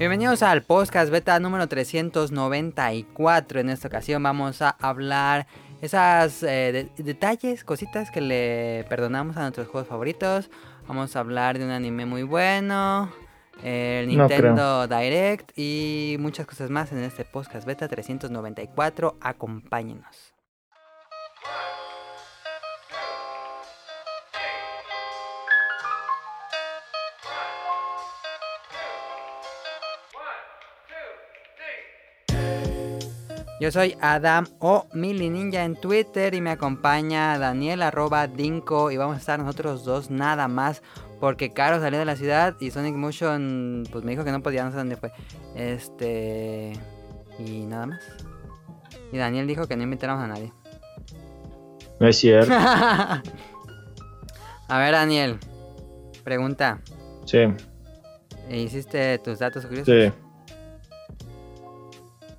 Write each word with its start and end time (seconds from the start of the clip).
Bienvenidos 0.00 0.42
al 0.42 0.62
podcast 0.62 1.12
beta 1.12 1.38
número 1.40 1.68
394. 1.68 3.60
En 3.60 3.68
esta 3.68 3.88
ocasión 3.88 4.22
vamos 4.22 4.62
a 4.62 4.70
hablar 4.70 5.46
esas 5.82 6.42
eh, 6.42 6.88
detalles, 6.96 7.64
cositas 7.64 8.10
que 8.10 8.22
le 8.22 8.86
perdonamos 8.88 9.36
a 9.36 9.42
nuestros 9.42 9.68
juegos 9.68 9.90
favoritos. 9.90 10.50
Vamos 10.88 11.14
a 11.14 11.20
hablar 11.20 11.58
de 11.58 11.66
un 11.66 11.70
anime 11.70 12.06
muy 12.06 12.22
bueno, 12.22 13.12
el 13.62 14.08
Nintendo 14.08 14.86
Direct 14.86 15.52
y 15.58 16.16
muchas 16.18 16.46
cosas 16.46 16.70
más 16.70 16.92
en 16.92 17.00
este 17.00 17.26
podcast 17.26 17.66
beta 17.66 17.86
394. 17.86 19.18
Acompáñenos. 19.20 20.29
Yo 33.60 33.70
soy 33.70 33.94
Adam 34.00 34.46
o 34.58 34.86
Mili 34.94 35.28
Ninja 35.28 35.64
en 35.64 35.76
Twitter 35.76 36.32
y 36.32 36.40
me 36.40 36.48
acompaña 36.48 37.38
Daniel 37.38 37.82
arroba 37.82 38.26
Dinko 38.26 38.90
y 38.90 38.96
vamos 38.96 39.16
a 39.16 39.18
estar 39.18 39.38
nosotros 39.38 39.84
dos 39.84 40.10
nada 40.10 40.48
más 40.48 40.82
porque 41.20 41.52
Caro 41.52 41.78
salió 41.78 41.98
de 41.98 42.06
la 42.06 42.16
ciudad 42.16 42.56
y 42.58 42.70
Sonic 42.70 42.94
Motion 42.94 43.86
pues 43.92 44.02
me 44.02 44.12
dijo 44.12 44.24
que 44.24 44.32
no 44.32 44.42
podía, 44.42 44.64
no 44.64 44.70
sé 44.70 44.78
dónde 44.78 44.96
fue. 44.96 45.12
Este... 45.54 46.72
Y 47.38 47.66
nada 47.66 47.84
más. 47.84 48.00
Y 49.12 49.18
Daniel 49.18 49.46
dijo 49.46 49.68
que 49.68 49.76
no 49.76 49.82
invitáramos 49.82 50.24
a 50.24 50.28
nadie. 50.28 50.54
No 51.98 52.08
es 52.08 52.16
cierto. 52.16 52.54
a 52.54 53.22
ver 54.68 54.92
Daniel, 54.92 55.38
pregunta. 56.24 56.80
Sí. 57.26 57.40
¿Hiciste 58.48 59.18
tus 59.18 59.38
datos 59.38 59.66
curiosos? 59.66 59.94
Sí. 59.94 60.10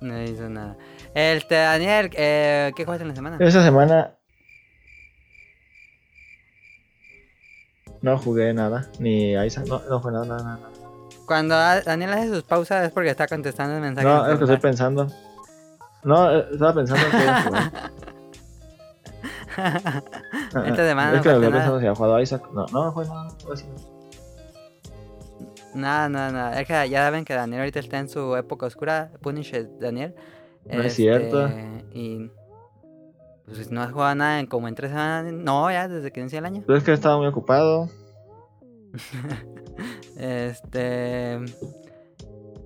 No 0.00 0.20
hizo 0.20 0.48
nada. 0.48 0.76
Este, 1.14 1.54
Daniel, 1.56 2.10
eh, 2.14 2.72
¿qué 2.74 2.84
juegas 2.84 3.02
en 3.02 3.08
la 3.08 3.14
semana? 3.14 3.36
Esta 3.38 3.62
semana 3.62 4.14
no 8.00 8.18
jugué 8.18 8.52
nada, 8.54 8.88
ni 8.98 9.32
Isaac, 9.34 9.66
no, 9.66 9.80
no 9.88 10.00
jugué 10.00 10.12
nada, 10.14 10.26
nada, 10.26 10.42
nada. 10.42 10.70
Cuando 11.26 11.54
Daniel 11.54 12.12
hace 12.12 12.28
sus 12.28 12.42
pausas 12.42 12.84
es 12.86 12.92
porque 12.92 13.10
está 13.10 13.26
contestando 13.26 13.76
el 13.76 13.80
mensaje. 13.82 14.06
No, 14.06 14.26
es 14.26 14.38
que 14.38 14.44
estoy 14.44 14.56
pensando. 14.58 15.06
No, 16.02 16.30
eh, 16.34 16.46
estaba 16.52 16.74
pensando 16.74 17.04
que 17.10 17.22
iba 17.22 17.38
a 17.38 17.42
jugar. 17.42 17.72
Esta 20.66 20.88
semana 20.88 21.10
es 21.10 21.16
no 21.18 21.22
que 21.22 21.28
me 21.28 21.34
jugaste 21.34 21.36
había 21.36 21.50
nada. 21.50 21.52
pensado 21.52 21.78
si 21.80 21.86
había 21.86 21.94
jugado 21.94 22.14
a 22.16 22.22
Isaac. 22.22 22.42
No, 22.52 22.66
no, 22.72 22.84
no 22.86 22.92
jugué 22.92 23.06
nada. 23.06 23.28
Nada, 25.74 26.08
nada, 26.08 26.32
nada. 26.32 26.60
Es 26.60 26.66
que 26.66 26.88
ya 26.90 27.04
saben 27.04 27.24
que 27.24 27.34
Daniel 27.34 27.60
ahorita 27.60 27.78
está 27.80 27.98
en 27.98 28.08
su 28.08 28.34
época 28.36 28.66
oscura. 28.66 29.10
Punisher 29.20 29.68
Daniel. 29.78 30.14
No 30.66 30.82
es 30.82 30.94
cierto. 30.94 31.48
Y. 31.92 32.30
Pues 33.46 33.70
no 33.70 33.82
has 33.82 33.92
jugado 33.92 34.14
nada 34.14 34.40
en 34.40 34.46
como 34.46 34.68
en 34.68 34.74
tres 34.74 34.90
semanas. 34.92 35.32
No, 35.32 35.70
ya 35.70 35.88
desde 35.88 36.10
que 36.12 36.20
inició 36.20 36.38
el 36.38 36.46
año. 36.46 36.62
Pero 36.66 36.78
es 36.78 36.84
que 36.84 36.92
estaba 36.92 37.18
muy 37.18 37.26
ocupado. 37.26 37.88
Este. 40.16 41.38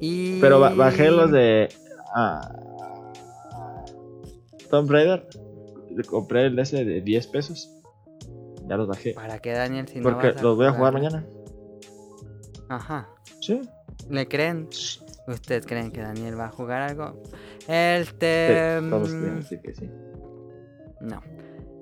Y. 0.00 0.40
Pero 0.40 0.60
ba- 0.60 0.74
bajé 0.74 1.10
los 1.10 1.30
de. 1.30 1.68
ah, 2.14 2.52
Tomb 4.70 4.90
Raider. 4.90 5.26
Le 5.94 6.04
compré 6.04 6.46
el 6.46 6.58
ese 6.58 6.84
de 6.84 7.00
10 7.00 7.26
pesos. 7.28 7.70
Ya 8.66 8.76
los 8.76 8.88
bajé. 8.88 9.14
¿Para 9.14 9.38
qué, 9.38 9.52
Daniel? 9.52 9.86
Si 9.88 9.98
no 9.98 10.02
Porque 10.02 10.32
los 10.42 10.56
voy 10.56 10.66
a 10.66 10.72
jugar 10.72 10.92
jugar? 10.92 10.92
mañana. 10.94 11.26
Ajá. 12.68 13.08
Sí. 13.40 13.62
¿Le 14.10 14.26
creen? 14.28 14.68
¿Ustedes 15.28 15.64
creen 15.66 15.90
que 15.92 16.00
Daniel 16.02 16.38
va 16.38 16.46
a 16.46 16.50
jugar 16.50 16.82
algo? 16.82 17.22
Sí, 17.66 17.72
Este. 17.72 18.78
todos 18.88 19.10
sí 19.48 19.58
que 19.62 19.74
sí. 19.74 19.90
No. 21.00 21.22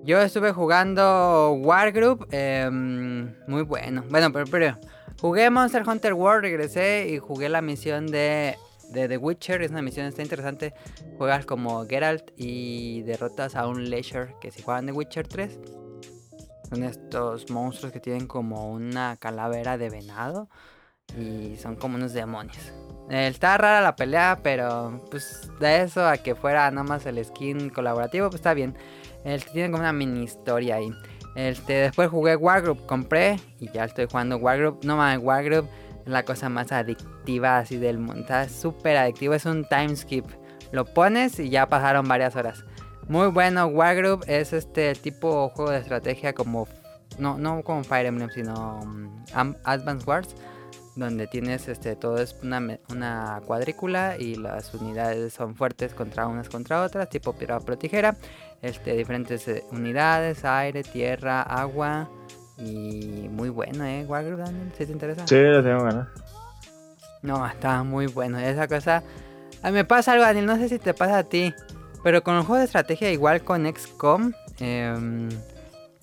Yo 0.05 0.21
estuve 0.21 0.53
jugando 0.53 1.53
Wargroup. 1.55 2.27
eh, 2.31 2.69
muy 2.71 3.63
bueno. 3.63 4.05
Bueno, 4.11 4.33
pero 4.33 4.45
primero. 4.47 4.77
Jugué 5.21 5.49
Monster 5.49 5.89
Hunter 5.89 6.13
World, 6.13 6.43
regresé 6.43 7.09
y 7.09 7.19
jugué 7.19 7.49
la 7.49 7.63
misión 7.63 8.07
de, 8.09 8.57
de 8.91 9.09
The 9.09 9.17
Witcher. 9.17 9.63
Es 9.63 9.71
una 9.71 9.81
misión, 9.81 10.07
está 10.07 10.21
interesante. 10.23 10.75
Juegas 11.17 11.47
como 11.47 11.87
Geralt 11.87 12.33
y 12.37 13.03
derrotas 13.03 13.55
a 13.57 13.67
un 13.67 13.89
Leisure 13.89 14.35
que 14.41 14.51
si 14.51 14.61
juegan 14.63 14.87
The 14.87 14.93
Witcher 14.93 15.27
3. 15.29 15.59
Son 16.69 16.83
estos 16.83 17.49
monstruos 17.51 17.93
que 17.93 18.01
tienen 18.01 18.27
como 18.27 18.71
una 18.71 19.17
calavera 19.19 19.79
de 19.79 19.89
venado. 19.91 20.49
Y 21.17 21.57
son 21.57 21.77
como 21.77 21.97
unos 21.97 22.13
demonios. 22.13 22.57
Eh, 23.11 23.29
Está 23.29 23.59
rara 23.59 23.81
la 23.81 23.97
pelea, 23.97 24.39
pero 24.43 25.01
pues 25.11 25.51
de 25.61 25.83
eso 25.83 26.07
a 26.07 26.17
que 26.17 26.35
fuera 26.35 26.71
nada 26.71 26.99
el 27.05 27.25
skin 27.25 27.69
colaborativo, 27.71 28.29
pues 28.29 28.37
está 28.41 28.55
bien. 28.55 28.75
Este, 29.25 29.51
tiene 29.53 29.71
como 29.71 29.83
una 29.83 29.93
mini 29.93 30.23
historia 30.25 30.77
ahí. 30.77 30.91
Este, 31.37 31.73
después 31.75 32.09
jugué 32.11 32.37
Wargroup, 32.37 32.87
compré 32.87 33.39
y 33.59 33.71
ya 33.73 33.85
estoy 33.85 34.07
jugando 34.11 34.37
Wargroup. 34.39 34.85
No 34.85 34.97
mames, 34.97 35.19
Wargroup 35.25 35.69
es 36.05 36.11
la 36.11 36.25
cosa 36.25 36.49
más 36.49 36.73
adictiva 36.73 37.59
así 37.59 37.77
del 37.77 37.99
mundo. 37.99 38.21
Está 38.23 38.49
súper 38.49 38.97
adictivo, 38.97 39.35
es 39.35 39.45
un 39.45 39.65
time 39.67 39.95
skip. 39.97 40.27
Lo 40.73 40.85
pones 40.85 41.39
y 41.39 41.51
ya 41.51 41.69
pasaron 41.69 42.09
varias 42.09 42.35
horas. 42.37 42.65
Muy 43.07 43.29
bueno, 43.29 43.67
Wargroup 43.67 44.25
es 44.27 44.53
este 44.53 44.95
tipo 44.95 45.49
juego 45.51 45.71
de 45.71 45.79
estrategia 45.79 46.33
como... 46.33 46.67
No, 47.19 47.39
no 47.39 47.63
como 47.63 47.85
Fire 47.85 48.07
Emblem, 48.07 48.31
sino 48.31 48.81
um, 48.83 49.25
Am- 49.35 49.57
Advance 49.65 50.05
Wars 50.05 50.35
donde 50.97 51.27
tienes 51.27 51.69
este 51.69 51.97
todo 51.97 52.19
es 52.19 52.37
una, 52.43 52.79
una 52.89 53.41
cuadrícula 53.47 54.17
y 54.19 54.37
las 54.37 54.73
unidades 54.75 55.33
son 55.33 55.57
fuertes 55.57 55.93
contra 55.95 56.27
unas 56.27 56.49
contra 56.49 56.83
otras, 56.83 57.09
tipo 57.09 57.33
piedra 57.33 57.61
pro 57.61 57.77
tijera. 57.77 58.17
Este, 58.63 58.97
diferentes 58.97 59.47
eh, 59.49 59.65
unidades, 59.73 60.45
aire, 60.45 60.83
tierra, 60.83 61.43
agua. 61.43 62.09
Y 62.57 63.29
muy 63.31 63.51
bueno, 63.51 63.85
¿eh? 63.85 64.07
Wargroup, 64.07 64.39
Daniel, 64.39 64.73
si 64.79 64.87
te 64.87 64.93
interesa. 64.93 65.27
Sí, 65.27 65.35
le 65.35 65.63
tengo 65.63 65.85
ganas. 65.85 66.09
No, 67.21 67.47
está 67.47 67.83
muy 67.83 68.07
bueno. 68.07 68.39
Esa 68.39 68.69
cosa. 68.69 69.03
A 69.63 69.69
mí 69.69 69.75
me 69.75 69.85
pasa 69.85 70.13
algo, 70.13 70.25
Daniel. 70.25 70.47
No 70.47 70.57
sé 70.57 70.69
si 70.69 70.79
te 70.79 70.95
pasa 70.95 71.19
a 71.19 71.25
ti. 71.25 71.53
Pero 72.03 72.23
con 72.23 72.37
el 72.37 72.43
juego 72.43 72.59
de 72.59 72.65
estrategia, 72.65 73.11
igual 73.11 73.43
con 73.43 73.67
XCOM, 73.67 74.33
em, 74.61 75.29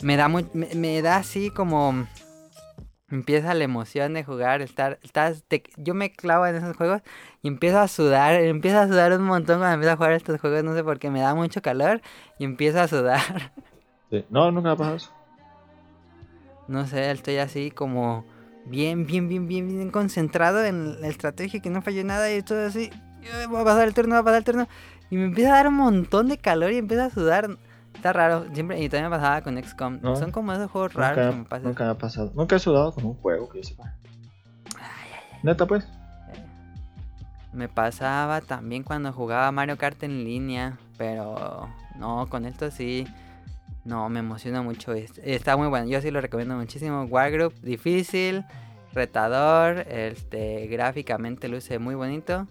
me 0.02 0.18
da 0.18 0.28
muy, 0.28 0.48
me, 0.54 0.68
me 0.76 1.02
da 1.02 1.18
así 1.18 1.50
como. 1.50 2.08
Empieza 3.12 3.54
la 3.54 3.64
emoción 3.66 4.14
de 4.14 4.24
jugar, 4.24 4.62
estar, 4.62 4.98
estás, 5.04 5.44
te- 5.48 5.64
yo 5.78 5.94
me 5.94 6.12
clavo 6.12 6.46
en 6.48 6.56
esos 6.56 6.78
juegos 6.78 7.02
y 7.42 7.50
empiezo 7.50 7.80
a 7.80 7.88
sudar, 7.88 8.36
empiezo 8.36 8.80
a 8.80 8.88
sudar 8.88 9.12
un 9.14 9.24
montón 9.24 9.58
cuando 9.60 9.74
empiezo 9.76 9.94
a 9.94 9.98
jugar 9.98 10.14
estos 10.14 10.40
juegos, 10.40 10.64
no 10.64 10.74
sé 10.76 10.84
por 10.84 10.98
qué, 10.98 11.10
me 11.10 11.20
da 11.22 11.36
mucho 11.36 11.62
calor 11.62 12.02
y 12.40 12.46
empiezo 12.46 12.80
a 12.80 12.88
sudar. 12.88 13.52
Sí. 14.10 14.26
No, 14.30 14.52
nunca 14.52 14.76
pasado 14.76 14.96
eso. 14.96 15.12
No 16.68 16.88
sé, 16.88 17.12
estoy 17.12 17.38
así 17.38 17.70
como 17.72 18.26
bien, 18.66 19.06
bien, 19.06 19.28
bien, 19.28 19.48
bien, 19.48 19.68
bien 19.68 19.90
concentrado 19.92 20.64
en 20.64 21.02
la 21.02 21.08
estrategia, 21.08 21.60
que 21.62 21.70
no 21.70 21.82
falló 21.82 22.04
nada 22.06 22.32
y 22.32 22.36
estoy 22.36 22.60
así, 22.66 22.90
"Ay, 23.24 23.48
va 23.48 23.62
a 23.62 23.66
pasar 23.66 23.88
el 23.88 23.94
turno, 23.94 24.16
va 24.16 24.22
a 24.22 24.24
pasar 24.24 24.38
el 24.40 24.44
turno. 24.46 24.68
Y 25.10 25.18
me 25.18 25.26
empieza 25.26 25.52
a 25.52 25.58
dar 25.58 25.68
un 25.68 25.74
montón 25.76 26.30
de 26.30 26.38
calor 26.38 26.72
y 26.72 26.78
empieza 26.78 27.06
a 27.06 27.10
sudar. 27.10 27.50
Está 27.94 28.14
raro, 28.14 28.46
siempre, 28.54 28.82
y 28.82 28.90
también 28.90 29.10
me 29.12 29.18
pasaba 29.18 29.42
con 29.42 29.62
XCOM. 29.62 30.00
No. 30.02 30.16
Son 30.16 30.32
como 30.32 30.54
esos 30.54 30.72
juegos 30.72 30.94
raros 30.94 31.18
Nunca, 31.18 31.32
que 31.32 31.38
me 31.38 31.46
pasan. 31.46 31.68
nunca 31.68 31.84
me 31.86 31.90
ha 31.92 31.98
pasado. 31.98 32.32
Nunca 32.36 32.56
he 32.56 32.60
sudado 32.60 32.94
con 32.94 33.06
un 33.06 33.14
juego 33.16 33.48
que 33.50 33.62
yo 33.62 33.64
sepa. 33.70 33.94
Neta, 35.44 35.66
pues. 35.66 35.88
Me 37.54 37.68
pasaba 37.68 38.40
también 38.42 38.84
cuando 38.84 39.12
jugaba 39.12 39.52
Mario 39.52 39.78
Kart 39.78 40.02
en 40.04 40.24
línea, 40.24 40.78
pero 40.98 41.68
no, 41.98 42.28
con 42.28 42.46
esto 42.46 42.72
sí, 42.72 43.06
no, 43.84 44.08
me 44.10 44.20
emociona 44.20 44.62
mucho. 44.62 44.94
es- 44.94 45.18
Está 45.24 45.58
muy 45.58 45.68
bueno, 45.68 45.86
yo 45.88 46.00
sí 46.02 46.12
lo 46.12 46.22
recomiendo 46.22 46.56
muchísimo. 46.56 47.04
Wargroup, 47.04 47.54
difícil, 47.62 48.46
retador, 48.94 49.80
este, 49.90 50.68
gráficamente 50.68 51.50
luce 51.50 51.78
muy 51.78 51.96
bonito. 51.96 52.48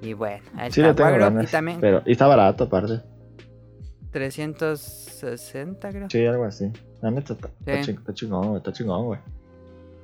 Y 0.00 0.14
bueno, 0.14 0.42
ahí 0.56 0.72
Sí, 0.72 0.80
está 0.82 1.02
Wargroup 1.04 1.22
ganas. 1.34 1.44
y 1.48 1.52
también 1.52 1.80
Pero, 1.80 2.02
y 2.04 2.12
está 2.12 2.26
barato, 2.26 2.64
aparte. 2.64 3.00
360 4.12 5.90
creo. 5.90 6.10
Sí, 6.10 6.26
algo 6.26 6.44
así. 6.44 6.70
La 7.00 7.10
neta 7.10 7.34
está, 7.34 7.50
Sí. 7.82 7.90
está 7.92 8.14
chingón, 8.14 8.46
güey. 8.48 8.58
Está 8.58 8.72
chingón, 8.72 9.06
güey. 9.06 9.20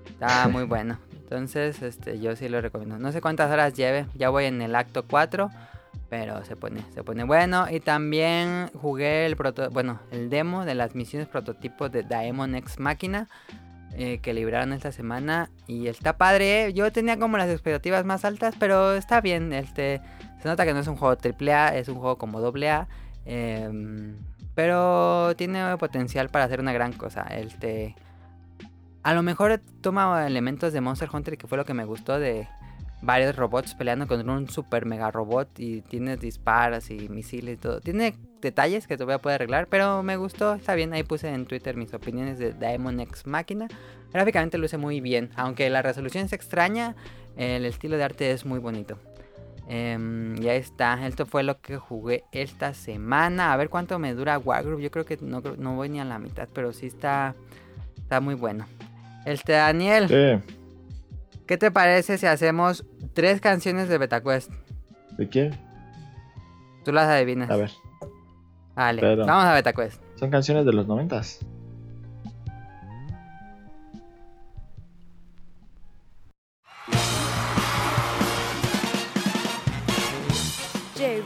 Está 0.06 0.48
muy 0.48 0.64
bueno. 0.64 0.98
Entonces, 1.12 1.82
este, 1.82 2.18
yo 2.18 2.34
sí 2.36 2.48
lo 2.48 2.60
recomiendo. 2.60 2.98
No 2.98 3.12
sé 3.12 3.20
cuántas 3.20 3.50
horas 3.50 3.74
lleve. 3.74 4.06
Ya 4.14 4.30
voy 4.30 4.46
en 4.46 4.62
el 4.62 4.74
acto 4.74 5.04
4. 5.08 5.50
Pero 6.10 6.42
se 6.46 6.56
pone, 6.56 6.82
se 6.94 7.02
pone 7.04 7.24
bueno. 7.24 7.66
Y 7.70 7.80
también 7.80 8.70
jugué 8.80 9.26
el 9.26 9.36
proto, 9.36 9.68
bueno, 9.70 10.00
el 10.10 10.30
demo 10.30 10.64
de 10.64 10.74
las 10.74 10.94
misiones 10.94 11.28
prototipos 11.28 11.92
de 11.92 12.02
Daemon 12.02 12.54
X 12.54 12.78
Máquina. 12.78 13.28
eh, 14.00 14.18
que 14.22 14.32
libraron 14.32 14.72
esta 14.72 14.92
semana. 14.92 15.50
Y 15.66 15.88
está 15.88 16.16
padre. 16.16 16.66
¿eh? 16.66 16.72
Yo 16.72 16.90
tenía 16.92 17.18
como 17.18 17.36
las 17.36 17.50
expectativas 17.50 18.04
más 18.04 18.24
altas. 18.24 18.54
Pero 18.58 18.94
está 18.94 19.20
bien. 19.20 19.52
Este. 19.52 20.00
Se 20.40 20.48
nota 20.48 20.64
que 20.64 20.72
no 20.72 20.78
es 20.80 20.86
un 20.86 20.96
juego 20.96 21.16
AAA. 21.20 21.76
Es 21.76 21.88
un 21.88 21.96
juego 21.96 22.16
como 22.16 22.38
AA. 22.38 22.86
Em, 23.28 24.16
pero 24.54 25.34
tiene 25.36 25.76
potencial 25.78 26.28
para 26.28 26.46
hacer 26.46 26.60
una 26.60 26.72
gran 26.72 26.92
cosa. 26.92 27.22
Este. 27.30 27.94
A 29.02 29.14
lo 29.14 29.22
mejor 29.22 29.60
toma 29.80 30.26
elementos 30.26 30.72
de 30.72 30.80
Monster 30.80 31.08
Hunter, 31.12 31.38
que 31.38 31.46
fue 31.46 31.56
lo 31.56 31.64
que 31.64 31.72
me 31.72 31.84
gustó 31.84 32.18
de, 32.18 32.48
varios 33.00 33.36
robots 33.36 33.74
peleando 33.74 34.06
contra 34.06 34.32
un 34.32 34.48
super 34.48 34.84
mega 34.84 35.10
robot 35.10 35.48
y 35.58 35.82
tiene 35.82 36.16
disparos 36.16 36.90
y 36.90 37.08
misiles 37.08 37.54
y 37.54 37.56
todo. 37.56 37.80
Tiene 37.80 38.14
detalles 38.40 38.86
que 38.86 38.96
todavía 38.96 39.18
puede 39.18 39.36
arreglar, 39.36 39.68
pero 39.68 40.02
me 40.02 40.16
gustó, 40.16 40.54
está 40.54 40.74
bien. 40.74 40.92
Ahí 40.92 41.04
puse 41.04 41.28
en 41.28 41.46
Twitter 41.46 41.76
mis 41.76 41.94
opiniones 41.94 42.38
de 42.38 42.52
Daemon 42.52 43.00
X 43.00 43.26
Máquina. 43.26 43.68
Gráficamente 44.12 44.58
luce 44.58 44.78
muy 44.78 45.00
bien, 45.00 45.30
aunque 45.36 45.68
la 45.70 45.82
resolución 45.82 46.24
es 46.24 46.32
extraña, 46.32 46.96
el 47.36 47.64
estilo 47.64 47.96
de 47.96 48.04
arte 48.04 48.30
es 48.30 48.44
muy 48.46 48.58
bonito. 48.58 48.98
Em, 49.70 50.36
ya 50.36 50.54
está, 50.54 51.06
esto 51.06 51.26
fue 51.26 51.42
lo 51.42 51.60
que 51.60 51.76
jugué 51.76 52.24
esta 52.32 52.72
semana. 52.72 53.52
A 53.52 53.56
ver 53.56 53.68
cuánto 53.68 53.98
me 53.98 54.14
dura 54.14 54.38
Wargroup. 54.38 54.80
Yo 54.80 54.90
creo 54.90 55.04
que 55.04 55.18
no, 55.20 55.40
no 55.58 55.74
voy 55.76 55.88
ni 55.90 56.00
a 56.00 56.04
la 56.06 56.18
mitad, 56.18 56.48
pero 56.54 56.72
sí 56.72 56.86
está, 56.86 57.34
está 57.98 58.20
muy 58.20 58.34
bueno. 58.34 58.66
Este 59.26 59.52
Daniel, 59.52 60.08
Sí. 60.08 60.54
¿qué 61.46 61.58
te 61.58 61.70
parece 61.70 62.16
si 62.16 62.24
hacemos 62.26 62.86
tres 63.12 63.40
canciones 63.42 63.88
de 63.90 63.98
BetaQuest? 63.98 64.50
¿De 65.18 65.28
qué? 65.28 65.50
Tú 66.84 66.92
las 66.92 67.06
adivinas. 67.08 67.50
A 67.50 67.56
ver. 67.56 67.70
Vale, 68.74 69.00
pero- 69.02 69.26
vamos 69.26 69.44
a 69.44 69.52
BetaQuest. 69.52 70.00
Son 70.14 70.30
canciones 70.30 70.64
de 70.64 70.72
los 70.72 70.86
noventas. 70.86 71.40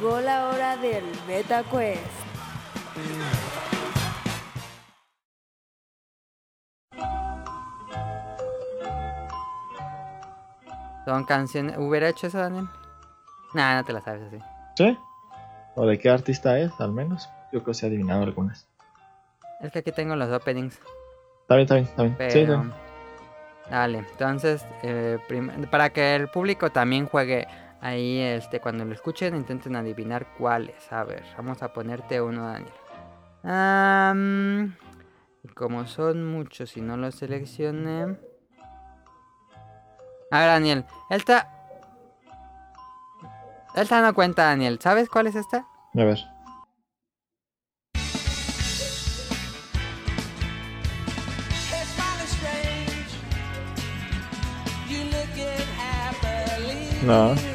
Llegó 0.02 0.20
la 0.20 0.48
hora 0.48 0.76
del 0.78 1.04
MetaQuest. 1.28 2.00
Son 11.04 11.24
canciones. 11.24 11.76
¿Hubiera 11.78 12.08
hecho 12.08 12.26
eso, 12.26 12.38
Daniel? 12.38 12.66
Nah, 13.54 13.76
no 13.76 13.84
te 13.84 13.92
la 13.92 14.00
sabes 14.00 14.22
así. 14.22 14.38
¿Sí? 14.76 14.98
¿O 15.76 15.86
de 15.86 16.00
qué 16.00 16.10
artista 16.10 16.58
es, 16.58 16.72
al 16.80 16.90
menos? 16.90 17.28
Yo 17.52 17.60
creo 17.62 17.66
que 17.66 17.74
se 17.74 17.86
ha 17.86 17.88
adivinado 17.88 18.24
algunas. 18.24 18.66
Es 19.60 19.70
que 19.70 19.78
aquí 19.80 19.92
tengo 19.92 20.16
los 20.16 20.30
openings. 20.32 20.80
Está 21.42 21.54
bien, 21.54 21.62
está 21.64 21.74
bien, 21.76 21.84
está 21.86 22.02
bien. 22.02 22.14
Pero... 22.18 22.32
Sí, 22.32 22.40
está 22.40 22.56
bien. 22.56 22.72
Dale, 23.70 23.98
entonces, 23.98 24.66
eh, 24.82 25.18
prim- 25.28 25.66
para 25.70 25.90
que 25.90 26.16
el 26.16 26.26
público 26.28 26.70
también 26.70 27.06
juegue 27.06 27.46
ahí, 27.82 28.20
este, 28.20 28.60
cuando 28.60 28.86
lo 28.86 28.94
escuchen, 28.94 29.36
intenten 29.36 29.76
adivinar 29.76 30.32
cuáles. 30.38 30.90
A 30.90 31.04
ver, 31.04 31.24
vamos 31.36 31.62
a 31.62 31.72
ponerte 31.72 32.22
uno, 32.22 32.46
Daniel. 32.46 32.72
Y 35.44 35.48
como 35.48 35.86
son 35.86 36.24
muchos 36.24 36.76
y 36.76 36.80
no 36.80 36.96
los 36.96 37.16
seleccioné. 37.16 38.16
A 40.30 40.38
ver, 40.38 40.48
Daniel, 40.48 40.84
esta. 41.10 41.48
Esta 43.74 44.00
no 44.00 44.14
cuenta, 44.14 44.44
Daniel. 44.44 44.78
¿Sabes 44.80 45.08
cuál 45.08 45.26
es 45.26 45.34
esta? 45.34 45.66
A 45.94 46.04
ver. 46.04 46.18
No. 57.04 57.51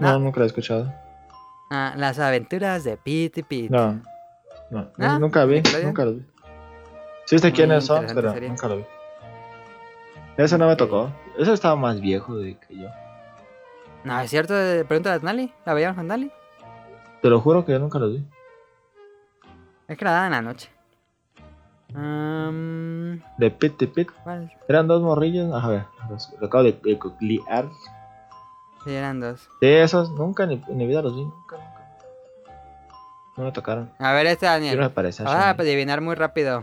No, 0.00 0.12
No. 0.12 0.18
nunca 0.20 0.40
la 0.40 0.44
he 0.44 0.48
escuchado. 0.48 0.92
Ah, 1.70 1.92
las 1.96 2.18
aventuras 2.18 2.84
de 2.84 2.96
Pete 2.96 3.40
y 3.40 3.42
Pete. 3.42 3.68
No. 3.70 4.00
No, 4.70 4.90
¿No? 4.96 5.18
nunca 5.18 5.44
vi, 5.44 5.62
nunca 5.82 6.04
lo 6.04 6.12
vi. 6.14 6.26
Sí 7.26 7.38
sé 7.38 7.52
quiénes 7.52 7.84
son, 7.86 8.06
pero 8.14 8.34
nunca 8.40 8.68
lo 8.68 8.76
vi. 8.78 8.84
Ese 10.36 10.56
no 10.56 10.66
me 10.68 10.76
tocó. 10.76 11.10
Ese 11.38 11.52
estaba 11.52 11.74
más 11.76 12.00
viejo 12.00 12.36
de 12.36 12.56
que 12.58 12.76
yo. 12.76 12.88
No, 14.04 14.20
es 14.20 14.30
cierto, 14.30 14.54
pregunta 14.86 15.18
de 15.18 15.24
Nali. 15.24 15.52
¿La 15.66 15.74
veíamos 15.74 15.96
con 15.96 16.06
Nali? 16.06 16.30
Te 17.20 17.28
lo 17.28 17.40
juro 17.40 17.64
que 17.64 17.72
yo 17.72 17.78
nunca 17.78 17.98
lo 17.98 18.08
vi. 18.10 18.24
Es 19.88 19.98
que 19.98 20.04
la 20.04 20.12
daban 20.12 20.26
en 20.26 20.32
la 20.32 20.42
noche. 20.42 20.70
De 23.38 23.50
Pit 23.50 23.78
de 23.78 23.86
Pit. 23.88 24.08
¿Cuál? 24.22 24.52
Eran 24.68 24.86
dos 24.86 25.02
morrillos. 25.02 25.52
A 25.52 25.66
ver, 25.68 25.84
los- 26.10 26.32
lo 26.40 26.46
acabo 26.46 26.64
de, 26.64 26.72
de. 26.72 26.98
Sí, 28.84 28.94
eran 28.94 29.20
dos. 29.20 29.40
Sí, 29.60 29.66
esos 29.66 30.10
nunca 30.12 30.46
ni 30.46 30.62
en 30.68 30.76
mi 30.76 30.86
vida 30.86 31.02
los 31.02 31.14
vi. 31.14 31.22
Nunca, 31.22 31.56
nunca. 31.56 31.78
No 33.36 33.44
me 33.44 33.52
tocaron. 33.52 33.90
A 33.98 34.12
ver, 34.12 34.26
este 34.26 34.46
Daniel. 34.46 34.78
me 34.78 34.90
parece. 34.90 35.22
Vamos 35.22 35.40
a 35.40 35.50
adivinar 35.50 36.00
muy 36.00 36.14
rápido. 36.14 36.62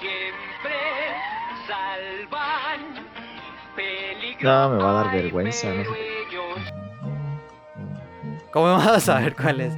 Siempre 0.00 0.74
salvan 1.66 3.06
peligro. 3.76 4.50
No, 4.50 4.70
me 4.70 4.82
va 4.82 4.90
a 4.90 5.04
dar 5.04 5.12
vergüenza, 5.12 5.68
no 5.68 5.84
sé. 5.84 5.90
¿Cómo 8.52 8.66
vamos 8.66 8.86
a 8.86 9.00
saber 9.00 9.34
cuál 9.34 9.60
es? 9.62 9.72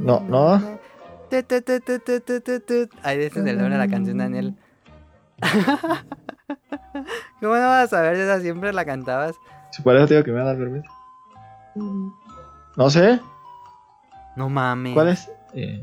No, 0.00 0.20
no. 0.20 0.71
Ahí 3.02 3.22
es 3.22 3.36
el 3.36 3.44
nombre 3.58 3.70
de 3.70 3.78
la 3.78 3.88
canción, 3.88 4.18
Daniel. 4.18 4.54
¿Cómo 7.40 7.54
no 7.54 7.68
vas 7.68 7.84
a 7.84 7.88
saber 7.88 8.16
si 8.16 8.22
esa 8.22 8.40
siempre 8.40 8.72
la 8.72 8.84
cantabas? 8.84 9.34
Si 9.70 9.82
por 9.82 9.96
eso 9.96 10.06
te 10.06 10.14
digo 10.14 10.24
que 10.24 10.30
me 10.32 10.38
va 10.38 10.42
a 10.44 10.46
dar 10.46 10.56
vergüenza. 10.56 10.90
No 12.76 12.90
sé. 12.90 13.20
No 14.36 14.48
mames. 14.48 14.94
¿Cuál 14.94 15.08
es? 15.08 15.30
Eh, 15.54 15.82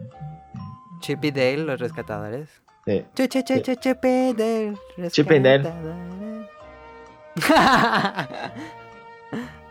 Chip 0.99 1.23
y 1.25 1.31
Dale, 1.31 1.57
los 1.57 1.79
rescatadores. 1.79 2.49
eh, 2.85 3.05
Sí. 3.15 3.27
Chip 3.27 4.05
y 4.05 4.33
Dale, 4.33 4.77
Chip 5.09 5.31
y 5.31 5.39
Dale. 5.39 5.69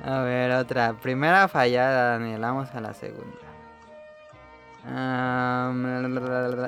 a 0.05 0.21
ver, 0.23 0.53
otra. 0.53 0.95
Primera 0.95 1.49
fallada, 1.49 2.19
Daniel. 2.19 2.41
Vamos 2.41 2.75
a 2.75 2.81
la 2.81 2.95
segunda. 2.95 3.37
Am, 4.89 5.85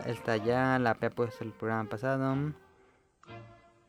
esta 0.06 0.36
ya, 0.36 0.78
la 0.78 0.90
había 0.90 1.10
puesto 1.10 1.42
el 1.42 1.52
programa 1.52 1.88
pasado. 1.88 2.36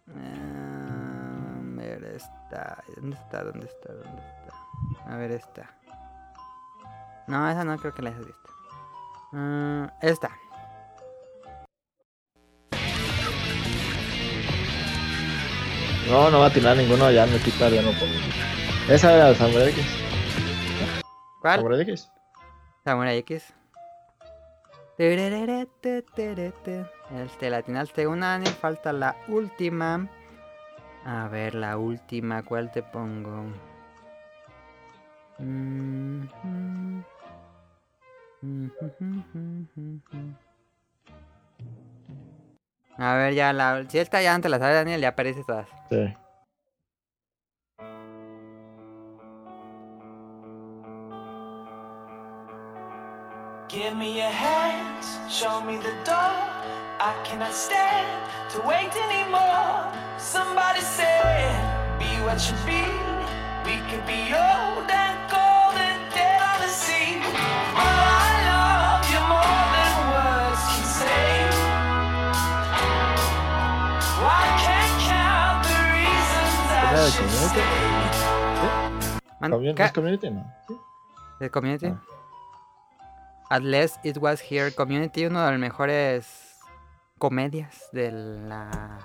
A 0.07 1.61
ver, 1.75 2.03
esta. 2.05 2.83
¿Dónde 2.95 3.17
está? 3.17 3.43
¿Dónde 3.43 3.65
está? 3.65 3.93
¿Dónde 3.93 4.21
está? 4.21 5.13
A 5.13 5.17
ver, 5.17 5.31
esta. 5.31 5.77
No, 7.27 7.49
esa 7.49 7.63
no 7.65 7.77
creo 7.77 7.93
que 7.93 8.01
la 8.01 8.09
hayas 8.11 8.25
visto. 8.25 8.49
Ah, 9.33 9.93
esta. 10.01 10.31
no, 16.09 16.29
no 16.29 16.39
va 16.39 16.47
a 16.47 16.53
tirar 16.53 16.77
ninguno. 16.77 17.11
Ya 17.11 17.25
me 17.25 17.37
quita, 17.39 17.69
ya 17.69 17.81
no 17.81 17.91
puedo. 17.91 18.11
Esa 18.89 19.13
era 19.13 19.35
Samurai 19.35 19.69
X. 19.69 19.85
¿Cuál? 21.41 21.55
Samurai 21.57 21.81
X. 21.81 22.11
Samurai 22.83 23.17
X. 23.17 23.53
Este, 27.23 27.49
la 27.49 27.57
atinaste 27.57 28.05
una, 28.05 28.33
Daniel. 28.33 28.53
Falta 28.53 28.93
la 28.93 29.15
última. 29.27 30.07
A 31.05 31.27
ver, 31.27 31.55
la 31.55 31.77
última. 31.77 32.43
¿Cuál 32.43 32.71
te 32.71 32.83
pongo? 32.83 33.45
A 42.97 43.15
ver, 43.15 43.33
ya 43.33 43.53
la. 43.53 43.83
Si 43.89 43.97
esta 43.97 44.21
ya 44.21 44.35
antes 44.35 44.51
la 44.51 44.59
sabe 44.59 44.75
Daniel, 44.75 45.01
ya 45.01 45.09
aparece 45.09 45.43
todas. 45.43 45.67
Sí. 45.89 46.13
Give 53.71 53.95
me 53.95 54.17
your 54.19 54.29
hands, 54.29 55.17
show 55.29 55.61
me 55.61 55.77
the 55.77 55.93
door. 56.03 56.35
I 56.99 57.15
cannot 57.23 57.53
stand 57.53 58.05
to 58.51 58.59
wait 58.67 58.91
anymore. 59.07 59.87
Somebody 60.19 60.81
said, 60.81 61.55
be 61.97 62.11
what 62.25 62.35
you 62.47 62.55
be. 62.67 62.83
We 63.63 63.79
could 63.89 64.05
be 64.05 64.27
old 64.35 64.91
and 64.91 65.17
cold 65.31 65.75
and 65.79 65.99
dead 66.11 66.41
on 66.51 66.59
the 66.59 66.67
sea. 66.67 67.23
Oh, 67.23 67.79
I 67.79 68.31
love 68.51 69.03
you 69.07 69.21
more 69.31 69.63
than 69.75 69.93
words 70.11 70.63
can 70.75 70.85
say. 70.99 71.31
Oh, 74.19 74.27
I 74.27 74.47
can't 74.65 74.95
count 75.07 75.59
the 75.63 75.79
reasons 75.95 76.59
I 76.75 77.07
should 77.15 77.31
stay. 77.55 77.71
Man- 79.39 79.53
¿Es 79.79 79.91
Community? 79.93 80.29
No. 80.29 80.43
¿Sí? 80.67 80.75
¿De 81.39 81.49
Community? 81.49 81.87
Ah. 81.87 82.10
At 83.51 83.63
Least 83.63 83.97
It 84.05 84.15
Was 84.17 84.41
Here 84.49 84.71
Community, 84.71 85.25
uno 85.25 85.43
de 85.43 85.51
los 85.51 85.59
mejores 85.59 86.57
comedias 87.17 87.89
de 87.91 88.09
la... 88.09 88.99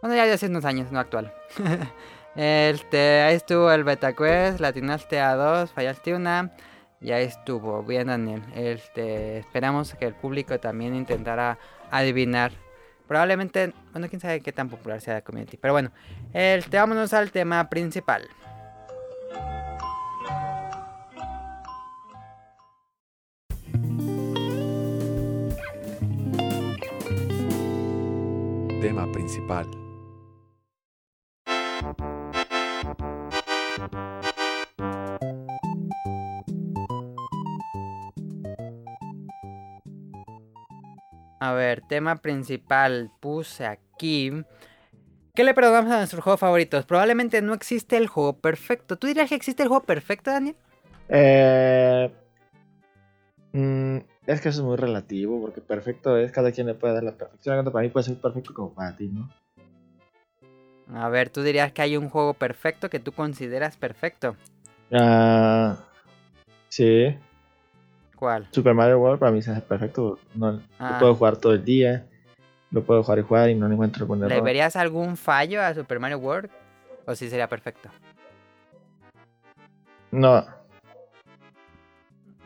Bueno, 0.00 0.14
ya 0.14 0.24
de 0.24 0.34
hace 0.34 0.46
unos 0.46 0.64
años, 0.64 0.92
no 0.92 1.00
actual. 1.00 1.34
Este, 2.34 3.20
ahí 3.20 3.34
estuvo 3.34 3.70
el 3.70 3.84
beta 3.84 4.14
quest, 4.14 4.58
latinaste 4.58 5.20
a 5.20 5.34
dos, 5.34 5.70
fallaste 5.72 6.14
una. 6.14 6.52
Y 7.00 7.10
ahí 7.10 7.24
estuvo, 7.24 7.82
bien 7.82 8.06
Daniel. 8.06 8.42
Este, 8.54 9.40
esperamos 9.40 9.94
que 9.96 10.06
el 10.06 10.14
público 10.14 10.58
también 10.60 10.94
intentara 10.94 11.58
adivinar. 11.90 12.52
Probablemente, 13.06 13.74
bueno, 13.90 14.08
quién 14.08 14.20
sabe 14.20 14.40
qué 14.40 14.52
tan 14.52 14.70
popular 14.70 15.00
sea 15.00 15.14
la 15.14 15.20
community. 15.22 15.58
Pero 15.58 15.74
bueno, 15.74 15.90
este, 16.32 16.78
vámonos 16.78 17.12
al 17.12 17.32
tema 17.32 17.68
principal. 17.68 18.28
Tema 28.92 29.10
principal. 29.10 29.66
A 41.40 41.52
ver, 41.54 41.80
tema 41.88 42.16
principal. 42.16 43.10
Puse 43.20 43.64
aquí. 43.64 44.30
¿Qué 45.34 45.42
le 45.42 45.54
perdonamos 45.54 45.90
a 45.90 45.96
nuestros 45.96 46.22
juegos 46.22 46.40
favoritos? 46.40 46.84
Probablemente 46.84 47.40
no 47.40 47.54
existe 47.54 47.96
el 47.96 48.08
juego 48.08 48.42
perfecto. 48.42 48.98
¿Tú 48.98 49.06
dirías 49.06 49.30
que 49.30 49.36
existe 49.36 49.62
el 49.62 49.70
juego 49.70 49.84
perfecto, 49.84 50.30
Daniel? 50.30 50.56
Eh, 51.08 52.12
mm, 53.54 53.98
es 54.26 54.40
que 54.40 54.48
eso 54.50 54.60
es 54.60 54.64
muy 54.66 54.76
relativo, 54.76 55.40
porque 55.40 55.60
perfecto 55.60 56.16
es 56.16 56.30
cada 56.32 56.52
quien 56.52 56.66
le 56.66 56.74
puede 56.74 56.94
dar 56.94 57.02
la 57.04 57.12
perfección. 57.16 57.64
Para 57.64 57.82
mí 57.82 57.88
puede 57.90 58.04
ser 58.04 58.16
perfecto 58.20 58.54
como 58.54 58.72
para 58.72 58.96
ti, 58.96 59.08
¿no? 59.08 59.28
A 60.94 61.08
ver, 61.08 61.30
¿tú 61.30 61.42
dirías 61.42 61.72
que 61.72 61.82
hay 61.82 61.96
un 61.96 62.08
juego 62.10 62.34
perfecto 62.34 62.90
que 62.90 63.00
tú 63.00 63.12
consideras 63.12 63.76
perfecto? 63.76 64.36
Ah, 64.92 65.76
sí, 66.68 67.16
¿Cuál? 68.16 68.46
Super 68.52 68.72
Mario 68.74 69.00
World 69.00 69.18
para 69.18 69.32
mí 69.32 69.38
es 69.40 69.48
perfecto. 69.62 70.18
No, 70.34 70.60
Ah. 70.78 70.90
Lo 70.92 70.98
puedo 71.00 71.14
jugar 71.16 71.36
todo 71.38 71.54
el 71.54 71.64
día. 71.64 72.06
Lo 72.70 72.84
puedo 72.84 73.02
jugar 73.02 73.18
y 73.18 73.22
jugar 73.22 73.50
y 73.50 73.54
no 73.56 73.66
le 73.66 73.74
encuentro 73.74 74.02
algún 74.04 74.20
¿Le 74.20 74.26
error. 74.26 74.44
verías 74.44 74.76
algún 74.76 75.16
fallo 75.16 75.60
a 75.60 75.74
Super 75.74 75.98
Mario 75.98 76.18
World? 76.18 76.48
¿O 77.04 77.14
sí 77.16 77.28
sería 77.28 77.48
perfecto? 77.48 77.90
No, 80.12 80.44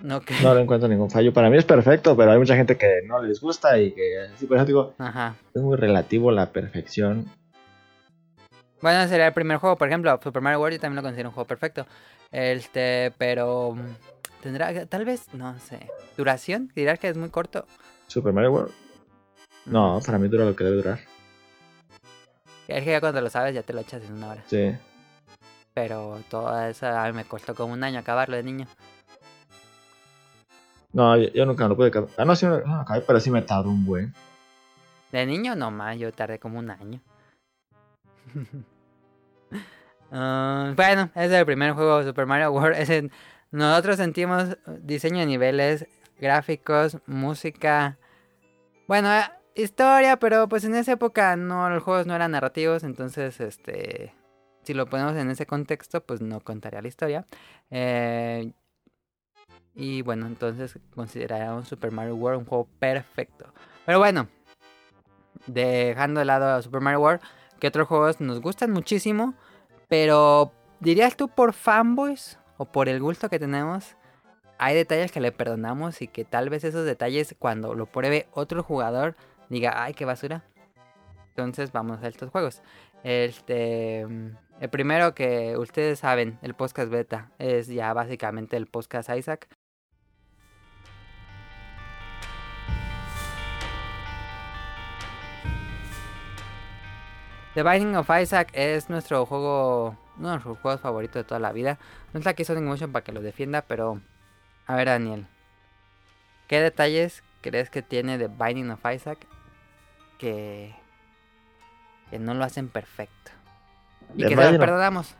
No, 0.06 0.54
le 0.54 0.62
encuentro 0.62 0.88
ningún 0.88 1.10
fallo. 1.10 1.32
Para 1.32 1.50
mí 1.50 1.56
es 1.56 1.64
perfecto, 1.64 2.16
pero 2.16 2.30
hay 2.30 2.38
mucha 2.38 2.54
gente 2.54 2.76
que 2.76 3.00
no 3.04 3.20
les 3.20 3.40
gusta 3.40 3.76
y 3.78 3.90
que... 3.90 4.28
Sí, 4.36 4.46
por 4.46 4.56
eso 4.56 4.66
digo, 4.66 4.94
Ajá. 4.98 5.34
es 5.52 5.60
muy 5.60 5.76
relativo 5.76 6.30
la 6.30 6.52
perfección. 6.52 7.28
Bueno, 8.80 9.08
sería 9.08 9.26
el 9.26 9.32
primer 9.32 9.56
juego, 9.56 9.76
por 9.76 9.88
ejemplo, 9.88 10.16
Super 10.22 10.42
Mario 10.42 10.60
World 10.60 10.76
yo 10.76 10.80
también 10.80 10.96
lo 10.96 11.02
considero 11.02 11.30
un 11.30 11.34
juego 11.34 11.48
perfecto. 11.48 11.86
Este, 12.30 13.12
pero 13.18 13.72
mm, 13.72 14.42
tendrá 14.42 14.86
tal 14.86 15.04
vez, 15.04 15.32
no 15.34 15.58
sé, 15.58 15.88
duración, 16.16 16.70
dirás 16.76 17.00
que 17.00 17.08
es 17.08 17.16
muy 17.16 17.30
corto. 17.30 17.66
Super 18.06 18.32
Mario 18.32 18.52
World. 18.52 18.72
No, 19.64 20.00
para 20.06 20.18
mí 20.18 20.28
dura 20.28 20.44
lo 20.44 20.54
que 20.54 20.62
debe 20.62 20.76
durar. 20.76 21.00
Es 22.68 22.84
que 22.84 22.90
ya 22.90 23.00
cuando 23.00 23.20
lo 23.20 23.30
sabes 23.30 23.54
ya 23.54 23.62
te 23.62 23.72
lo 23.72 23.80
echas 23.80 24.04
en 24.04 24.12
una 24.12 24.28
hora. 24.28 24.44
Sí. 24.46 24.72
Pero 25.74 26.20
toda 26.30 26.68
esa 26.68 27.04
a 27.04 27.08
mí 27.08 27.16
me 27.16 27.24
costó 27.24 27.56
como 27.56 27.72
un 27.72 27.82
año 27.82 27.98
acabarlo 27.98 28.36
de 28.36 28.44
niño. 28.44 28.66
No, 30.96 31.14
yo, 31.14 31.44
nunca 31.44 31.68
lo 31.68 31.76
pude 31.76 31.88
acabar. 31.88 32.08
Ah, 32.16 32.24
no, 32.24 32.34
sí 32.34 32.46
me 32.46 32.62
no, 32.62 32.80
acabé, 32.80 33.02
pero 33.02 33.20
sí 33.20 33.30
me 33.30 33.42
tardó 33.42 33.68
un 33.68 33.84
buen. 33.84 34.14
De 35.12 35.26
niño 35.26 35.54
no 35.54 35.70
más, 35.70 35.98
yo 35.98 36.10
tardé 36.10 36.38
como 36.38 36.58
un 36.58 36.70
año. 36.70 37.00
Ah, 40.12 40.72
bueno, 40.76 41.10
ese 41.16 41.24
es 41.24 41.32
el 41.32 41.44
primer 41.44 41.72
juego 41.72 42.04
Super 42.04 42.26
Mario 42.26 42.52
World. 42.52 43.10
Nosotros 43.50 43.96
sentimos 43.96 44.56
diseño 44.80 45.18
de 45.18 45.26
niveles, 45.26 45.88
gráficos, 46.20 46.98
música. 47.06 47.98
Bueno, 48.86 49.12
eh, 49.12 49.24
historia, 49.56 50.16
pero 50.16 50.48
pues 50.48 50.62
en 50.64 50.76
esa 50.76 50.92
época 50.92 51.34
no 51.34 51.68
los 51.70 51.82
juegos 51.82 52.06
no 52.06 52.14
eran 52.14 52.30
narrativos, 52.30 52.84
entonces 52.84 53.40
este 53.40 54.14
si 54.62 54.74
lo 54.74 54.86
ponemos 54.86 55.16
en 55.16 55.28
ese 55.28 55.44
contexto, 55.44 56.04
pues 56.04 56.20
no 56.20 56.40
contaría 56.40 56.80
la 56.80 56.88
historia. 56.88 57.26
Eh, 57.70 58.52
y 59.76 60.00
bueno, 60.00 60.26
entonces 60.26 60.78
consideramos 60.94 61.68
Super 61.68 61.92
Mario 61.92 62.16
World 62.16 62.40
un 62.40 62.46
juego 62.46 62.66
perfecto. 62.78 63.52
Pero 63.84 63.98
bueno, 63.98 64.26
dejando 65.46 66.20
de 66.20 66.24
lado 66.24 66.48
a 66.48 66.62
Super 66.62 66.80
Mario 66.80 67.00
World, 67.00 67.20
que 67.60 67.68
otros 67.68 67.86
juegos 67.86 68.20
nos 68.20 68.40
gustan 68.40 68.70
muchísimo, 68.72 69.34
pero 69.86 70.50
dirías 70.80 71.16
tú 71.16 71.28
por 71.28 71.52
fanboys 71.52 72.38
o 72.56 72.64
por 72.64 72.88
el 72.88 73.00
gusto 73.00 73.28
que 73.28 73.38
tenemos, 73.38 73.96
hay 74.58 74.74
detalles 74.74 75.12
que 75.12 75.20
le 75.20 75.30
perdonamos 75.30 76.00
y 76.00 76.08
que 76.08 76.24
tal 76.24 76.48
vez 76.48 76.64
esos 76.64 76.86
detalles 76.86 77.36
cuando 77.38 77.74
lo 77.74 77.84
pruebe 77.84 78.28
otro 78.32 78.62
jugador 78.62 79.14
diga, 79.50 79.82
ay, 79.82 79.92
qué 79.92 80.06
basura. 80.06 80.42
Entonces 81.28 81.70
vamos 81.70 82.02
a 82.02 82.08
estos 82.08 82.30
juegos. 82.30 82.62
Este, 83.04 84.00
el 84.00 84.70
primero 84.70 85.14
que 85.14 85.56
ustedes 85.58 85.98
saben, 85.98 86.38
el 86.40 86.54
podcast 86.54 86.90
beta, 86.90 87.30
es 87.38 87.68
ya 87.68 87.92
básicamente 87.92 88.56
el 88.56 88.66
podcast 88.66 89.10
Isaac. 89.10 89.48
The 97.56 97.62
Binding 97.62 97.96
of 97.96 98.10
Isaac 98.10 98.50
es 98.52 98.90
nuestro 98.90 99.24
juego, 99.24 99.96
uno 100.18 100.28
de 100.28 100.34
nuestros 100.34 100.58
juegos 100.58 100.78
favoritos 100.82 101.14
de 101.14 101.24
toda 101.24 101.40
la 101.40 101.52
vida. 101.52 101.78
No 102.12 102.18
está 102.18 102.30
aquí 102.30 102.44
Sonic 102.44 102.64
Motion 102.64 102.92
para 102.92 103.02
que 103.02 103.12
lo 103.12 103.22
defienda, 103.22 103.62
pero 103.62 104.02
a 104.66 104.76
ver 104.76 104.88
Daniel, 104.88 105.26
¿qué 106.48 106.60
detalles 106.60 107.22
crees 107.40 107.70
que 107.70 107.80
tiene 107.80 108.18
The 108.18 108.28
Binding 108.28 108.70
of 108.72 108.84
Isaac 108.94 109.26
que, 110.18 110.74
que 112.10 112.18
no 112.18 112.34
lo 112.34 112.44
hacen 112.44 112.68
perfecto? 112.68 113.30
Y 114.14 114.24
The 114.24 114.28
que 114.28 114.36
of- 114.36 114.58
perdonamos. 114.58 115.16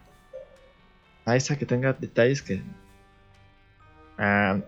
A 1.25 1.37
esa 1.37 1.57
que 1.57 1.64
tenga 1.64 1.95
detalles 1.95 2.43
que. 2.43 2.62
ah, 4.19 4.59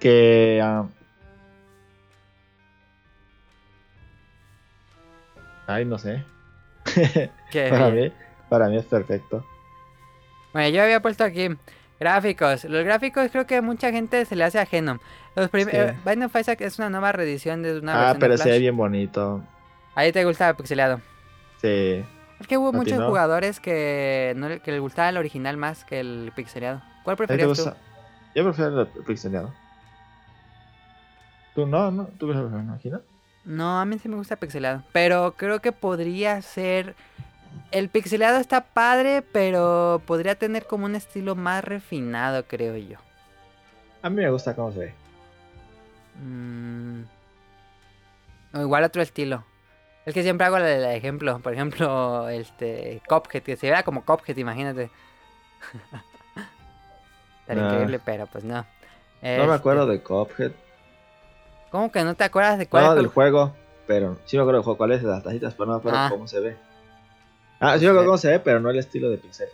que. 0.00 0.60
ah, 0.60 0.86
ay, 5.66 5.84
no 5.84 5.98
sé. 5.98 6.24
Para, 7.52 7.90
mí, 7.90 8.12
para 8.48 8.68
mí 8.68 8.76
es 8.78 8.84
perfecto. 8.86 9.44
Bueno, 10.52 10.68
yo 10.70 10.82
había 10.82 11.00
puesto 11.00 11.22
aquí 11.24 11.48
gráficos. 12.00 12.64
Los 12.64 12.84
gráficos 12.84 13.30
creo 13.30 13.46
que 13.46 13.56
a 13.56 13.62
mucha 13.62 13.90
gente 13.92 14.24
se 14.24 14.36
le 14.36 14.44
hace 14.44 14.58
ajeno. 14.58 15.00
Los 15.36 15.50
Sí. 15.50 15.66
eh, 15.72 15.94
Binding 16.04 16.24
of 16.24 16.36
Isaac 16.36 16.60
es 16.62 16.78
una 16.78 16.90
nueva 16.90 17.12
reedición 17.12 17.62
de 17.62 17.78
una 17.78 18.10
Ah, 18.10 18.16
pero 18.18 18.36
se 18.36 18.50
ve 18.50 18.58
bien 18.58 18.76
bonito. 18.76 19.42
Ahí 19.94 20.10
te 20.12 20.24
gusta 20.24 20.54
pixeleado. 20.54 21.00
Sí. 21.60 22.04
Es 22.40 22.46
que 22.48 22.58
hubo 22.58 22.68
¿A 22.68 22.72
ti 22.72 22.76
muchos 22.78 22.98
no? 22.98 23.06
jugadores 23.08 23.60
que, 23.60 24.32
no, 24.36 24.48
le- 24.48 24.60
que 24.60 24.72
les 24.72 24.80
gustaba 24.80 25.08
el 25.10 25.16
original 25.16 25.56
más 25.56 25.84
que 25.84 26.00
el 26.00 26.32
pixeleado. 26.34 26.82
¿Cuál 27.04 27.14
¿A 27.14 27.16
ti 27.18 27.22
te 27.22 27.26
preferías 27.36 27.58
tú? 27.64 27.72
Yo 28.34 28.44
prefiero 28.44 28.80
el 28.80 28.86
pixeleado. 29.06 29.52
¿Tú 31.54 31.66
no? 31.66 31.90
¿No? 31.90 32.04
¿Tú 32.18 32.26
prefieres 32.28 32.52
el 32.52 32.70
original? 32.70 33.02
No, 33.44 33.80
a 33.80 33.84
mí 33.84 33.98
sí 33.98 34.08
me 34.08 34.16
gusta 34.16 34.36
pixeleado. 34.36 34.82
Pero 34.92 35.34
creo 35.36 35.60
que 35.60 35.72
podría 35.72 36.40
ser... 36.42 36.94
El 37.70 37.88
pixeleado 37.88 38.38
está 38.38 38.62
padre, 38.64 39.22
pero 39.22 40.00
podría 40.06 40.34
tener 40.36 40.66
como 40.66 40.86
un 40.86 40.94
estilo 40.94 41.34
más 41.34 41.62
refinado, 41.64 42.44
creo 42.46 42.76
yo. 42.76 42.98
A 44.02 44.10
mí 44.10 44.16
me 44.16 44.30
gusta 44.30 44.54
cómo 44.54 44.72
se 44.72 44.78
ve. 44.78 44.94
Mm. 46.22 47.02
O 48.54 48.60
igual 48.60 48.84
otro 48.84 49.02
estilo. 49.02 49.44
Es 50.04 50.14
que 50.14 50.22
siempre 50.22 50.46
hago 50.46 50.56
el, 50.58 50.64
el 50.64 50.84
ejemplo. 50.84 51.38
Por 51.40 51.52
ejemplo, 51.54 52.28
este 52.30 53.00
Cophead, 53.08 53.42
que 53.42 53.56
se 53.56 53.70
vea 53.70 53.82
como 53.82 54.04
Cophead, 54.04 54.36
imagínate. 54.36 54.90
Estaría 57.40 57.64
Ah. 57.64 57.68
increíble, 57.70 58.00
pero 58.04 58.26
pues 58.26 58.44
no. 58.44 58.54
No 58.56 58.64
me 59.22 59.42
Este, 59.42 59.52
acuerdo 59.52 59.86
de 59.86 60.00
Cuphead. 60.02 60.52
¿Cómo 61.72 61.90
que 61.90 62.04
no 62.04 62.14
te 62.14 62.22
acuerdas 62.24 62.58
de 62.58 62.68
cuál 62.68 62.84
No, 62.84 62.94
del 62.94 63.06
el- 63.06 63.10
juego. 63.10 63.56
Pero 63.88 64.16
sí 64.26 64.36
me 64.36 64.42
acuerdo 64.42 64.58
del 64.60 64.64
juego. 64.64 64.76
¿Cuál 64.78 64.92
es? 64.92 65.02
de 65.02 65.08
Las 65.08 65.24
tajitas, 65.24 65.54
pero 65.54 65.66
no 65.66 65.72
me 65.72 65.78
acuerdo 65.80 65.98
Ah. 65.98 66.08
cómo 66.10 66.28
se 66.28 66.38
ve. 66.38 66.56
Ah, 67.58 67.76
sí 67.78 67.84
me 67.84 67.90
acuerdo 67.90 68.06
cómo 68.06 68.18
se 68.18 68.28
ve, 68.30 68.38
pero 68.38 68.60
no 68.60 68.70
el 68.70 68.78
estilo 68.78 69.10
de 69.10 69.18
pixel. 69.18 69.48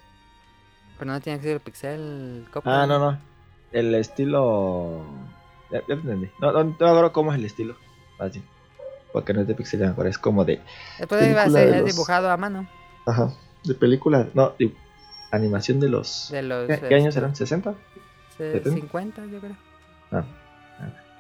Pero 0.99 1.11
no 1.11 1.21
tiene 1.21 1.39
que 1.39 1.45
ser 1.45 1.53
el 1.55 1.61
pixel 1.61 2.47
Cuphead. 2.53 2.75
Ah, 2.75 2.87
no, 2.87 2.99
no. 2.99 3.19
El 3.73 3.95
estilo. 3.95 5.03
Ya, 5.71 5.79
ya 5.81 5.87
te 5.87 5.93
entendí. 5.95 6.29
No, 6.41 6.53
no, 6.53 6.65
no 6.65 6.71
me 6.79 6.87
acuerdo 6.89 7.13
cómo 7.13 7.33
es 7.33 7.39
el 7.39 7.45
estilo. 7.47 7.77
Así. 8.19 8.43
Porque 9.13 9.33
no 9.33 9.41
es 9.43 9.47
de 9.47 9.55
pixel, 9.55 9.81
me 9.81 9.87
acuerdo. 9.87 10.11
Es 10.11 10.19
como 10.19 10.45
de. 10.45 10.61
Después 10.99 11.27
iba 11.27 11.43
a 11.43 11.45
película 11.45 11.61
ser 11.61 11.71
de 11.71 11.77
es 11.77 11.83
los- 11.83 11.91
dibujado 11.95 12.31
a 12.31 12.37
mano. 12.37 12.69
Ajá. 13.07 13.33
De 13.65 13.75
película. 13.75 14.29
No, 14.35 14.55
de 14.59 14.75
animación 15.31 15.81
de 15.81 15.89
los. 15.89 16.29
De 16.31 16.43
los. 16.43 16.67
¿Qué, 16.67 16.79
qué 16.81 16.95
años 16.95 17.09
este, 17.17 17.21
eran? 17.21 17.35
¿60? 17.35 17.75
se- 18.37 18.53
70? 18.53 18.71
50, 18.81 19.27
yo 19.27 19.41
creo. 19.41 19.57
Ah. 20.13 20.25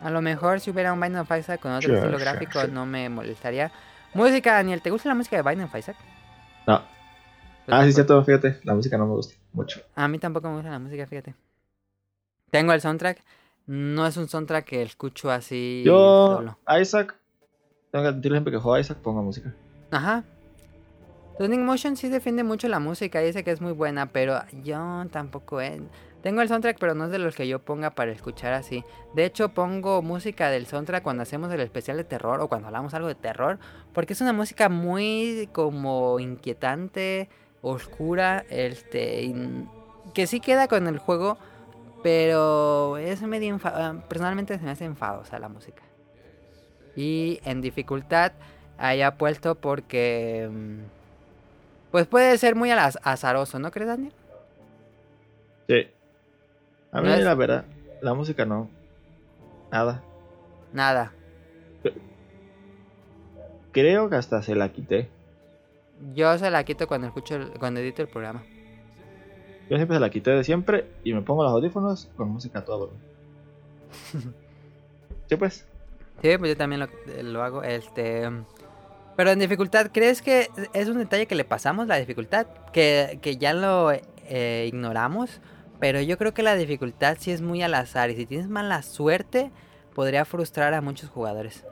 A 0.00 0.10
lo 0.10 0.22
mejor 0.22 0.60
si 0.60 0.70
hubiera 0.70 0.92
un 0.92 1.00
Binding 1.00 1.20
of 1.20 1.30
Isaac 1.36 1.60
con 1.60 1.72
otro 1.72 1.86
Sure, 1.88 1.98
estilo 1.98 2.18
sure, 2.18 2.30
gráfico 2.30 2.60
sure. 2.60 2.72
no 2.72 2.86
me 2.86 3.08
molestaría. 3.08 3.70
Música, 4.14 4.54
Daniel, 4.54 4.80
¿te 4.80 4.90
gusta 4.90 5.08
la 5.08 5.14
música 5.14 5.36
de 5.36 5.42
Binding 5.42 5.64
of 5.66 5.74
Isaac? 5.74 5.96
No. 6.66 6.82
Ah, 7.66 7.84
sí, 7.84 7.92
cierto, 7.92 8.22
fíjate, 8.24 8.60
la 8.64 8.74
música 8.74 8.96
no 8.96 9.06
me 9.06 9.14
gusta 9.14 9.34
mucho. 9.52 9.80
A 9.94 10.08
mí 10.08 10.18
tampoco 10.18 10.48
me 10.48 10.54
gusta 10.54 10.70
la 10.70 10.78
música, 10.78 11.06
fíjate. 11.06 11.34
Tengo 12.50 12.72
el 12.72 12.80
soundtrack. 12.80 13.22
No 13.66 14.06
es 14.06 14.16
un 14.16 14.28
soundtrack 14.28 14.64
que 14.64 14.82
escucho 14.82 15.30
así 15.30 15.82
Yo, 15.84 16.36
solo. 16.38 16.58
Isaac, 16.80 17.14
tengo 17.92 18.04
que 18.04 18.08
admitir 18.08 18.32
siempre 18.32 18.52
que 18.52 18.58
juego 18.58 18.74
a 18.74 18.80
Isaac, 18.80 18.98
pongo 18.98 19.22
música. 19.22 19.54
Ajá. 19.90 20.24
Sonic 21.36 21.60
Motion 21.60 21.96
sí 21.96 22.08
defiende 22.08 22.42
mucho 22.44 22.66
la 22.68 22.78
música 22.80 23.22
y 23.22 23.26
dice 23.26 23.44
que 23.44 23.50
es 23.50 23.60
muy 23.60 23.72
buena, 23.72 24.06
pero 24.06 24.40
yo 24.64 25.04
tampoco 25.12 25.60
eh. 25.60 25.80
Tengo 26.22 26.42
el 26.42 26.48
soundtrack, 26.48 26.78
pero 26.80 26.94
no 26.94 27.04
es 27.04 27.10
de 27.12 27.18
los 27.18 27.36
que 27.36 27.46
yo 27.46 27.60
ponga 27.60 27.90
para 27.90 28.10
escuchar 28.10 28.52
así. 28.52 28.84
De 29.14 29.24
hecho, 29.24 29.50
pongo 29.50 30.02
música 30.02 30.50
del 30.50 30.66
soundtrack 30.66 31.02
cuando 31.02 31.22
hacemos 31.22 31.52
el 31.52 31.60
especial 31.60 31.96
de 31.96 32.04
terror 32.04 32.40
o 32.40 32.48
cuando 32.48 32.66
hablamos 32.66 32.92
algo 32.94 33.06
de 33.08 33.14
terror, 33.14 33.58
porque 33.92 34.14
es 34.14 34.20
una 34.20 34.32
música 34.32 34.68
muy 34.68 35.48
como 35.52 36.18
inquietante, 36.18 37.28
oscura, 37.62 38.44
este, 38.50 39.32
que 40.12 40.26
sí 40.26 40.40
queda 40.40 40.66
con 40.66 40.88
el 40.88 40.98
juego, 40.98 41.38
pero 42.02 42.96
es 42.96 43.22
medio 43.22 43.54
enfa- 43.56 43.72
ah, 43.74 43.94
personalmente 44.08 44.58
se 44.58 44.64
me 44.64 44.70
hace 44.72 44.84
enfadosa 44.86 45.38
la 45.38 45.48
música. 45.48 45.82
Y 46.96 47.38
en 47.44 47.60
dificultad 47.60 48.32
haya 48.76 49.16
puesto 49.16 49.54
porque 49.54 50.48
mm, 50.50 50.78
pues 51.92 52.06
puede 52.08 52.36
ser 52.38 52.56
muy 52.56 52.70
azaroso, 52.72 53.58
¿no 53.60 53.70
crees, 53.70 53.88
Daniel? 53.88 54.12
Sí. 55.68 55.86
A 56.92 57.00
mí, 57.00 57.08
¿No 57.08 57.14
es? 57.14 57.24
la 57.24 57.34
verdad, 57.34 57.64
la 58.00 58.14
música 58.14 58.44
no. 58.44 58.68
Nada. 59.70 60.02
Nada. 60.72 61.12
Creo 63.72 64.08
que 64.08 64.16
hasta 64.16 64.42
se 64.42 64.54
la 64.54 64.72
quité. 64.72 65.08
Yo 66.14 66.36
se 66.38 66.50
la 66.50 66.64
quito 66.64 66.86
cuando 66.86 67.06
escucho 67.06 67.36
el- 67.36 67.50
cuando 67.58 67.80
edito 67.80 68.02
el 68.02 68.08
programa. 68.08 68.42
Yo 69.68 69.76
siempre 69.76 69.96
se 69.96 70.00
la 70.00 70.10
quité 70.10 70.30
de 70.30 70.44
siempre 70.44 70.86
y 71.04 71.12
me 71.12 71.20
pongo 71.22 71.42
los 71.44 71.52
audífonos 71.52 72.08
con 72.16 72.30
música 72.30 72.64
todo 72.64 72.90
sí, 75.28 75.36
pues. 75.36 75.66
Sí, 76.22 76.36
pues 76.38 76.50
yo 76.52 76.56
también 76.56 76.80
lo, 76.80 76.88
lo 77.22 77.42
hago. 77.42 77.62
Este. 77.62 78.28
Pero 79.16 79.30
en 79.30 79.38
dificultad, 79.38 79.90
¿crees 79.92 80.22
que 80.22 80.48
es 80.72 80.88
un 80.88 80.98
detalle 80.98 81.26
que 81.26 81.34
le 81.34 81.44
pasamos 81.44 81.86
la 81.86 81.96
dificultad? 81.96 82.46
Que, 82.72 83.18
que 83.22 83.36
ya 83.36 83.52
lo 83.52 83.90
eh, 83.92 84.66
ignoramos. 84.68 85.40
Pero 85.80 86.00
yo 86.00 86.18
creo 86.18 86.34
que 86.34 86.42
la 86.42 86.54
dificultad 86.56 87.16
sí 87.20 87.30
es 87.30 87.40
muy 87.40 87.62
al 87.62 87.74
azar. 87.74 88.10
Y 88.10 88.16
si 88.16 88.26
tienes 88.26 88.48
mala 88.48 88.82
suerte, 88.82 89.50
podría 89.94 90.24
frustrar 90.24 90.74
a 90.74 90.80
muchos 90.80 91.10
jugadores. 91.10 91.64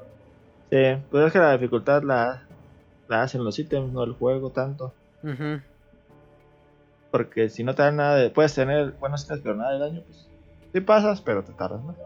Sí, 0.71 1.03
pues 1.11 1.27
es 1.27 1.33
que 1.33 1.39
la 1.39 1.53
dificultad 1.53 2.03
la, 2.03 2.43
la 3.09 3.23
hacen 3.23 3.43
los 3.45 3.59
ítems, 3.59 3.93
no 3.93 4.05
el 4.05 4.13
juego 4.13 4.51
tanto. 4.51 4.95
Porque 7.11 7.49
si 7.49 7.65
no 7.65 7.75
te 7.75 7.83
dan 7.83 7.97
nada 7.97 8.17
de. 8.17 8.31
Puedes 8.31 8.55
tener 8.55 8.93
buenos 8.93 9.25
ítems, 9.25 9.41
pero 9.43 9.55
nada 9.57 9.73
de 9.73 9.79
daño, 9.79 10.03
pues. 10.07 10.29
Sí 10.73 10.81
pasas, 10.81 11.21
pero 11.23 11.43
te 11.43 11.53
tardas 11.53 11.83
más. 11.83 11.97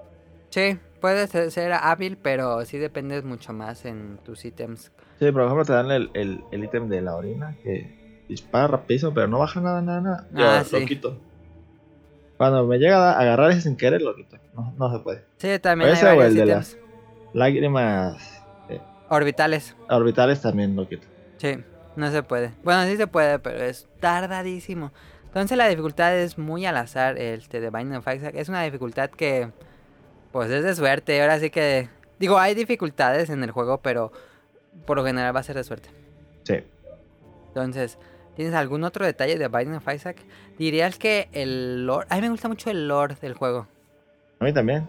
Sí, 0.51 0.79
puedes 1.01 1.31
ser, 1.31 1.73
hábil, 1.73 2.17
pero 2.17 2.65
sí 2.65 2.79
dependes 2.79 3.25
mucho 3.25 3.53
más 3.53 3.85
en 3.85 4.19
tus 4.25 4.45
ítems. 4.45 4.93
Sí, 5.19 5.31
por 5.33 5.43
ejemplo, 5.43 5.65
te 5.65 5.73
dan 5.73 5.91
el, 5.91 6.11
el, 6.15 6.45
el 6.51 6.65
ítem 6.65 6.89
de 6.89 7.01
la 7.03 7.15
orina 7.15 7.57
que 7.63 8.25
dispara 8.29 8.67
rapidísimo, 8.69 9.13
pero 9.13 9.27
no 9.29 9.39
baja 9.39 9.61
nada, 9.61 9.83
nada, 9.83 10.01
nada. 10.01 10.29
Yo 10.33 10.47
Ah, 10.47 10.65
lo 10.81 10.87
quito. 10.87 11.19
Cuando 12.41 12.67
me 12.67 12.79
llega 12.79 13.13
a 13.13 13.21
agarrar 13.21 13.51
ese 13.51 13.61
sin 13.61 13.77
querer, 13.77 14.01
lo 14.01 14.17
quito. 14.17 14.39
No, 14.55 14.73
no 14.79 14.91
se 14.91 15.01
puede. 15.01 15.25
Sí, 15.37 15.59
también 15.59 15.91
hay 15.91 15.97
Ese 15.97 16.07
o 16.07 16.17
varios 16.17 16.25
el 16.29 16.35
de 16.37 16.45
ítems. 16.45 16.79
Lágrimas 17.35 18.43
eh, 18.71 18.81
Orbitales. 19.11 19.77
orbitales 19.91 20.41
también 20.41 20.75
lo 20.75 20.89
quito. 20.89 21.07
Sí, 21.37 21.63
no 21.97 22.11
se 22.11 22.23
puede. 22.23 22.53
Bueno, 22.65 22.87
sí 22.87 22.97
se 22.97 23.07
puede, 23.07 23.39
pero 23.41 23.63
es 23.63 23.87
tardadísimo. 24.01 24.91
Entonces 25.27 25.59
la 25.59 25.69
dificultad 25.69 26.17
es 26.17 26.39
muy 26.39 26.65
al 26.65 26.79
azar, 26.79 27.19
este 27.19 27.61
de 27.61 27.69
Binding 27.69 27.99
of 27.99 28.09
Isaac. 28.09 28.35
Es 28.35 28.49
una 28.49 28.63
dificultad 28.63 29.11
que, 29.11 29.51
pues 30.33 30.51
es 30.51 30.65
de 30.65 30.75
suerte. 30.75 31.21
Ahora 31.21 31.39
sí 31.41 31.51
que, 31.51 31.91
digo, 32.19 32.39
hay 32.39 32.55
dificultades 32.55 33.29
en 33.29 33.45
el 33.45 33.51
juego, 33.51 33.83
pero 33.83 34.13
por 34.87 34.97
lo 34.97 35.05
general 35.05 35.37
va 35.37 35.41
a 35.41 35.43
ser 35.43 35.57
de 35.57 35.65
suerte. 35.65 35.91
Sí. 36.45 36.65
Entonces, 37.49 37.99
¿tienes 38.37 38.55
algún 38.55 38.85
otro 38.85 39.05
detalle 39.05 39.39
de 39.39 39.49
Binding 39.49 39.77
of 39.77 39.89
Isaac? 39.93 40.17
Dirías 40.59 40.99
que 40.99 41.29
el 41.33 41.87
lore... 41.87 42.07
A 42.11 42.17
mí 42.17 42.23
me 42.23 42.31
gusta 42.31 42.49
mucho 42.49 42.71
el 42.71 42.89
lore 42.89 43.17
del 43.21 43.35
juego. 43.35 43.67
A 44.39 44.45
mí 44.45 44.53
también. 44.53 44.87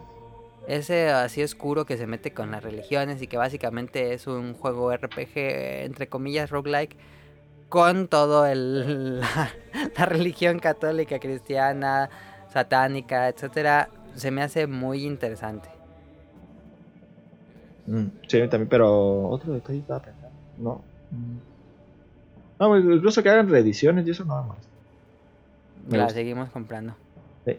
Ese 0.66 1.10
así 1.10 1.42
oscuro 1.42 1.84
que 1.84 1.96
se 1.96 2.06
mete 2.06 2.32
con 2.32 2.50
las 2.50 2.62
religiones 2.62 3.20
y 3.20 3.26
que 3.26 3.36
básicamente 3.36 4.14
es 4.14 4.26
un 4.26 4.54
juego 4.54 4.94
RPG, 4.94 5.32
entre 5.84 6.08
comillas, 6.08 6.50
roguelike, 6.50 6.96
con 7.68 8.08
todo 8.08 8.46
el, 8.46 9.20
la, 9.20 9.50
la 9.96 10.06
religión 10.06 10.58
católica, 10.58 11.18
cristiana, 11.18 12.10
satánica, 12.48 13.28
etcétera, 13.28 13.88
se 14.14 14.30
me 14.30 14.42
hace 14.42 14.66
muy 14.66 15.04
interesante. 15.04 15.68
Mm, 17.86 18.06
sí, 18.28 18.38
a 18.38 18.42
mí 18.42 18.48
también, 18.48 18.68
pero 18.68 19.28
otro 19.28 19.52
detalle 19.52 19.80
estaba 19.80 20.00
pensando. 20.00 20.36
No. 20.58 20.82
Mm. 21.10 21.51
No, 22.68 22.78
incluso 22.78 23.22
que 23.22 23.28
hagan 23.30 23.48
reediciones 23.48 24.06
y 24.06 24.10
eso 24.10 24.24
nada 24.24 24.42
más. 24.42 24.58
Me 25.88 25.98
La 25.98 26.04
gusta. 26.04 26.18
seguimos 26.18 26.48
comprando. 26.50 26.94
Sí. 27.44 27.58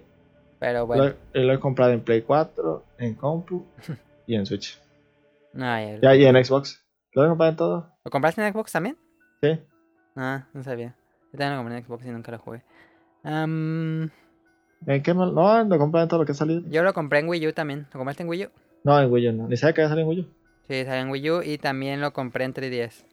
Pero 0.59 0.85
bueno, 0.87 1.13
Lo, 1.33 1.43
lo 1.43 1.53
he 1.53 1.59
comprado 1.59 1.91
en 1.91 2.01
Play 2.01 2.21
4, 2.21 2.83
en 2.99 3.15
Compu 3.15 3.65
y 4.27 4.35
en 4.35 4.45
Switch. 4.45 4.79
no 5.53 5.65
Ya, 6.01 6.15
y 6.15 6.25
en 6.25 6.43
Xbox. 6.43 6.83
Lo 7.13 7.25
he 7.25 7.27
comprado 7.27 7.51
en 7.51 7.57
todo. 7.57 7.89
¿Lo 8.05 8.11
compraste 8.11 8.45
en 8.45 8.53
Xbox 8.53 8.71
también? 8.71 8.97
Sí. 9.41 9.59
Ah, 10.15 10.45
no 10.53 10.63
sabía. 10.63 10.95
Yo 11.31 11.37
también 11.39 11.51
lo 11.51 11.57
compré 11.63 11.77
en 11.77 11.83
Xbox 11.83 12.05
y 12.05 12.09
nunca 12.09 12.31
lo 12.31 12.39
jugué. 12.39 12.63
Am, 13.23 14.09
¿En 14.85 15.01
qué 15.03 15.13
mal? 15.13 15.33
No, 15.33 15.63
lo 15.63 15.75
he 15.75 15.77
comprado 15.77 16.03
en 16.03 16.09
todo 16.09 16.19
lo 16.21 16.25
que 16.25 16.31
ha 16.31 16.35
salido. 16.35 16.61
yo 16.69 16.83
lo 16.83 16.93
compré 16.93 17.19
en 17.19 17.27
Wii 17.29 17.47
U 17.47 17.53
también. 17.53 17.87
¿Lo 17.93 17.99
compraste 17.99 18.23
en 18.23 18.29
Wii 18.29 18.45
U? 18.45 18.49
No, 18.83 18.99
en 18.99 19.11
Wii 19.11 19.27
U 19.29 19.33
no. 19.33 19.47
Ni 19.47 19.57
sabía 19.57 19.73
que 19.73 19.81
iba 19.81 19.85
a 19.87 19.89
salir 19.89 20.03
en 20.03 20.09
Wii 20.09 20.19
U. 20.21 20.27
Sí, 20.67 20.85
salió 20.85 21.01
en 21.01 21.09
Wii 21.09 21.29
U 21.31 21.41
y 21.43 21.57
también 21.57 21.99
lo 22.01 22.13
compré 22.13 22.45
en 22.45 22.53
3DS. 22.53 23.03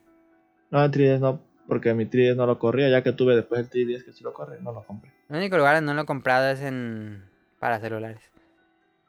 No, 0.71 0.85
en 0.85 0.93
3DS 0.93 1.19
no, 1.21 1.41
porque 1.67 1.95
mi 1.95 2.07
3DS 2.07 2.37
no 2.37 2.47
lo 2.47 2.59
corría. 2.59 2.89
Ya 2.89 3.03
que 3.03 3.13
tuve 3.13 3.37
después 3.37 3.61
el 3.61 3.71
3DS 3.71 4.05
que 4.05 4.13
sí 4.13 4.25
lo 4.25 4.33
corre, 4.33 4.61
no 4.61 4.73
lo 4.73 4.83
compré. 4.85 5.13
El 5.29 5.37
único 5.37 5.57
lugar 5.57 5.77
donde 5.77 5.91
no 5.91 5.95
lo 5.95 6.03
he 6.03 6.07
comprado 6.07 6.49
es 6.51 6.61
en 6.61 7.25
para 7.59 7.79
celulares. 7.81 8.21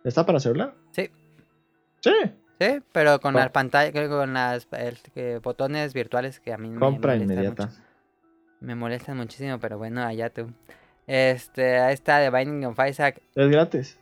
¿Está 0.04 0.26
para 0.26 0.40
celular? 0.40 0.74
Sí. 0.92 1.10
Sí. 2.02 2.12
Sí, 2.60 2.80
pero 2.92 3.20
con 3.20 3.34
las 3.34 3.50
pantallas, 3.50 3.92
creo 3.92 4.04
que 4.10 4.16
con 4.16 4.34
las 4.34 4.68
el- 4.74 5.00
que 5.14 5.40
botones 5.40 5.94
virtuales 5.94 6.40
que 6.40 6.54
a 6.54 6.58
mí 6.58 6.70
me 6.70 6.80
Compra 6.80 7.14
molestan 7.14 7.34
inmediata. 7.36 7.66
mucho. 7.68 7.78
Me 8.60 8.76
molestan 8.76 9.18
muchísimo, 9.18 9.60
pero 9.60 9.78
bueno, 9.80 10.04
allá 10.04 10.30
tú. 10.30 10.52
Este, 11.08 11.80
ahí 11.80 11.94
está 11.96 12.20
The 12.20 12.30
Binding 12.30 12.66
of 12.66 12.80
Isaac. 12.88 13.20
Es 13.34 13.50
gratis. 13.50 14.00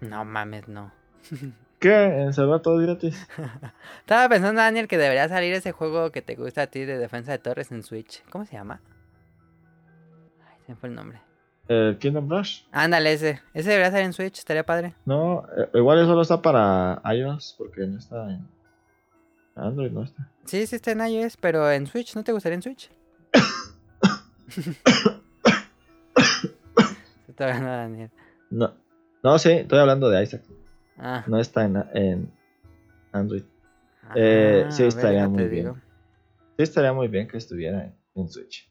No 0.00 0.24
mames, 0.24 0.66
no. 0.66 0.90
¿Qué? 1.82 2.22
En 2.22 2.32
todo 2.62 2.76
gratis. 2.76 3.26
Estaba 4.00 4.28
pensando, 4.28 4.60
Daniel, 4.60 4.86
que 4.86 4.96
debería 4.96 5.28
salir 5.28 5.52
ese 5.52 5.72
juego 5.72 6.12
que 6.12 6.22
te 6.22 6.36
gusta 6.36 6.62
a 6.62 6.66
ti 6.68 6.84
de 6.84 6.96
defensa 6.96 7.32
de 7.32 7.40
torres 7.40 7.72
en 7.72 7.82
Switch. 7.82 8.22
¿Cómo 8.30 8.46
se 8.46 8.52
llama? 8.52 8.80
Ay, 10.48 10.58
se 10.64 10.72
me 10.72 10.76
fue 10.76 10.90
el 10.90 10.94
nombre. 10.94 11.20
El 11.66 11.98
Kingdom 11.98 12.30
Rush. 12.30 12.62
Ándale, 12.70 13.12
ese. 13.12 13.40
Ese 13.52 13.70
debería 13.70 13.90
salir 13.90 14.06
en 14.06 14.12
Switch, 14.12 14.38
estaría 14.38 14.64
padre. 14.64 14.94
No, 15.04 15.44
eh, 15.56 15.70
igual 15.74 15.98
eso 15.98 16.06
solo 16.06 16.22
está 16.22 16.40
para 16.40 17.02
iOS 17.12 17.56
porque 17.58 17.84
no 17.84 17.98
está 17.98 18.30
en 18.30 18.46
Android, 19.56 19.90
no 19.90 20.04
está. 20.04 20.30
Sí, 20.44 20.64
sí 20.68 20.76
está 20.76 20.92
en 20.92 21.00
iOS, 21.00 21.36
pero 21.36 21.68
en 21.68 21.88
Switch, 21.88 22.14
¿no 22.14 22.22
te 22.22 22.30
gustaría 22.30 22.54
en 22.54 22.62
Switch? 22.62 22.92
Se 27.26 27.32
está 27.32 27.46
hablando 27.46 27.70
Daniel. 27.70 28.10
No, 28.50 28.72
no, 29.24 29.36
sí, 29.40 29.50
estoy 29.50 29.80
hablando 29.80 30.08
de 30.10 30.22
Isaac. 30.22 30.42
Ah, 30.98 31.24
No 31.26 31.38
está 31.38 31.64
en, 31.64 31.76
en 31.94 32.32
Android. 33.12 33.44
Eh, 34.14 34.66
sí, 34.70 34.82
ver, 34.82 34.88
estaría 34.88 35.28
muy 35.28 35.44
bien. 35.44 35.64
digo. 35.64 35.76
Sí, 36.56 36.62
estaría 36.62 36.92
muy 36.92 37.08
bien 37.08 37.26
que 37.26 37.38
estuviera 37.38 37.84
en, 37.84 37.94
en 38.14 38.28
Switch. 38.28 38.68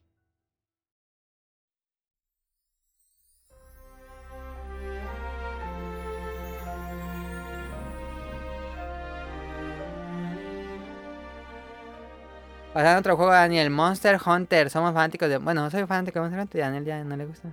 Pasando 12.74 12.96
a 12.96 13.00
otro 13.00 13.18
juego, 13.18 13.32
Daniel. 13.34 13.70
Monster 13.70 14.18
Hunter. 14.26 14.70
Somos 14.70 14.94
fanáticos 14.94 15.28
de. 15.28 15.38
Bueno, 15.38 15.70
soy 15.70 15.86
fanático 15.86 16.20
de 16.20 16.22
Monster 16.22 16.40
Hunter 16.42 16.60
y 16.60 16.62
a 16.62 16.66
Daniel 16.68 16.86
ya 16.86 17.04
no 17.04 17.18
le 17.18 17.26
gusta. 17.26 17.50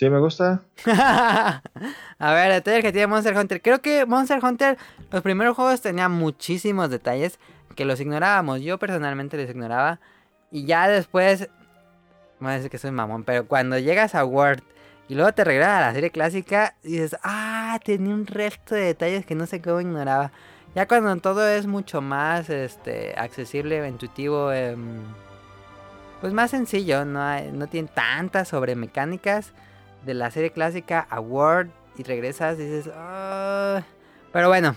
Sí, 0.00 0.08
me 0.08 0.18
gusta. 0.18 0.62
a 0.86 2.32
ver, 2.32 2.50
detalles 2.50 2.82
que 2.82 2.90
tiene 2.90 3.06
Monster 3.06 3.36
Hunter. 3.36 3.60
Creo 3.60 3.82
que 3.82 4.06
Monster 4.06 4.42
Hunter, 4.42 4.78
los 5.10 5.20
primeros 5.20 5.54
juegos 5.54 5.82
tenían 5.82 6.10
muchísimos 6.10 6.88
detalles 6.88 7.38
que 7.76 7.84
los 7.84 8.00
ignorábamos. 8.00 8.62
Yo 8.62 8.78
personalmente 8.78 9.36
los 9.36 9.50
ignoraba. 9.50 10.00
Y 10.50 10.64
ya 10.64 10.88
después. 10.88 11.50
Voy 12.38 12.50
a 12.50 12.54
decir 12.54 12.70
que 12.70 12.78
soy 12.78 12.92
mamón, 12.92 13.24
pero 13.24 13.46
cuando 13.46 13.78
llegas 13.78 14.14
a 14.14 14.24
Word 14.24 14.62
y 15.06 15.16
luego 15.16 15.34
te 15.34 15.44
regresas 15.44 15.76
a 15.76 15.80
la 15.88 15.92
serie 15.92 16.08
clásica, 16.08 16.76
dices, 16.82 17.14
ah, 17.22 17.78
tenía 17.84 18.14
un 18.14 18.26
resto 18.26 18.74
de 18.74 18.84
detalles 18.84 19.26
que 19.26 19.34
no 19.34 19.44
sé 19.44 19.60
cómo 19.60 19.82
ignoraba. 19.82 20.32
Ya 20.74 20.88
cuando 20.88 21.14
todo 21.16 21.46
es 21.46 21.66
mucho 21.66 22.00
más 22.00 22.48
este, 22.48 23.12
accesible, 23.18 23.86
intuitivo, 23.86 24.50
em, 24.50 25.02
pues 26.22 26.32
más 26.32 26.52
sencillo, 26.52 27.04
no, 27.04 27.38
no 27.52 27.66
tiene 27.66 27.90
tantas 27.92 28.48
sobre 28.48 28.76
mecánicas 28.76 29.52
de 30.04 30.14
la 30.14 30.30
serie 30.30 30.50
clásica 30.50 31.06
a 31.10 31.20
World 31.20 31.70
y 31.96 32.02
regresas 32.02 32.58
y 32.58 32.64
dices, 32.64 32.90
"Ah". 32.94 33.82
pero 34.32 34.48
bueno, 34.48 34.74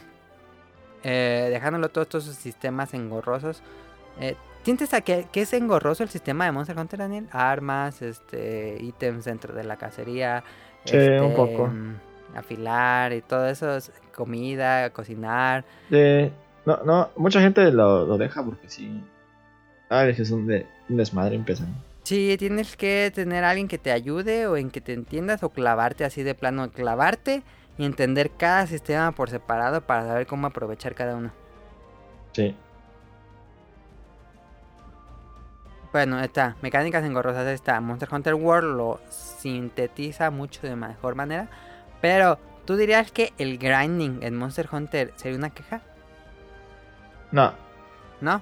eh, 1.04 1.48
dejándolo 1.52 1.90
todos 1.90 2.08
estos 2.08 2.36
sistemas 2.36 2.94
engorrosos, 2.94 3.62
eh, 4.20 4.36
¿sientes 4.64 4.94
a 4.94 5.02
que, 5.02 5.28
que 5.32 5.42
es 5.42 5.54
engorroso 5.54 6.04
el 6.04 6.10
sistema 6.10 6.46
de 6.46 6.52
Monster 6.52 6.78
Hunter, 6.78 7.00
Daniel? 7.00 7.28
Armas, 7.32 8.02
este, 8.02 8.78
ítems 8.82 9.26
dentro 9.26 9.54
de 9.54 9.64
la 9.64 9.78
cacería, 9.78 10.44
Sí, 10.86 10.98
un 10.98 11.34
poco. 11.34 11.68
mm, 11.68 11.96
afilar 12.36 13.14
y 13.14 13.22
todo 13.22 13.48
eso, 13.48 13.76
es 13.76 13.92
comida, 14.16 14.90
cocinar. 14.92 15.64
No, 16.66 16.78
no, 16.86 17.10
mucha 17.18 17.42
gente 17.42 17.72
lo, 17.72 18.06
lo 18.06 18.18
deja 18.18 18.44
porque 18.44 18.70
sí. 18.70 19.04
A 19.90 20.04
veces 20.04 20.28
es 20.28 20.32
un, 20.32 20.48
de, 20.48 20.66
un 20.90 20.98
desmadre 20.98 21.36
empezando. 21.36 21.76
Sí, 22.04 22.36
tienes 22.38 22.76
que 22.76 23.12
tener 23.16 23.46
a 23.46 23.52
alguien 23.52 23.70
que 23.70 23.78
te 23.78 23.92
ayude 23.92 24.46
o 24.48 24.58
en 24.58 24.72
que 24.72 24.82
te 24.82 24.94
entiendas 24.94 25.42
o 25.42 25.50
clavarte 25.50 26.04
así 26.04 26.22
de 26.22 26.36
plano, 26.36 26.70
clavarte 26.72 27.44
y 27.78 27.86
entender 27.86 28.32
cada 28.32 28.68
sistema 28.68 29.14
por 29.14 29.30
separado 29.30 29.82
para 29.82 30.06
saber 30.06 30.28
cómo 30.28 30.48
aprovechar 30.48 30.96
cada 30.96 31.16
uno. 31.16 31.32
Sí. 32.34 32.56
Bueno, 35.94 36.20
está, 36.20 36.58
mecánicas 36.62 37.06
engorrosas 37.06 37.48
está. 37.48 37.80
Monster 37.80 38.10
Hunter 38.12 38.34
World 38.34 38.76
lo 38.76 39.00
sintetiza 39.10 40.30
mucho 40.30 40.68
de 40.68 40.76
mejor 40.76 41.16
manera. 41.16 41.48
Pero, 42.02 42.38
¿tú 42.66 42.76
dirías 42.76 43.12
que 43.12 43.32
el 43.38 43.58
grinding 43.58 44.24
en 44.24 44.36
Monster 44.36 44.68
Hunter 44.72 45.14
sería 45.16 45.38
una 45.38 45.52
queja? 45.52 45.82
No, 47.32 47.54
¿No? 48.22 48.42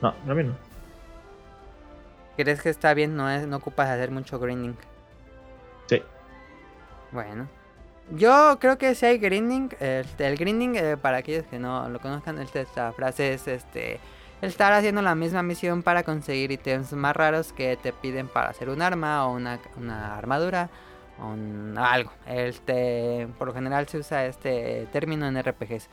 no, 0.00 0.14
para 0.14 0.34
mí 0.34 0.44
no. 0.44 0.65
¿Crees 2.36 2.60
que 2.62 2.68
está 2.70 2.92
bien? 2.94 3.16
No, 3.16 3.30
es, 3.30 3.46
no 3.46 3.56
ocupas 3.56 3.88
hacer 3.88 4.10
mucho 4.10 4.38
grinding. 4.38 4.76
Sí. 5.86 6.02
Bueno. 7.12 7.48
Yo 8.10 8.58
creo 8.60 8.78
que 8.78 8.94
si 8.94 9.06
hay 9.06 9.18
grinding. 9.18 9.70
El, 9.80 10.06
el 10.18 10.36
grinding, 10.36 10.76
eh, 10.76 10.96
para 10.96 11.18
aquellos 11.18 11.44
que 11.46 11.58
no 11.58 11.88
lo 11.88 11.98
conozcan, 12.00 12.38
esta 12.38 12.92
frase 12.92 13.32
es 13.34 13.48
este. 13.48 13.98
Estar 14.42 14.72
haciendo 14.74 15.00
la 15.00 15.14
misma 15.14 15.42
misión 15.42 15.82
para 15.82 16.02
conseguir 16.02 16.52
ítems 16.52 16.92
más 16.92 17.16
raros 17.16 17.52
que 17.54 17.76
te 17.78 17.92
piden 17.94 18.28
para 18.28 18.50
hacer 18.50 18.68
un 18.68 18.82
arma 18.82 19.26
o 19.26 19.32
una, 19.34 19.58
una 19.78 20.16
armadura 20.16 20.68
o 21.18 21.28
un- 21.28 21.74
algo. 21.78 22.12
Este, 22.26 23.28
por 23.38 23.48
lo 23.48 23.54
general 23.54 23.88
se 23.88 23.96
usa 23.98 24.26
este 24.26 24.86
término 24.92 25.26
en 25.26 25.38
RPGs. 25.38 25.88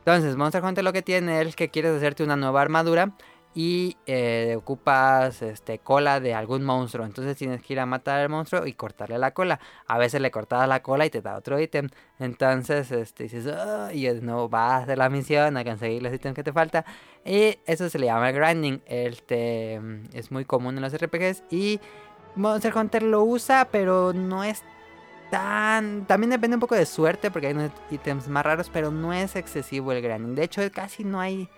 Entonces, 0.00 0.36
Monster 0.36 0.62
Hunter 0.64 0.82
lo 0.84 0.92
que 0.92 1.02
tiene 1.02 1.40
es 1.40 1.54
que 1.54 1.68
quieres 1.70 1.96
hacerte 1.96 2.24
una 2.24 2.34
nueva 2.36 2.60
armadura 2.60 3.12
y 3.56 3.96
eh, 4.04 4.54
ocupas 4.58 5.40
este, 5.40 5.78
cola 5.78 6.20
de 6.20 6.34
algún 6.34 6.62
monstruo. 6.62 7.06
Entonces 7.06 7.38
tienes 7.38 7.62
que 7.62 7.72
ir 7.72 7.80
a 7.80 7.86
matar 7.86 8.20
al 8.20 8.28
monstruo 8.28 8.66
y 8.66 8.74
cortarle 8.74 9.16
la 9.16 9.30
cola. 9.30 9.58
A 9.86 9.96
veces 9.96 10.20
le 10.20 10.30
cortas 10.30 10.68
la 10.68 10.82
cola 10.82 11.06
y 11.06 11.10
te 11.10 11.22
da 11.22 11.36
otro 11.38 11.58
ítem. 11.58 11.88
Entonces 12.18 12.92
este, 12.92 13.22
dices, 13.24 13.46
"Ah", 13.46 13.88
y 13.94 14.04
de 14.04 14.20
nuevo 14.20 14.50
vas 14.50 14.82
hacer 14.82 14.98
la 14.98 15.08
misión 15.08 15.56
a 15.56 15.64
conseguir 15.64 16.02
los 16.02 16.12
ítems 16.12 16.34
que 16.34 16.44
te 16.44 16.52
falta. 16.52 16.84
Y 17.24 17.58
eso 17.64 17.88
se 17.88 17.98
le 17.98 18.06
llama 18.06 18.30
grinding. 18.30 18.82
Este, 18.84 19.80
es 20.12 20.30
muy 20.30 20.44
común 20.44 20.76
en 20.76 20.82
los 20.82 20.92
RPGs. 20.92 21.42
Y 21.50 21.80
Monster 22.34 22.76
Hunter 22.76 23.04
lo 23.04 23.24
usa, 23.24 23.68
pero 23.72 24.12
no 24.12 24.44
es 24.44 24.62
tan... 25.30 26.04
También 26.04 26.28
depende 26.28 26.56
un 26.56 26.60
poco 26.60 26.74
de 26.74 26.84
suerte 26.84 27.30
porque 27.30 27.46
hay 27.46 27.54
unos 27.54 27.70
ítems 27.90 28.28
más 28.28 28.44
raros, 28.44 28.68
pero 28.70 28.90
no 28.90 29.14
es 29.14 29.34
excesivo 29.34 29.92
el 29.92 30.02
grinding. 30.02 30.34
De 30.34 30.44
hecho, 30.44 30.60
casi 30.70 31.04
no 31.04 31.20
hay 31.20 31.48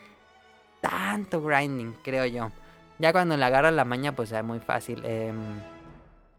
tanto 0.81 1.43
grinding, 1.43 1.95
creo 2.03 2.27
yo. 2.27 2.51
Ya 2.99 3.12
cuando 3.12 3.37
le 3.37 3.45
agarras 3.45 3.73
la 3.73 3.85
maña, 3.85 4.12
pues 4.12 4.33
es 4.33 4.45
muy 4.45 4.61
fácil. 4.61 5.05
em, 5.05 5.61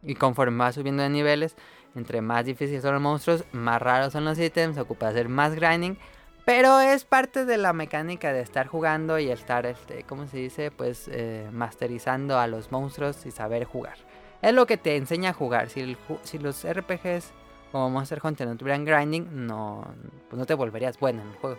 y 0.04 0.16
conforme 0.16 0.58
vas 0.58 0.76
subiendo 0.76 1.04
de 1.04 1.10
niveles, 1.10 1.56
entre 1.96 2.22
más 2.22 2.46
difíciles 2.46 2.82
son 2.82 2.94
los 2.94 3.02
monstruos, 3.02 3.44
más 3.52 3.82
raros 3.82 4.14
son 4.14 4.26
los 4.26 4.40
ítems, 4.40 4.78
ocupa 4.78 5.10
hacer 5.10 5.30
más 5.30 5.56
grinding. 5.56 5.98
Pero 6.46 6.80
es 6.80 7.06
parte 7.06 7.46
de 7.46 7.58
la 7.58 7.74
mecánica 7.74 8.34
de 8.34 8.42
estar 8.42 8.68
jugando 8.68 9.20
y 9.20 9.30
estar, 9.30 9.66
este, 9.66 10.04
¿cómo 10.04 10.26
se 10.26 10.38
dice? 10.38 10.72
Pues 10.72 11.08
eh, 11.12 11.48
masterizando 11.52 12.40
a 12.40 12.48
los 12.48 12.72
monstruos 12.72 13.26
y 13.26 13.32
saber 13.32 13.66
jugar. 13.66 13.98
Es 14.42 14.54
lo 14.54 14.66
que 14.66 14.78
te 14.78 14.96
enseña 14.96 15.32
a 15.32 15.34
jugar. 15.34 15.70
Si, 15.70 15.98
si 16.24 16.40
los 16.40 16.66
RPGs 16.66 17.34
como 17.72 17.90
Monster 17.90 18.20
Hunter 18.24 18.48
no 18.48 18.58
tuvieran 18.58 18.84
grinding, 18.84 19.46
no, 19.46 19.86
pues 20.28 20.40
no 20.40 20.46
te 20.46 20.54
volverías 20.56 21.00
bueno 21.00 21.22
en 21.22 21.30
el 21.30 21.36
juego. 21.36 21.58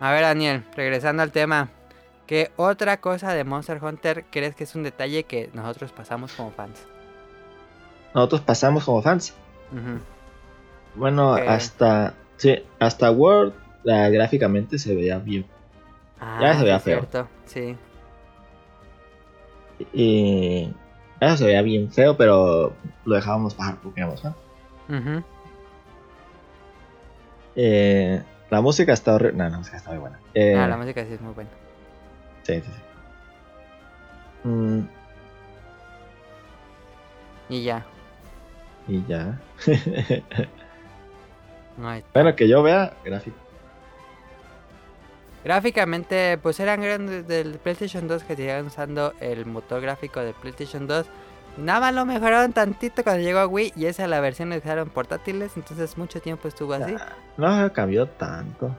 A 0.00 0.12
ver, 0.12 0.22
Daniel, 0.22 0.64
regresando 0.74 1.22
al 1.22 1.32
tema. 1.32 1.68
¿Qué 2.26 2.50
otra 2.56 3.00
cosa 3.00 3.32
de 3.32 3.44
Monster 3.44 3.82
Hunter 3.82 4.24
crees 4.30 4.54
que 4.56 4.64
es 4.64 4.74
un 4.74 4.82
detalle 4.82 5.24
que 5.24 5.48
nosotros 5.54 5.92
pasamos 5.92 6.32
como 6.32 6.50
fans? 6.50 6.84
Nosotros 8.14 8.40
pasamos 8.40 8.84
como 8.84 9.00
fans. 9.02 9.32
Bueno, 10.94 11.34
hasta. 11.34 12.14
Sí, 12.36 12.56
hasta 12.78 13.10
World 13.10 13.54
la- 13.84 14.08
gráficamente 14.10 14.78
se 14.78 14.94
veía 14.94 15.18
bien. 15.18 15.46
Ya 16.40 16.52
se 16.52 16.58
sí, 16.58 16.64
veía 16.64 16.76
es 16.76 16.82
feo. 16.82 16.98
cierto, 17.00 17.28
Sí. 17.46 17.76
Y. 19.92 20.72
Eso 21.20 21.36
se 21.38 21.46
veía 21.46 21.62
bien 21.62 21.90
feo, 21.92 22.16
pero 22.16 22.74
lo 23.04 23.14
dejábamos 23.14 23.56
bajar 23.56 23.76
porque 23.82 24.00
éramos 24.00 24.20
fans. 24.20 24.36
Ujú. 24.88 25.22
Eh, 27.54 28.22
la 28.50 28.60
música 28.60 28.92
está 28.92 29.14
horrible. 29.14 29.38
No, 29.38 29.48
la 29.50 29.58
música 29.58 29.76
está 29.76 29.90
muy 29.90 29.98
buena. 29.98 30.18
Eh, 30.34 30.54
Ah, 30.56 30.66
la 30.68 30.76
música 30.76 31.04
sí 31.04 31.12
es 31.14 31.20
muy 31.20 31.34
buena. 31.34 31.50
Sí, 32.44 32.54
sí, 32.54 32.62
sí. 32.62 34.48
Mm, 34.48 34.88
Y 37.48 37.62
ya. 37.64 37.84
y 38.88 39.04
ya. 39.06 39.38
No 41.76 41.88
hay- 41.90 42.02
bueno, 42.14 42.34
que 42.34 42.48
yo 42.48 42.62
vea 42.62 42.94
gráfico. 43.04 43.36
Gráficamente, 45.44 46.38
pues 46.38 46.58
eran 46.58 46.80
grandes 46.80 47.26
del 47.28 47.58
PlayStation 47.58 48.08
2 48.08 48.24
que 48.24 48.34
seguían 48.34 48.66
usando 48.66 49.12
el 49.20 49.46
motor 49.46 49.80
gráfico 49.80 50.20
del 50.20 50.34
PlayStation 50.34 50.86
2. 50.86 51.06
Nada 51.56 51.80
más 51.80 51.94
lo 51.94 52.04
mejoraron 52.04 52.52
tantito 52.52 53.02
cuando 53.02 53.22
llegó 53.22 53.38
a 53.38 53.46
Wii 53.46 53.72
y 53.76 53.86
esa 53.86 54.04
es 54.04 54.10
la 54.10 54.20
versión 54.20 54.50
que 54.50 54.58
usaron 54.58 54.90
portátiles, 54.90 55.56
entonces 55.56 55.96
mucho 55.96 56.20
tiempo 56.20 56.48
estuvo 56.48 56.74
así. 56.74 56.94
No 57.36 57.72
cambió 57.72 58.06
tanto. 58.06 58.74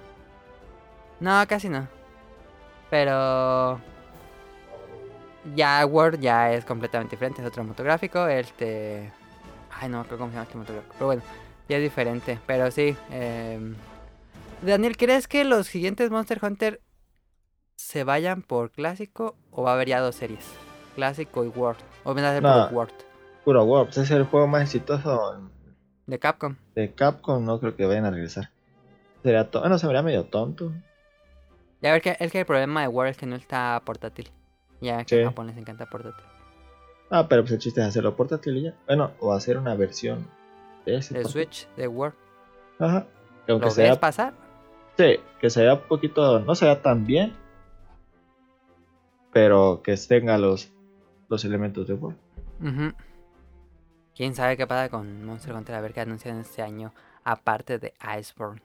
No, 1.20 1.44
casi 1.48 1.70
no. 1.70 1.88
Pero 2.90 3.80
ya 5.56 5.86
Word 5.86 6.20
ya 6.20 6.54
es 6.54 6.66
completamente 6.66 7.16
diferente, 7.16 7.42
es 7.42 7.48
otro 7.48 7.63
motográfico. 7.63 8.28
Este. 8.28 9.12
Ay, 9.80 9.90
no, 9.90 10.04
creo 10.06 10.18
cómo 10.18 10.30
se 10.30 10.36
llama 10.36 10.44
este 10.44 10.58
motográfico. 10.58 10.94
Pero 10.94 11.06
bueno, 11.08 11.22
ya 11.68 11.78
es 11.78 11.84
diferente. 11.84 12.40
Pero 12.46 12.72
sí. 12.72 12.96
em, 13.12 13.76
Daniel, 14.62 14.98
¿crees 14.98 15.28
que 15.28 15.44
los 15.44 15.68
siguientes 15.68 16.10
Monster 16.10 16.40
Hunter 16.42 16.82
se 17.76 18.04
vayan 18.04 18.42
por 18.42 18.72
clásico 18.72 19.36
o 19.52 19.63
va 19.63 19.72
a 19.72 19.74
haber 19.74 19.90
ya 19.90 20.00
dos 20.00 20.16
series? 20.16 20.46
Clásico 20.96 21.44
y 21.44 21.48
World. 21.48 21.80
O 22.08 22.12
a 22.12 22.15
ser 22.15 22.41
No. 22.43 22.67
por 22.70 22.74
World. 22.74 22.93
Puro 23.43 23.63
World, 23.65 23.88
pues 23.88 23.98
es 23.98 24.12
el 24.12 24.24
juego 24.24 24.48
más 24.48 24.62
exitoso 24.63 25.41
De 26.06 26.20
Capcom. 26.20 26.56
de 26.76 26.93
Capcom. 26.93 27.43
No 27.43 27.60
creo 27.60 27.76
que 27.76 27.86
vayan 27.86 28.06
a 28.06 28.12
regresar. 28.12 28.50
Sería 29.24 29.50
to- 29.52 29.60
bueno, 29.60 29.78
se 29.78 29.88
vería 29.88 30.02
medio 30.02 30.26
tonto. 30.26 30.72
Ya 31.82 31.91
ver 31.91 32.02
que 32.02 32.15
es 32.20 32.32
que 32.32 32.39
el 32.39 32.46
problema 32.46 32.82
de 32.82 32.88
World 32.88 33.12
es 33.12 33.17
que 33.17 33.26
no 33.26 33.36
está 33.36 33.82
portátil. 33.86 34.32
Ya 34.82 35.04
que 35.04 35.15
Sí. 35.15 35.22
en 35.22 35.28
Japón 35.28 35.48
les 35.48 35.58
encanta 35.58 35.86
portátil. 35.86 36.24
Ah, 37.10 37.28
pero 37.28 37.41
pues 37.43 37.54
el 37.54 37.60
chiste 37.60 37.82
es 37.82 37.88
hacerlo 37.88 38.15
portátil 38.15 38.58
y 38.58 38.63
ya. 38.63 38.74
Bueno, 38.86 39.12
o 39.20 39.34
hacer 39.34 39.58
una 39.58 39.76
versión 39.76 40.28
de 40.86 40.98
ese. 40.98 41.13
Portátil. 41.13 41.32
Switch 41.32 41.67
de 41.76 41.88
World. 41.88 42.15
Ajá. 42.80 43.06
Que 43.46 43.52
aunque 43.54 43.65
¿Lo 43.67 43.72
sea, 43.72 43.89
ves 43.89 43.98
pasar? 43.98 44.34
sí, 44.98 45.20
que 45.39 45.50
se 45.50 45.62
vea 45.62 45.74
un 45.76 45.82
poquito, 45.88 46.39
no 46.39 46.54
se 46.56 46.65
vea 46.65 46.82
tan 46.82 47.06
bien, 47.06 47.34
pero 49.32 49.82
que 49.84 49.96
tenga 49.98 50.38
los, 50.38 50.72
los 51.30 51.46
elementos 51.46 51.88
de. 51.88 51.94
Ujú. 51.94 52.16
¿Quién 54.16 54.34
sabe 54.34 54.58
qué 54.58 54.66
pasa 54.66 54.90
con 54.90 55.26
Monster 55.26 55.54
Hunter? 55.54 55.76
A 55.76 55.82
ver 55.82 55.94
qué 55.94 56.02
anuncian 56.02 56.40
este 56.40 56.62
año, 56.62 56.94
aparte 57.24 57.78
de 57.78 57.94
Iceborne. 58.20 58.62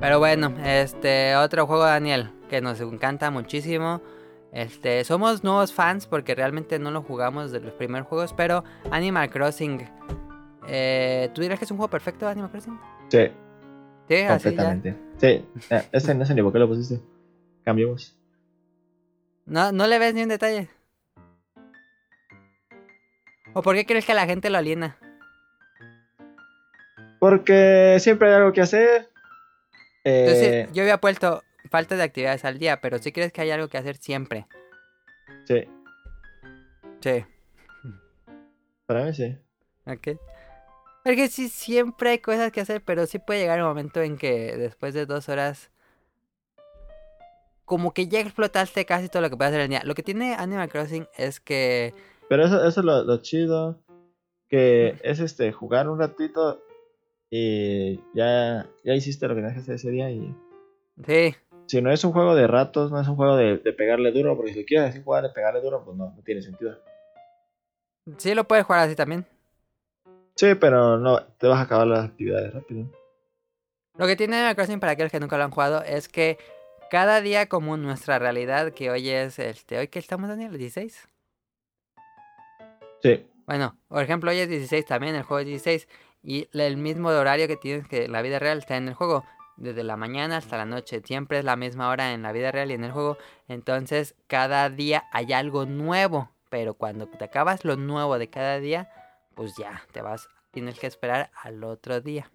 Pero 0.00 0.18
bueno, 0.18 0.52
este 0.64 1.36
otro 1.36 1.66
juego, 1.66 1.84
Daniel, 1.84 2.32
que 2.50 2.60
nos 2.60 2.80
encanta 2.80 3.30
muchísimo. 3.30 4.02
Este, 4.52 5.04
somos 5.04 5.44
nuevos 5.44 5.72
fans 5.72 6.06
porque 6.06 6.34
realmente 6.34 6.78
no 6.78 6.90
lo 6.90 7.02
jugamos 7.02 7.52
de 7.52 7.60
los 7.60 7.72
primeros 7.74 8.08
juegos, 8.08 8.32
pero 8.32 8.64
Animal 8.90 9.30
Crossing. 9.30 9.88
Eh, 10.66 11.30
¿Tú 11.34 11.40
dirías 11.42 11.58
que 11.58 11.64
es 11.64 11.70
un 11.70 11.76
juego 11.76 11.90
perfecto, 11.90 12.26
Animal 12.28 12.50
Crossing? 12.50 12.78
Sí, 13.08 13.28
Sí, 14.08 14.26
completamente. 14.26 14.96
Sí, 15.16 15.44
eh, 15.70 15.88
ese 15.92 16.14
ni 16.14 16.42
por 16.42 16.52
qué 16.52 16.58
lo 16.58 16.68
pusiste. 16.68 17.00
Cambiemos. 17.64 18.18
No, 19.46 19.72
no 19.72 19.86
le 19.86 19.98
ves 19.98 20.14
ni 20.14 20.22
un 20.22 20.28
detalle. 20.28 20.68
¿O 23.54 23.62
por 23.62 23.74
qué 23.74 23.86
crees 23.86 24.04
que 24.04 24.14
la 24.14 24.26
gente 24.26 24.50
lo 24.50 24.58
aliena? 24.58 24.98
Porque 27.18 27.98
siempre 28.00 28.28
hay 28.28 28.34
algo 28.34 28.52
que 28.52 28.62
hacer. 28.62 29.08
Entonces, 30.04 30.52
Eh, 30.52 30.68
yo 30.72 30.82
había 30.82 30.98
puesto 30.98 31.42
falta 31.70 31.96
de 31.96 32.02
actividades 32.02 32.44
al 32.44 32.58
día, 32.58 32.80
pero 32.80 32.98
si 32.98 33.12
crees 33.12 33.32
que 33.32 33.40
hay 33.42 33.50
algo 33.50 33.68
que 33.68 33.78
hacer 33.78 33.96
siempre. 33.96 34.46
sí, 35.46 35.68
Sí. 37.00 37.24
para 38.86 39.04
mí 39.04 39.14
sí. 39.14 39.36
Ok. 39.86 40.08
Porque 41.04 41.28
sí, 41.28 41.48
siempre 41.48 42.10
hay 42.10 42.18
cosas 42.18 42.52
que 42.52 42.60
hacer, 42.60 42.82
pero 42.84 43.06
sí 43.06 43.18
puede 43.18 43.40
llegar 43.40 43.60
un 43.60 43.68
momento 43.68 44.00
en 44.00 44.16
que 44.16 44.56
después 44.56 44.94
de 44.94 45.06
dos 45.06 45.28
horas. 45.28 45.70
Como 47.64 47.92
que 47.92 48.06
ya 48.06 48.20
explotaste 48.20 48.84
casi 48.84 49.08
todo 49.08 49.22
lo 49.22 49.30
que 49.30 49.36
puedes 49.36 49.50
hacer 49.50 49.60
en 49.60 49.64
el 49.64 49.70
día. 49.70 49.82
Lo 49.84 49.94
que 49.94 50.02
tiene 50.02 50.34
Animal 50.34 50.68
Crossing 50.68 51.08
es 51.16 51.40
que. 51.40 51.94
Pero 52.28 52.44
eso, 52.44 52.64
eso 52.66 52.80
es 52.80 52.86
lo, 52.86 53.04
lo 53.04 53.16
chido. 53.18 53.80
Que 54.48 54.98
es 55.02 55.18
este 55.18 55.50
jugar 55.50 55.88
un 55.88 55.98
ratito 55.98 56.62
y 57.30 57.96
ya, 58.12 58.68
ya 58.84 58.94
hiciste 58.94 59.26
lo 59.26 59.34
que 59.34 59.40
tenías 59.40 59.54
que 59.54 59.60
hacer 59.62 59.76
ese 59.76 59.90
día. 59.90 60.10
Y 60.10 60.34
Sí, 61.06 61.34
si 61.66 61.80
no 61.80 61.90
es 61.90 62.04
un 62.04 62.12
juego 62.12 62.34
de 62.34 62.46
ratos, 62.46 62.92
no 62.92 63.00
es 63.00 63.08
un 63.08 63.16
juego 63.16 63.36
de, 63.36 63.56
de 63.56 63.72
pegarle 63.72 64.12
duro. 64.12 64.36
Porque 64.36 64.52
si 64.52 64.64
quieres 64.66 64.88
decir 64.88 65.02
jugar 65.02 65.22
de 65.22 65.30
pegarle 65.30 65.62
duro, 65.62 65.82
pues 65.84 65.96
no, 65.96 66.12
no 66.14 66.22
tiene 66.22 66.42
sentido. 66.42 66.78
sí 68.18 68.34
lo 68.34 68.44
puedes 68.44 68.66
jugar 68.66 68.82
así 68.82 68.94
también. 68.94 69.26
Sí, 70.42 70.56
pero 70.56 70.98
no, 70.98 71.22
te 71.38 71.46
vas 71.46 71.60
a 71.60 71.62
acabar 71.62 71.86
las 71.86 72.04
actividades 72.04 72.52
rápido. 72.52 72.90
Lo 73.96 74.08
que 74.08 74.16
tiene 74.16 74.34
Animal 74.34 74.56
Crossing 74.56 74.80
para 74.80 74.90
aquellos 74.90 75.12
que 75.12 75.20
nunca 75.20 75.38
lo 75.38 75.44
han 75.44 75.52
jugado 75.52 75.84
es 75.84 76.08
que 76.08 76.36
cada 76.90 77.20
día 77.20 77.48
como 77.48 77.76
nuestra 77.76 78.18
realidad, 78.18 78.72
que 78.72 78.90
hoy 78.90 79.08
es 79.08 79.38
este, 79.38 79.78
hoy 79.78 79.86
que 79.86 80.00
estamos 80.00 80.28
Daniel, 80.28 80.58
16. 80.58 81.08
Sí, 83.04 83.24
Bueno, 83.46 83.76
por 83.86 84.02
ejemplo, 84.02 84.32
hoy 84.32 84.38
es 84.40 84.48
16 84.48 84.84
también, 84.84 85.14
el 85.14 85.22
juego 85.22 85.38
es 85.38 85.46
16 85.46 85.86
y 86.24 86.48
el 86.52 86.76
mismo 86.76 87.10
horario 87.10 87.46
que 87.46 87.56
tienes 87.56 87.86
que 87.86 88.08
la 88.08 88.20
vida 88.20 88.40
real 88.40 88.58
está 88.58 88.76
en 88.76 88.88
el 88.88 88.94
juego, 88.94 89.24
desde 89.56 89.84
la 89.84 89.96
mañana 89.96 90.38
hasta 90.38 90.56
la 90.56 90.66
noche, 90.66 91.02
siempre 91.04 91.38
es 91.38 91.44
la 91.44 91.54
misma 91.54 91.88
hora 91.88 92.14
en 92.14 92.22
la 92.22 92.32
vida 92.32 92.50
real 92.50 92.72
y 92.72 92.74
en 92.74 92.82
el 92.82 92.90
juego, 92.90 93.16
entonces 93.46 94.16
cada 94.26 94.70
día 94.70 95.04
hay 95.12 95.32
algo 95.34 95.66
nuevo, 95.66 96.30
pero 96.50 96.74
cuando 96.74 97.06
te 97.06 97.24
acabas 97.24 97.64
lo 97.64 97.76
nuevo 97.76 98.18
de 98.18 98.28
cada 98.28 98.58
día, 98.58 98.90
pues 99.34 99.56
ya, 99.56 99.82
te 99.92 100.02
vas, 100.02 100.28
tienes 100.50 100.78
que 100.78 100.86
esperar 100.86 101.30
al 101.42 101.62
otro 101.64 102.00
día. 102.00 102.30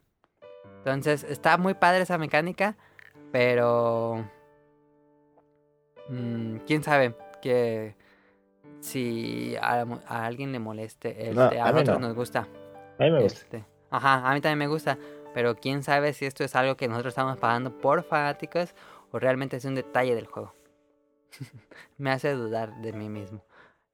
Entonces, 0.79 1.23
está 1.23 1.57
muy 1.57 1.73
padre 1.73 2.01
esa 2.03 2.17
mecánica, 2.17 2.75
pero... 3.31 4.25
mm, 6.09 6.57
¿Quién 6.65 6.83
sabe? 6.83 7.15
Que 7.41 7.95
si 8.79 9.55
a, 9.61 9.85
a 10.07 10.25
alguien 10.25 10.51
le 10.51 10.59
moleste, 10.59 11.31
No, 11.33 11.45
este, 11.45 11.59
a 11.59 11.65
a 11.67 11.67
mí 11.67 11.73
nosotros 11.73 11.99
no. 11.99 12.07
nos 12.07 12.15
gusta. 12.15 12.47
a 12.99 13.03
mí 13.03 13.11
me 13.11 13.21
gusta. 13.21 13.39
Este, 13.39 13.65
ajá, 13.89 14.29
a 14.29 14.33
mí 14.33 14.41
también 14.41 14.59
me 14.59 14.67
gusta. 14.67 14.97
Pero 15.33 15.55
quién 15.55 15.83
sabe 15.83 16.13
si 16.13 16.25
esto 16.25 16.43
es 16.43 16.55
algo 16.55 16.77
que 16.77 16.87
nosotros 16.87 17.11
estamos 17.11 17.37
pagando 17.37 17.77
por 17.77 18.03
fanáticos 18.03 18.73
o 19.11 19.19
realmente 19.19 19.57
es 19.57 19.65
un 19.65 19.75
detalle 19.75 20.15
del 20.15 20.25
juego. 20.27 20.53
me 21.97 22.11
hace 22.11 22.31
dudar 22.31 22.75
de 22.81 22.93
mí 22.93 23.09
mismo. 23.09 23.43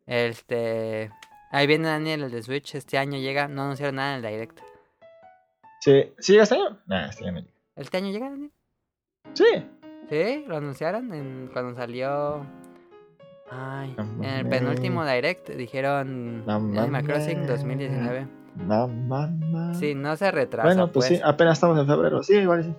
Este. 0.05 1.11
Ahí 1.53 1.67
viene 1.67 1.87
Daniel, 1.87 2.23
el 2.23 2.31
de 2.31 2.41
Switch. 2.43 2.75
Este 2.75 2.97
año 2.97 3.17
llega. 3.19 3.47
No 3.47 3.61
anunciaron 3.63 3.95
nada 3.95 4.17
en 4.17 4.25
el 4.25 4.31
direct. 4.31 4.59
Sí, 5.79 6.11
¿sí 6.17 6.31
llega 6.33 6.43
este 6.43 6.55
año? 6.55 6.79
Nah, 6.87 7.05
este 7.09 7.23
año 7.23 7.33
no 7.33 7.39
llega. 7.41 7.53
¿Este 7.75 7.97
año 7.97 8.09
llega, 8.11 8.29
Daniel? 8.29 8.51
Sí. 9.33 9.45
Sí, 10.09 10.45
lo 10.47 10.57
anunciaron 10.57 11.13
en, 11.13 11.49
cuando 11.53 11.75
salió. 11.75 12.45
Ay, 13.51 13.93
No 13.97 14.03
en 14.03 14.23
el 14.23 14.43
mames. 14.45 14.59
penúltimo 14.59 15.05
direct 15.05 15.49
dijeron 15.51 16.45
No 16.45 16.55
Animal 16.55 17.03
Crossing 17.05 17.41
mames. 17.41 17.47
2019. 17.49 18.27
No, 18.55 18.87
mamá. 18.87 19.73
Sí, 19.75 19.93
no 19.95 20.15
se 20.15 20.31
retrasa. 20.31 20.67
bueno, 20.67 20.91
pues, 20.91 21.05
sí, 21.07 21.19
apenas 21.23 21.53
estamos 21.57 21.77
en 21.79 21.85
febrero. 21.87 22.23
Sí, 22.23 22.35
igual 22.35 22.63
sí. 22.63 22.73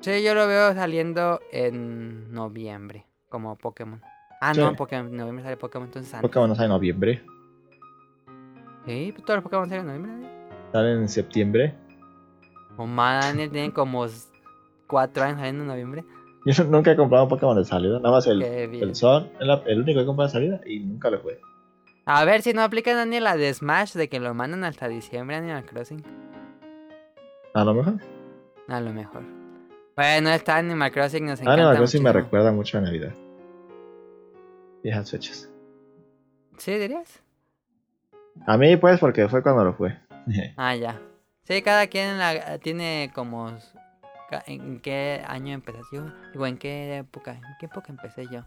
Sí, 0.00 0.22
yo 0.22 0.34
lo 0.34 0.46
veo 0.46 0.74
saliendo 0.74 1.40
en 1.50 2.32
noviembre, 2.32 3.06
como 3.28 3.56
Pokémon. 3.56 4.02
Ah, 4.40 4.52
Sí. 4.54 4.60
no, 4.60 4.68
en 4.70 4.76
Pokémon, 4.76 5.06
en 5.08 5.16
noviembre 5.16 5.44
sale 5.44 5.56
Pokémon, 5.56 5.86
entonces 5.86 6.12
antes. 6.12 6.28
Pokémon 6.28 6.48
no 6.48 6.54
sale 6.54 6.66
en 6.66 6.72
noviembre. 6.72 7.22
Sí, 8.86 9.12
pues 9.12 9.24
todos 9.24 9.36
los 9.38 9.44
Pokémon 9.44 9.68
salen 9.68 9.88
en 9.88 10.02
noviembre. 10.02 10.28
¿eh? 10.28 10.48
Sale 10.72 10.92
en 10.92 11.08
septiembre. 11.08 11.74
O 12.76 12.86
más, 12.86 13.24
Daniel 13.26 13.50
tiene 13.50 13.72
como 13.72 14.04
s- 14.06 14.28
cuatro 14.88 15.22
años 15.24 15.36
saliendo 15.38 15.62
en 15.62 15.68
noviembre. 15.68 16.04
Yo 16.46 16.64
nunca 16.64 16.92
he 16.92 16.96
comprado 16.96 17.24
un 17.24 17.30
Pokémon 17.30 17.56
de 17.56 17.64
salida. 17.64 17.98
Nada 18.00 18.10
más 18.16 18.26
el, 18.26 18.42
el 18.42 18.92
la- 19.40 19.62
el 19.66 19.80
único 19.82 19.98
que 19.98 20.02
he 20.02 20.06
comprado 20.06 20.28
de 20.28 20.32
salida 20.32 20.60
y 20.66 20.80
nunca 20.80 21.10
lo 21.10 21.18
jugué. 21.20 21.40
A 22.04 22.24
ver 22.24 22.42
si 22.42 22.52
no 22.52 22.62
aplica 22.62 22.94
Daniel 22.96 23.24
la 23.24 23.36
de 23.36 23.52
Smash 23.54 23.92
de 23.94 24.08
que 24.08 24.18
lo 24.18 24.34
mandan 24.34 24.64
hasta 24.64 24.88
diciembre 24.88 25.36
Animal 25.36 25.64
Crossing. 25.66 26.02
A 27.54 27.64
lo 27.64 27.74
mejor. 27.74 27.94
A 28.66 28.80
lo 28.80 28.92
mejor. 28.92 29.22
Bueno, 29.94 30.30
esta 30.30 30.56
Animal 30.56 30.90
Crossing 30.90 31.26
nos 31.26 31.40
encanta 31.40 31.52
Animal 31.62 31.76
Crossing 31.76 32.02
me 32.02 32.12
recuerda 32.12 32.50
mucho 32.50 32.78
a 32.78 32.80
Navidad. 32.80 33.12
Y 34.82 34.88
esas 34.88 35.10
fechas. 35.12 35.48
¿Sí 36.56 36.72
dirías? 36.76 37.22
A 38.46 38.56
mí, 38.56 38.76
pues, 38.76 38.98
porque 39.00 39.28
fue 39.28 39.42
cuando 39.42 39.64
lo 39.64 39.74
fue. 39.74 39.96
Ah, 40.56 40.74
ya. 40.76 41.00
Sí, 41.44 41.62
cada 41.62 41.86
quien 41.88 42.18
la- 42.18 42.58
tiene 42.58 43.10
como... 43.14 43.52
¿En 44.46 44.80
qué 44.80 45.22
año 45.26 45.52
empezaste 45.52 45.96
yo? 45.96 46.06
Digo, 46.32 46.46
¿en 46.46 46.56
qué 46.56 46.98
época? 46.98 47.32
¿En 47.32 47.42
qué 47.60 47.66
época 47.66 47.88
empecé 47.92 48.26
yo? 48.30 48.44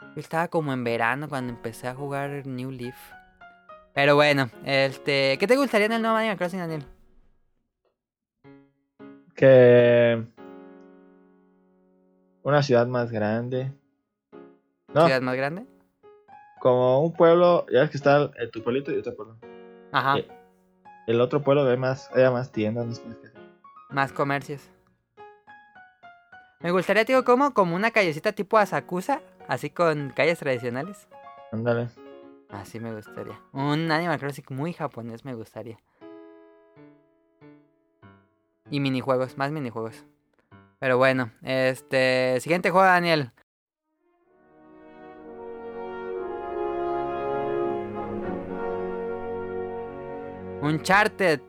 Yo 0.00 0.20
estaba 0.20 0.48
como 0.48 0.72
en 0.72 0.84
verano 0.84 1.28
cuando 1.28 1.52
empecé 1.52 1.88
a 1.88 1.94
jugar 1.94 2.46
New 2.46 2.70
Leaf. 2.70 2.96
Pero 3.94 4.16
bueno, 4.16 4.50
este... 4.64 5.38
¿Qué 5.38 5.46
te 5.46 5.56
gustaría 5.56 5.86
en 5.86 5.92
el 5.92 6.02
nuevo 6.02 6.16
Animal 6.16 6.36
Crossing, 6.36 6.58
Daniel? 6.60 6.84
que. 9.34 10.24
Una 12.42 12.62
ciudad 12.62 12.86
más 12.86 13.10
grande. 13.10 13.72
No, 14.92 15.06
¿Ciudad 15.06 15.22
más 15.22 15.36
grande? 15.36 15.66
Como 16.64 17.00
un 17.04 17.12
pueblo. 17.12 17.66
Ya 17.70 17.80
ves 17.80 17.90
que 17.90 17.98
está 17.98 18.30
el- 18.38 18.50
tu 18.50 18.62
pueblito 18.62 18.90
y 18.90 18.96
otro 18.96 19.14
pueblo. 19.14 19.36
Ajá, 19.92 20.16
Sí. 20.16 20.26
El 21.06 21.20
otro 21.20 21.42
pueblo 21.42 21.68
hay 21.68 21.76
más, 21.76 22.10
haya 22.14 22.30
más 22.30 22.50
tiendas, 22.50 22.86
más 22.86 22.98
cosas 23.00 23.32
más 23.90 24.12
comercios. 24.12 24.70
Me 26.60 26.70
gustaría, 26.70 27.04
digo, 27.04 27.22
como, 27.24 27.52
como 27.52 27.76
una 27.76 27.90
callecita 27.90 28.32
tipo 28.32 28.56
Asakusa, 28.56 29.20
así 29.46 29.68
con 29.68 30.10
calles 30.16 30.38
tradicionales. 30.38 31.06
Ándale. 31.52 31.88
Así 32.48 32.80
me 32.80 32.94
gustaría. 32.94 33.38
Un 33.52 33.92
Animal 33.92 34.18
Crossing 34.18 34.46
muy 34.48 34.72
japonés 34.72 35.26
me 35.26 35.34
gustaría. 35.34 35.76
Y 38.70 38.80
minijuegos, 38.80 39.36
más 39.36 39.50
minijuegos. 39.52 40.04
Pero 40.78 40.96
bueno, 40.96 41.30
este. 41.42 42.40
Siguiente 42.40 42.70
juego, 42.70 42.86
Daniel. 42.86 43.30
Uncharted. 50.64 51.40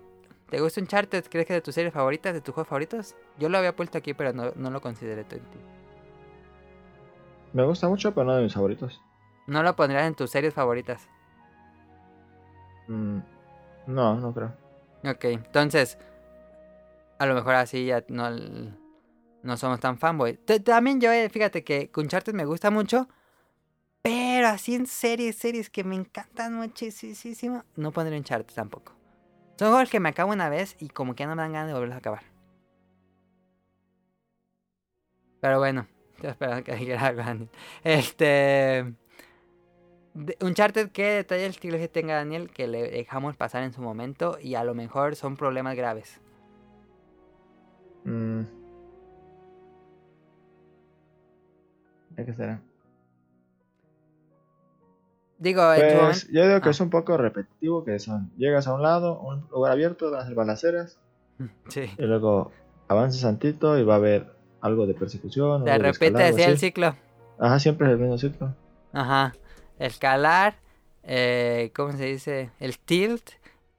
¿Te 0.50 0.60
gusta 0.62 0.80
Uncharted? 0.82 1.26
¿Crees 1.30 1.48
que 1.48 1.54
es 1.54 1.58
de 1.58 1.62
tus 1.62 1.74
series 1.76 1.94
favoritas, 1.94 2.34
de 2.34 2.42
tus 2.42 2.54
juegos 2.54 2.68
favoritos? 2.70 3.16
Yo 3.40 3.50
lo 3.50 3.58
había 3.58 3.76
puesto 3.76 3.98
aquí, 3.98 4.14
pero 4.14 4.32
no, 4.34 4.52
no 4.56 4.70
lo 4.70 4.82
consideré 4.82 5.24
tú 5.24 5.36
en 5.36 5.42
ti. 5.44 5.58
Me 7.54 7.64
gusta 7.64 7.88
mucho, 7.88 8.14
pero 8.14 8.26
no 8.26 8.36
de 8.36 8.44
mis 8.44 8.54
favoritos. 8.54 9.02
No 9.48 9.64
lo 9.64 9.76
pondrías 9.76 10.06
en 10.06 10.16
tus 10.16 10.30
series 10.32 10.54
favoritas. 10.54 11.08
Mm, 12.88 13.20
no, 13.88 14.16
no 14.16 14.34
creo. 14.34 14.54
Ok, 15.04 15.26
entonces, 15.26 15.98
a 17.20 17.26
lo 17.26 17.34
mejor 17.36 17.56
así 17.56 17.86
ya 17.86 18.04
no, 18.10 18.30
no 19.42 19.58
somos 19.58 19.80
tan 19.80 19.98
fanboy. 19.98 20.38
T- 20.38 20.60
También 20.60 21.00
yo, 21.00 21.12
eh, 21.12 21.30
fíjate 21.30 21.64
que 21.64 21.90
Uncharted 21.96 22.34
me 22.34 22.46
gusta 22.46 22.72
mucho, 22.72 23.08
pero 24.02 24.48
así 24.48 24.76
en 24.76 24.86
series, 24.88 25.36
series 25.38 25.70
que 25.70 25.84
me 25.84 25.96
encantan 25.96 26.54
muchísimo, 26.56 27.64
no 27.76 27.92
pondré 27.92 28.18
Uncharted 28.18 28.54
tampoco. 28.54 28.95
Son 29.58 29.70
juegos 29.70 29.90
que 29.90 30.00
me 30.00 30.10
acabo 30.10 30.34
una 30.34 30.50
vez 30.50 30.76
y 30.80 30.90
como 30.90 31.16
que 31.16 31.24
ya 31.24 31.28
no 31.28 31.36
me 31.36 31.42
dan 31.42 31.54
ganas 31.54 31.68
de 31.68 31.74
volverlos 31.74 31.96
a 31.96 32.00
acabar. 32.00 32.24
Pero 35.40 35.60
bueno, 35.60 35.88
estoy 36.16 36.30
esperando 36.32 36.64
que 36.64 36.76
dijera 36.76 37.08
algo, 37.08 37.24
Daniel. 37.24 37.50
Este... 37.84 38.94
Uncharted, 40.40 40.92
¿qué 40.92 41.08
detalles 41.08 41.60
crees 41.60 41.76
que 41.76 41.88
tenga 41.90 42.16
Daniel 42.16 42.50
que 42.50 42.68
le 42.68 42.90
dejamos 42.90 43.36
pasar 43.36 43.64
en 43.64 43.74
su 43.74 43.82
momento 43.82 44.38
y 44.42 44.56
a 44.56 44.64
lo 44.64 44.74
mejor 44.74 45.16
son 45.18 45.36
problemas 45.36 45.76
graves? 45.76 46.22
Mm. 48.06 48.44
¿De 52.12 52.26
qué 52.26 52.34
será? 52.34 52.62
Digo, 55.38 55.64
Pues 55.76 56.30
yo 56.32 56.48
digo 56.48 56.62
que 56.62 56.70
Ah. 56.70 56.72
es 56.72 56.80
un 56.80 56.90
poco 56.90 57.18
repetitivo, 57.18 57.84
que 57.84 58.00
son, 58.00 58.32
llegas 58.38 58.68
a 58.68 58.74
un 58.74 58.82
lado, 58.82 59.20
un 59.20 59.48
lugar 59.52 59.74
abierto, 59.74 60.10
van 60.12 60.22
a 60.22 60.26
ser 60.26 60.36
balaceras, 60.36 61.00
Sí. 61.70 61.90
y 61.98 62.02
luego 62.04 62.52
avanzas 62.88 63.22
tantito 63.22 63.78
y 63.78 63.84
va 63.84 63.96
a 63.96 63.98
haber 63.98 64.28
algo 64.62 64.88
de 64.88 64.94
persecución. 64.94 65.66
De 65.66 65.78
repente 65.78 66.24
así 66.24 66.42
el 66.42 66.58
ciclo. 66.58 66.96
Ajá, 67.38 67.60
siempre 67.60 67.88
es 67.88 67.94
el 67.94 68.00
mismo 68.00 68.18
ciclo. 68.18 68.56
Ajá. 68.94 69.34
Escalar, 69.78 70.56
eh, 71.04 71.72
¿cómo 71.76 71.92
se 71.92 72.06
dice? 72.06 72.52
El 72.60 72.80
tilt, 72.80 73.32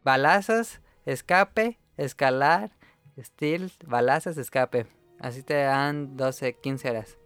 balazos, 0.05 0.81
escape, 1.07 1.79
escalar, 1.97 2.71
Steel, 3.19 3.73
balazos, 3.87 4.37
escape. 4.37 4.87
Así 5.19 5.43
te 5.43 5.55
dan 5.55 6.19
12, 6.19 6.53
15 6.61 6.91
horas. 6.91 7.17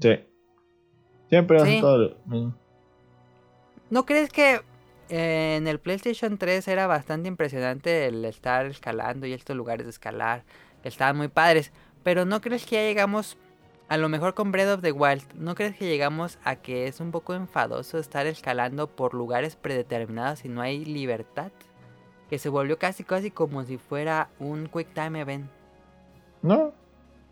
Sí. 0.00 0.24
Siempre 1.28 1.58
Sí. 1.58 1.62
hacen 1.68 1.80
todo 1.82 1.98
lo 1.98 2.16
mismo. 2.24 2.54
¿No 3.92 4.06
crees 4.06 4.30
que 4.30 4.62
eh, 5.10 5.56
en 5.58 5.68
el 5.68 5.78
PlayStation 5.78 6.38
3 6.38 6.66
era 6.66 6.86
bastante 6.86 7.28
impresionante 7.28 8.06
el 8.06 8.24
estar 8.24 8.64
escalando 8.64 9.26
y 9.26 9.34
estos 9.34 9.54
lugares 9.54 9.84
de 9.84 9.90
escalar? 9.90 10.44
Estaban 10.82 11.18
muy 11.18 11.28
padres. 11.28 11.72
Pero 12.02 12.24
¿no 12.24 12.40
crees 12.40 12.64
que 12.64 12.76
ya 12.76 12.82
llegamos, 12.84 13.36
a 13.90 13.98
lo 13.98 14.08
mejor 14.08 14.32
con 14.32 14.50
Breath 14.50 14.76
of 14.78 14.80
the 14.80 14.92
Wild, 14.92 15.24
¿no 15.34 15.54
crees 15.54 15.76
que 15.76 15.84
llegamos 15.84 16.38
a 16.42 16.56
que 16.56 16.86
es 16.88 17.00
un 17.00 17.10
poco 17.10 17.34
enfadoso 17.34 17.98
estar 17.98 18.26
escalando 18.26 18.86
por 18.86 19.12
lugares 19.12 19.56
predeterminados 19.56 20.46
y 20.46 20.48
no 20.48 20.62
hay 20.62 20.86
libertad? 20.86 21.52
Que 22.30 22.38
se 22.38 22.48
volvió 22.48 22.78
casi 22.78 23.04
casi 23.04 23.30
como 23.30 23.62
si 23.64 23.76
fuera 23.76 24.30
un 24.38 24.68
Quick 24.72 24.94
Time 24.94 25.20
Event. 25.20 25.50
No, 26.40 26.72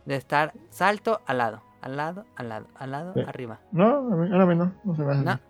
De 0.05 0.16
estar 0.16 0.53
salto 0.68 1.23
al 1.25 1.38
lado, 1.38 1.62
al 1.81 1.96
lado, 1.96 2.27
al 2.37 2.51
lado, 2.51 2.66
al 2.75 2.90
lado, 2.90 3.14
Sí. 3.14 3.20
arriba. 3.27 3.61
no, 3.73 3.96
a 3.96 4.01
mí, 4.16 4.29
a 4.42 4.44
mí 4.46 4.55
no. 4.57 4.75
No 4.85 4.94
se 4.94 5.03
me 5.03 5.12
hace. 5.12 5.25
No. 5.25 5.40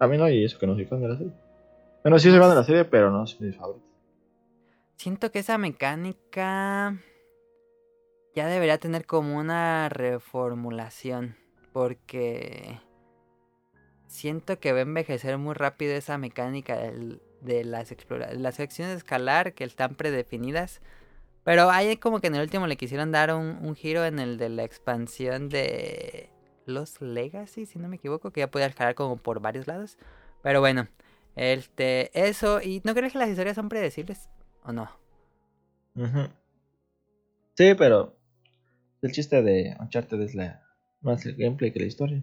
A 0.00 0.06
mí 0.06 0.16
no, 0.16 0.28
y 0.30 0.44
eso 0.44 0.58
que 0.58 0.66
no 0.66 0.74
soy 0.74 0.86
fan 0.86 1.00
de 1.02 1.08
la 1.08 1.16
serie. 1.16 1.32
Bueno, 2.02 2.18
sí 2.18 2.30
soy 2.30 2.40
fan 2.40 2.48
de 2.48 2.56
la 2.56 2.64
serie, 2.64 2.84
pero 2.86 3.10
no 3.10 3.24
es 3.24 3.38
mi 3.40 3.52
favorito. 3.52 3.84
Siento 4.96 5.30
que 5.30 5.40
esa 5.40 5.58
mecánica 5.58 6.96
ya 8.34 8.46
debería 8.46 8.78
tener 8.78 9.04
como 9.06 9.36
una 9.38 9.90
reformulación. 9.90 11.36
Porque 11.72 12.80
siento 14.06 14.58
que 14.58 14.72
va 14.72 14.78
a 14.78 14.82
envejecer 14.82 15.36
muy 15.38 15.54
rápido 15.54 15.92
esa 15.94 16.18
mecánica 16.18 16.78
de 17.42 17.64
las, 17.64 17.92
explora- 17.92 18.32
las 18.32 18.54
secciones 18.54 18.94
de 18.94 18.98
escalar 18.98 19.52
que 19.52 19.64
están 19.64 19.94
predefinidas. 19.94 20.80
Pero 21.44 21.70
ahí 21.70 21.96
como 21.98 22.20
que 22.20 22.28
en 22.28 22.36
el 22.36 22.42
último 22.42 22.66
le 22.66 22.76
quisieron 22.76 23.12
dar 23.12 23.34
un 23.34 23.74
giro 23.76 24.04
en 24.04 24.18
el 24.18 24.38
de 24.38 24.48
la 24.48 24.64
expansión 24.64 25.48
de 25.50 26.30
los 26.66 27.00
Legacy, 27.00 27.66
si 27.66 27.78
no 27.78 27.88
me 27.88 27.96
equivoco, 27.96 28.30
que 28.30 28.40
ya 28.40 28.50
podía 28.50 28.66
escalar 28.66 28.94
como 28.94 29.16
por 29.16 29.40
varios 29.40 29.66
lados. 29.66 29.98
Pero 30.42 30.60
bueno, 30.60 30.88
este, 31.36 32.10
eso. 32.28 32.60
¿Y 32.62 32.80
no 32.84 32.94
crees 32.94 33.12
que 33.12 33.18
las 33.18 33.28
historias 33.28 33.56
son 33.56 33.68
predecibles? 33.68 34.28
¿O 34.64 34.72
no? 34.72 34.88
Ujú. 35.96 36.28
Sí, 37.56 37.74
pero 37.74 38.16
el 39.02 39.12
chiste 39.12 39.42
de 39.42 39.76
Uncharted 39.80 40.20
es 40.20 40.34
la, 40.34 40.62
más 41.00 41.24
el 41.26 41.36
gameplay 41.36 41.72
que 41.72 41.80
la 41.80 41.86
historia. 41.86 42.22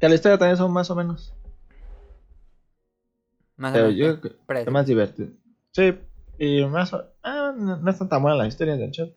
Que 0.00 0.08
la 0.08 0.14
historia 0.14 0.38
también 0.38 0.56
son 0.56 0.72
más 0.72 0.90
o 0.90 0.94
menos. 0.96 1.34
Más 3.56 3.70
o 3.70 3.74
Pero 3.74 3.86
menos, 3.88 3.98
yo 3.98 4.20
creo 4.20 4.36
que 4.54 4.60
es 4.62 4.70
más 4.70 4.86
divertido. 4.86 5.30
Sí, 5.72 5.98
y 6.38 6.64
más. 6.66 6.92
o- 6.92 7.04
Ah, 7.22 7.52
no, 7.56 7.76
no 7.76 7.90
están 7.90 8.08
tan 8.08 8.22
buenas 8.22 8.38
las 8.38 8.48
historias 8.48 8.78
de 8.78 8.84
Uncharted. 8.84 9.14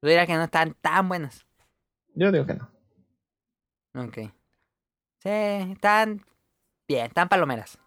Tú 0.00 0.08
dirás 0.08 0.26
que 0.26 0.34
no 0.34 0.44
están 0.44 0.74
tan 0.80 1.08
buenas. 1.08 1.46
Yo 2.14 2.30
digo 2.32 2.46
que 2.46 2.54
no. 2.54 2.70
Ok. 3.94 4.18
Sí, 5.18 5.28
están 5.28 6.24
bien, 6.88 7.06
están 7.06 7.28
palomeras. 7.28 7.78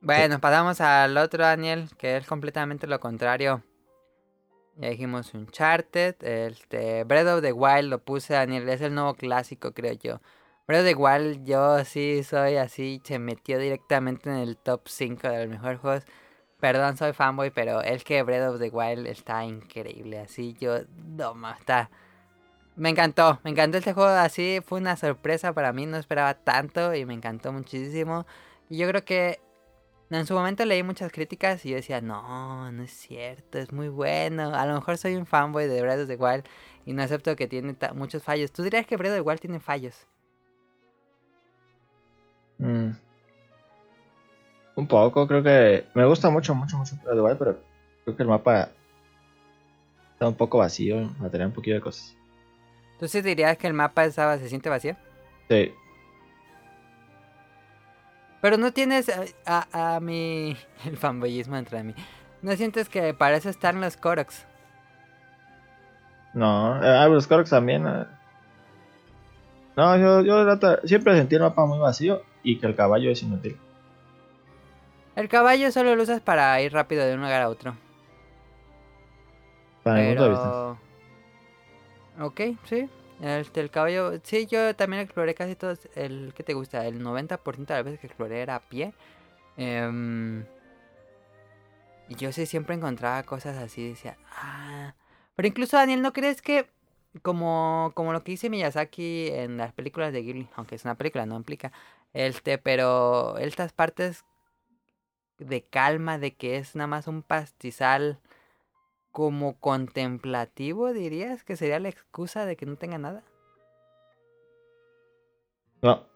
Bueno, 0.00 0.38
pasamos 0.38 0.80
al 0.82 1.16
otro 1.16 1.44
Daniel, 1.44 1.88
que 1.96 2.18
es 2.18 2.26
completamente 2.26 2.86
lo 2.86 3.00
contrario. 3.00 3.64
Ya 4.76 4.90
dijimos 4.90 5.32
Uncharted, 5.34 6.16
este, 6.22 7.04
Breath 7.04 7.28
of 7.28 7.42
the 7.42 7.52
Wild 7.52 7.88
lo 7.88 7.98
puse 8.00 8.34
Daniel, 8.34 8.68
es 8.68 8.80
el 8.82 8.94
nuevo 8.94 9.14
clásico 9.14 9.72
creo 9.72 9.94
yo. 9.94 10.20
Of 10.66 10.82
the 10.82 10.94
Wild 10.94 11.44
yo 11.44 11.84
sí 11.84 12.22
soy 12.24 12.56
así, 12.56 12.98
se 13.04 13.18
metió 13.18 13.58
directamente 13.58 14.30
en 14.30 14.36
el 14.36 14.56
top 14.56 14.88
5 14.88 15.28
de 15.28 15.40
los 15.40 15.48
mejores 15.48 15.78
juegos. 15.78 16.04
Perdón, 16.58 16.96
soy 16.96 17.12
fanboy, 17.12 17.50
pero 17.50 17.82
es 17.82 18.02
que 18.02 18.22
Breath 18.22 18.54
of 18.54 18.58
the 18.58 18.70
Wild 18.70 19.06
está 19.06 19.44
increíble, 19.44 20.20
así 20.20 20.56
yo, 20.58 20.78
no 21.04 21.34
ma, 21.34 21.56
está... 21.60 21.90
Me 22.76 22.88
encantó, 22.88 23.40
me 23.44 23.50
encantó 23.50 23.76
este 23.76 23.92
juego, 23.92 24.08
así 24.08 24.60
fue 24.64 24.78
una 24.80 24.96
sorpresa 24.96 25.52
para 25.52 25.74
mí, 25.74 25.84
no 25.84 25.98
esperaba 25.98 26.32
tanto 26.32 26.94
y 26.94 27.04
me 27.04 27.12
encantó 27.12 27.52
muchísimo. 27.52 28.26
Y 28.70 28.78
yo 28.78 28.88
creo 28.88 29.04
que 29.04 29.40
en 30.10 30.26
su 30.26 30.32
momento 30.34 30.64
leí 30.64 30.82
muchas 30.82 31.12
críticas 31.12 31.64
y 31.66 31.70
yo 31.70 31.76
decía, 31.76 32.00
no, 32.00 32.72
no 32.72 32.82
es 32.82 32.90
cierto, 32.92 33.58
es 33.58 33.70
muy 33.70 33.90
bueno. 33.90 34.54
A 34.54 34.64
lo 34.64 34.74
mejor 34.74 34.96
soy 34.96 35.14
un 35.16 35.26
fanboy 35.26 35.66
de 35.66 35.82
Breath 35.82 36.00
of 36.00 36.08
the 36.08 36.16
Wild 36.16 36.44
y 36.86 36.94
no 36.94 37.02
acepto 37.02 37.36
que 37.36 37.46
tiene 37.48 37.76
muchos 37.94 38.22
fallos. 38.22 38.50
¿Tú 38.50 38.62
dirías 38.62 38.86
que 38.86 38.96
Breath 38.96 39.12
of 39.12 39.18
the 39.18 39.20
Wild 39.20 39.40
tiene 39.40 39.60
fallos? 39.60 40.06
Mm. 42.64 42.96
Un 44.76 44.86
poco, 44.88 45.28
creo 45.28 45.42
que. 45.42 45.86
Me 45.94 46.04
gusta 46.04 46.30
mucho, 46.30 46.54
mucho, 46.54 46.76
mucho 46.78 46.96
pero 47.04 47.58
creo 48.04 48.16
que 48.16 48.22
el 48.22 48.28
mapa 48.28 48.70
está 50.12 50.28
un 50.28 50.34
poco 50.34 50.58
vacío. 50.58 51.10
Va 51.22 51.26
a 51.26 51.30
tener 51.30 51.46
un 51.46 51.52
poquito 51.52 51.74
de 51.74 51.80
cosas. 51.80 52.16
¿Tú 52.98 53.06
sí 53.06 53.20
dirías 53.20 53.56
que 53.58 53.66
el 53.66 53.74
mapa 53.74 54.04
estaba, 54.04 54.38
se 54.38 54.48
siente 54.48 54.68
vacío? 54.68 54.96
Sí. 55.48 55.72
Pero 58.40 58.56
no 58.56 58.72
tienes 58.72 59.08
a, 59.08 59.66
a, 59.72 59.96
a 59.96 60.00
mi... 60.00 60.56
El 60.84 60.96
fanboyismo 60.96 61.56
entra 61.56 61.78
de 61.78 61.84
mí. 61.84 61.94
¿No 62.42 62.54
sientes 62.56 62.88
que 62.88 63.14
para 63.14 63.36
eso 63.36 63.50
están 63.50 63.80
los 63.80 63.96
Koroks? 63.96 64.46
No, 66.34 66.82
eh, 66.82 66.88
ah, 66.88 67.06
los 67.08 67.26
Koroks 67.26 67.50
también. 67.50 67.86
eh. 67.86 68.04
No, 69.76 69.96
yo, 69.96 70.22
yo 70.22 70.58
siempre 70.84 71.16
sentí 71.16 71.34
el 71.36 71.42
mapa 71.42 71.64
muy 71.66 71.78
vacío 71.78 72.22
y 72.44 72.60
que 72.60 72.66
el 72.68 72.76
caballo 72.76 73.10
es 73.10 73.22
inútil. 73.24 73.60
El 75.16 75.28
caballo 75.28 75.72
solo 75.72 75.96
lo 75.96 76.02
usas 76.04 76.20
para 76.22 76.60
ir 76.62 76.72
rápido 76.72 77.04
de 77.04 77.14
un 77.14 77.22
lugar 77.22 77.42
a 77.42 77.48
otro. 77.48 77.80
Para 79.82 79.98
mi 80.00 80.04
punto 80.06 80.24
de 80.24 80.30
vista. 80.30 80.50
Pero... 80.50 80.80
Ok, 82.18 82.40
sí. 82.64 82.90
Este, 83.20 83.60
el 83.60 83.70
caballo... 83.70 84.20
Sí, 84.24 84.46
yo 84.46 84.74
también 84.76 85.02
exploré 85.02 85.34
casi 85.34 85.56
todos... 85.56 85.88
El 85.94 86.32
¿Qué 86.36 86.44
te 86.44 86.54
gusta? 86.54 86.86
El 86.86 87.02
90% 87.02 87.66
de 87.66 87.74
las 87.74 87.84
veces 87.84 88.00
que 88.00 88.06
exploré 88.08 88.42
era 88.42 88.56
a 88.56 88.68
pie. 88.68 88.94
Em, 89.56 90.46
Y 92.08 92.16
yo 92.16 92.32
sí 92.32 92.46
siempre 92.46 92.74
encontraba 92.74 93.22
cosas 93.24 93.56
así. 93.58 93.88
Decía, 93.90 94.18
ah... 94.36 94.94
Pero 95.34 95.48
incluso, 95.48 95.76
Daniel, 95.76 96.02
¿no 96.02 96.12
crees 96.12 96.42
que... 96.42 96.68
Como, 97.22 97.92
como 97.94 98.12
lo 98.12 98.24
que 98.24 98.32
dice 98.32 98.50
Miyazaki 98.50 99.28
en 99.28 99.56
las 99.56 99.72
películas 99.72 100.12
de 100.12 100.22
Ghibli, 100.22 100.48
aunque 100.56 100.74
es 100.74 100.84
una 100.84 100.96
película, 100.96 101.26
no 101.26 101.36
implica, 101.36 101.70
este, 102.14 102.58
pero 102.58 103.36
estas 103.38 103.72
partes 103.72 104.24
de 105.38 105.62
calma, 105.62 106.18
de 106.18 106.34
que 106.34 106.56
es 106.56 106.74
nada 106.74 106.86
más 106.86 107.06
un 107.06 107.22
pastizal 107.22 108.20
como 109.12 109.58
contemplativo, 109.60 110.92
dirías 110.92 111.44
que 111.44 111.56
sería 111.56 111.78
la 111.78 111.88
excusa 111.90 112.46
de 112.46 112.56
que 112.56 112.66
no 112.66 112.76
tenga 112.76 112.98
nada. 112.98 113.22
No. 115.82 116.06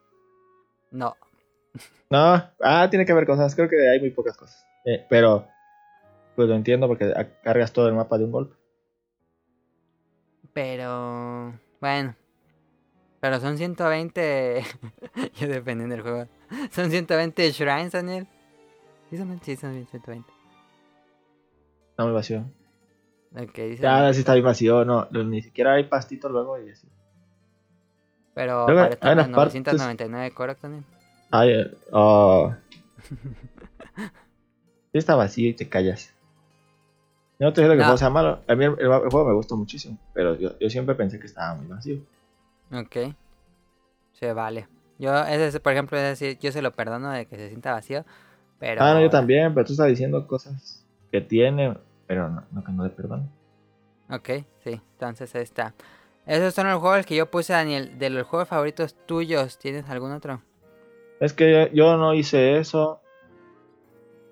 No, 0.91 1.15
No. 2.11 2.43
Ah, 2.61 2.89
tiene 2.91 3.05
que 3.05 3.13
haber 3.13 3.27
cosas. 3.27 3.55
Creo 3.55 3.69
que 3.69 3.89
hay 3.89 4.01
muy 4.01 4.11
pocas 4.11 4.37
cosas. 4.37 4.67
Eh, 4.85 5.07
pero. 5.09 5.47
Pues 6.37 6.49
lo 6.49 6.55
entiendo 6.55 6.87
porque 6.87 7.13
cargas 7.43 7.73
todo 7.73 7.89
el 7.89 7.95
mapa 7.95 8.17
de 8.17 8.25
un 8.25 8.31
golpe. 8.33 8.55
pero 10.53 11.59
bueno. 11.81 12.15
Pero 13.21 13.41
son 13.41 13.57
120. 13.59 14.63
Yo 15.41 15.49
dependiendo 15.49 15.95
del 15.97 16.03
juego. 16.03 16.27
Son 16.71 16.91
120 16.91 17.51
shrines, 17.53 17.93
Daniel. 17.93 18.27
Sí, 19.11 19.17
son, 19.17 19.41
sí, 19.43 19.57
son 19.57 19.73
120. 19.87 20.31
Está 21.91 22.05
muy 22.05 22.13
vacío. 22.13 22.45
Ok, 23.35 23.55
dice. 23.57 23.83
Ya, 23.83 24.13
sí 24.13 24.21
está 24.21 24.35
bien 24.35 24.45
vacío. 24.45 24.85
No, 24.85 25.09
ni 25.11 25.43
siquiera 25.43 25.75
hay 25.75 25.85
pastitos 25.85 26.31
luego 26.31 26.59
y 26.63 26.71
así. 26.71 26.87
Pero 28.35 28.67
Luego 28.67 28.83
para 28.83 28.95
estar 28.95 29.09
en 29.13 29.19
unas 29.19 29.29
las 29.31 29.37
partes- 29.37 29.55
999 29.65 30.31
Korok, 30.35 30.61
Daniel. 30.61 30.85
Ay, 31.31 31.51
eh, 31.51 31.77
oh. 31.91 32.55
Está 34.93 35.17
vacío 35.17 35.49
y 35.51 35.55
te 35.55 35.69
callas. 35.69 36.15
Yo 37.39 37.47
no 37.47 37.53
te 37.53 37.61
digo 37.61 37.71
que 37.73 37.75
el 37.75 37.79
No. 37.81 37.85
juego 37.87 37.99
sea 37.99 38.11
malo. 38.11 38.41
A 38.49 38.55
mí 38.55 38.65
el, 38.65 38.73
el- 38.79 38.91
el 38.91 39.11
juego 39.11 39.25
me 39.27 39.35
gustó 39.35 39.57
muchísimo. 39.57 39.99
Pero 40.15 40.37
yo, 40.37 40.59
yo 40.59 40.71
siempre 40.71 40.95
pensé 40.95 41.19
que 41.21 41.27
estaba 41.27 41.55
muy 41.55 41.67
vacío. 41.67 41.99
Ok. 42.73 43.15
Se 44.13 44.33
vale. 44.33 44.69
Yo, 44.99 45.15
ese, 45.25 45.61
por 45.61 45.73
ejemplo, 45.73 45.97
es 45.97 46.19
decir, 46.19 46.39
yo 46.39 46.51
se 46.53 46.63
lo 46.63 46.73
perdono 46.73 47.11
de 47.11 47.27
que 47.27 47.37
se 47.37 47.49
sienta 47.49 47.73
vacío. 47.73 48.05
Pero. 48.59 48.83
Ah, 48.83 48.95
no, 48.95 49.01
yo 49.01 49.11
también. 49.11 49.55
Pero 49.55 49.67
tú 49.67 49.73
estás 49.73 49.89
diciendo 49.89 50.27
cosas 50.27 50.85
que 51.11 51.21
tiene. 51.21 51.77
Pero 52.07 52.29
no, 52.29 52.45
no 52.51 52.65
que 52.65 52.73
no 52.73 52.85
le 52.85 52.91
perdono. 52.91 53.29
Ok, 54.11 54.31
sí, 54.65 54.81
entonces 54.93 55.35
ahí 55.35 55.43
está. 55.43 55.75
Esos 56.27 56.55
son 56.55 56.69
los 56.69 56.81
juegos 56.81 57.07
que 57.07 57.15
yo 57.15 57.31
puse, 57.31 57.53
Daniel. 57.53 57.99
De 57.99 58.11
los 58.11 58.27
juegos 58.27 58.49
favoritos 58.49 58.95
tuyos, 59.07 59.59
¿tienes 59.59 59.89
algún 59.89 60.13
otro? 60.13 60.43
Es 61.21 61.33
que 61.33 61.71
yo, 61.73 61.97
no 61.97 62.15
hice 62.15 62.59
eso. 62.59 63.01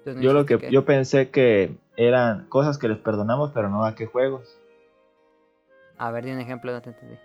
¿Tú 0.05 0.15
no 0.15 0.21
Yo 0.21 0.33
lo 0.33 0.47
que 0.47 0.71
yo 0.71 0.85
pensé 0.85 1.31
que 1.31 1.77
eran 1.97 2.47
cosas 2.49 2.79
que 2.79 2.89
les 2.89 2.99
perdonamos, 2.99 3.51
pero 3.53 3.69
no 3.69 3.85
a 3.85 3.95
qué 3.95 4.07
juegos. 4.07 4.59
A 5.99 6.11
ver, 6.11 6.25
di 6.25 6.33
un 6.33 6.41
ejemplo, 6.41 6.73
no 6.73 6.83
te 6.83 6.91
entendí. 6.91 7.17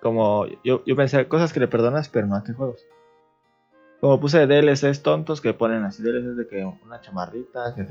Como 0.00 0.46
yo, 0.64 0.82
yo 0.84 0.96
pensé 0.96 1.28
cosas 1.28 1.52
que 1.52 1.60
le 1.60 1.68
perdonas, 1.68 2.08
pero 2.08 2.26
no 2.26 2.36
a 2.36 2.44
qué 2.44 2.52
juegos. 2.52 2.80
Como 4.00 4.18
puse 4.18 4.46
DLCs 4.46 5.02
tontos 5.02 5.40
que 5.40 5.52
ponen 5.52 5.84
así 5.84 6.02
DLCs 6.02 6.36
de 6.36 6.48
que 6.48 6.64
una 6.64 7.00
chamarrita, 7.00 7.74
que. 7.74 7.86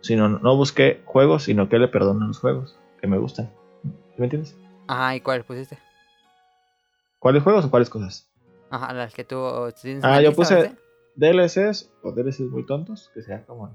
Sino, 0.00 0.28
no 0.28 0.56
busqué 0.56 1.02
juegos, 1.04 1.44
sino 1.44 1.68
que 1.68 1.78
le 1.78 1.88
perdono 1.88 2.26
los 2.26 2.38
juegos 2.38 2.78
que 3.00 3.06
me 3.06 3.18
gustan. 3.18 3.50
¿Me 4.16 4.24
entiendes? 4.24 4.56
Ajá, 4.86 5.16
¿y 5.16 5.20
cuál 5.20 5.44
pusiste? 5.44 5.78
¿Cuáles 7.18 7.42
juegos 7.42 7.64
o 7.64 7.70
cuáles 7.70 7.90
cosas? 7.90 8.28
Ajá, 8.70 8.92
las 8.92 9.14
que 9.14 9.24
tú 9.24 9.38
tienes 9.80 10.04
Ah, 10.04 10.20
yo 10.20 10.32
puse-. 10.32 10.76
DLCs 11.14 11.92
o 12.02 12.12
DLCs 12.12 12.50
muy 12.50 12.64
tontos, 12.64 13.10
que 13.14 13.22
sean 13.22 13.44
como 13.44 13.70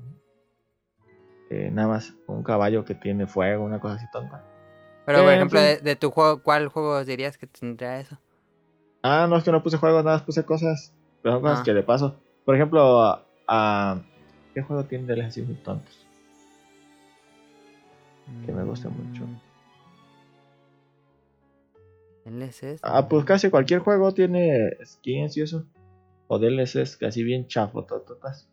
eh, 1.49 1.69
nada 1.71 1.87
más 1.87 2.13
un 2.27 2.43
caballo 2.43 2.83
que 2.83 2.95
tiene 2.95 3.27
fuego, 3.27 3.63
una 3.63 3.79
cosa 3.79 3.95
así 3.95 4.05
tonta. 4.11 4.43
Pero, 5.07 5.19
por 5.23 5.29
Eh, 5.31 5.35
ejemplo, 5.35 5.59
sí. 5.59 5.65
de, 5.65 5.77
de 5.77 5.95
tu 5.95 6.11
juego, 6.11 6.43
¿cuál 6.43 6.67
juego 6.67 7.03
dirías 7.05 7.37
que 7.37 7.47
tendría 7.47 7.97
eso? 7.99 8.19
Ah, 9.01 9.25
no 9.29 9.37
es 9.37 9.43
que 9.45 9.51
no 9.53 9.63
puse 9.63 9.77
juegos, 9.77 10.03
nada 10.03 10.17
más 10.17 10.25
puse 10.25 10.43
cosas, 10.43 10.93
pero 11.21 11.35
son 11.35 11.41
cosas 11.43 11.59
Ah. 11.61 11.63
que 11.63 11.73
le 11.73 11.81
paso. 11.83 12.19
Por 12.43 12.55
ejemplo, 12.55 13.01
a, 13.01 13.25
a- 13.47 14.01
¿qué 14.53 14.61
juego 14.61 14.83
tiene 14.83 15.05
DLCs 15.05 15.45
muy 15.47 15.55
tontos? 15.55 16.05
Que 18.45 18.51
me 18.51 18.65
gusta 18.65 18.89
mucho. 18.89 19.23
Mm. 22.25 22.41
LCs. 22.41 22.81
Ah, 22.83 23.07
pues 23.07 23.23
casi 23.23 23.49
cualquier 23.49 23.79
juego 23.79 24.13
tiene 24.13 24.71
skins 24.85 25.37
y 25.37 25.41
eso. 25.43 25.63
O 26.27 26.37
DLCs 26.37 26.97
casi 26.97 27.23
bien 27.23 27.47
chafo, 27.47 27.85
tototas. 27.85 28.49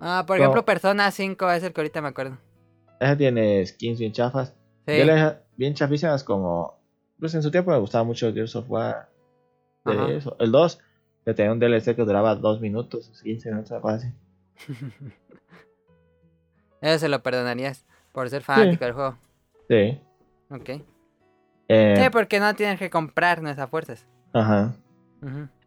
Ah, 0.00 0.24
por 0.26 0.38
No. 0.38 0.44
ejemplo, 0.44 0.64
Persona 0.64 1.10
5 1.10 1.50
es 1.50 1.62
el 1.62 1.74
que 1.74 1.80
ahorita 1.82 2.00
me 2.00 2.08
acuerdo. 2.08 2.38
Ese 2.98 3.16
tiene 3.16 3.66
skins 3.66 3.98
bien 3.98 4.12
chafas. 4.12 4.54
Sí. 4.90 5.02
DLCs 5.02 5.36
bien 5.56 5.74
chafísimas 5.74 6.24
como... 6.24 6.78
Pues 7.18 7.34
en 7.34 7.42
su 7.42 7.50
tiempo 7.50 7.70
me 7.70 7.78
gustaba 7.78 8.04
mucho 8.04 8.32
Gears 8.32 8.56
of 8.56 8.70
War. 8.70 9.08
de 9.84 9.92
Ajá. 9.92 10.10
eso. 10.10 10.36
El 10.38 10.50
2, 10.52 10.78
que 11.24 11.34
tenía 11.34 11.52
un 11.52 11.58
DLC 11.58 11.94
que 11.94 12.02
duraba 12.04 12.34
2 12.34 12.60
minutos, 12.60 13.10
15 13.22 13.50
minutos, 13.50 13.72
algo 13.72 13.88
así. 13.90 14.08
Eso 16.80 16.98
se 16.98 17.08
lo 17.08 17.22
perdonarías 17.22 17.84
por 18.12 18.28
ser 18.30 18.42
fanático 18.42 18.84
del 18.84 18.94
juego. 18.94 19.18
Sí. 19.68 20.00
Ok. 20.50 20.70
Eh, 21.68 21.94
Sí, 21.98 22.10
porque 22.10 22.40
no 22.40 22.54
tienes 22.54 22.78
que 22.78 22.88
comprar 22.90 23.42
nuestras 23.42 23.68
fuerzas. 23.68 24.06
Ajá. 24.32 24.74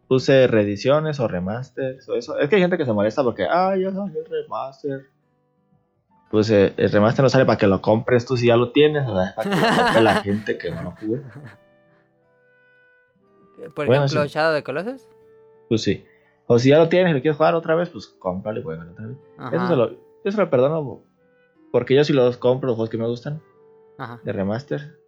Puse 0.08 0.46
reediciones 0.48 1.20
o 1.20 1.28
remasters 1.28 2.08
o 2.08 2.14
eso. 2.16 2.38
Es 2.38 2.48
que 2.48 2.56
hay 2.56 2.62
gente 2.62 2.76
que 2.76 2.84
se 2.84 2.92
molesta 2.92 3.22
porque, 3.22 3.46
ah, 3.48 3.74
ya 3.76 3.92
salió 3.92 4.20
el 4.20 4.26
remaster. 4.26 5.06
Pues 6.34 6.50
eh, 6.50 6.74
el 6.78 6.90
remaster 6.90 7.22
no 7.22 7.28
sale 7.28 7.44
para 7.46 7.56
que 7.58 7.68
lo 7.68 7.80
compres 7.80 8.26
tú 8.26 8.36
si 8.36 8.48
ya 8.48 8.56
lo 8.56 8.72
tienes, 8.72 9.06
o 9.06 9.14
sea, 9.16 9.36
para 9.36 9.50
que 9.50 9.56
lo 9.56 9.76
compre 9.84 10.02
la 10.02 10.14
gente 10.22 10.58
que 10.58 10.68
no 10.72 10.82
lo 10.82 10.90
jugó. 10.90 11.18
Por 13.72 13.86
Bueno, 13.86 14.04
ejemplo, 14.06 14.24
sí. 14.24 14.30
Shadow 14.34 14.52
de 14.52 14.64
Colossus. 14.64 15.06
Pues 15.68 15.82
sí. 15.82 16.04
O 16.48 16.58
si 16.58 16.70
ya 16.70 16.78
lo 16.78 16.88
tienes 16.88 17.12
y 17.12 17.14
lo 17.14 17.22
quieres 17.22 17.36
jugar 17.36 17.54
otra 17.54 17.76
vez, 17.76 17.88
pues 17.90 18.08
cómpralo 18.18 18.58
y 18.58 18.62
juégalo 18.64 18.90
otra 18.90 19.06
vez. 19.06 19.16
Ajá. 19.38 19.54
Eso 19.56 19.68
se 19.68 19.76
lo, 19.76 19.90
yo 20.24 20.32
se 20.32 20.36
lo 20.36 20.50
perdono 20.50 21.02
porque 21.70 21.94
yo 21.94 22.02
sí 22.02 22.12
los 22.12 22.36
compro 22.36 22.66
los 22.66 22.74
juegos 22.74 22.90
que 22.90 22.98
me 22.98 23.06
gustan 23.06 23.40
Ajá. 23.96 24.18
de 24.24 24.32
remaster 24.32 24.98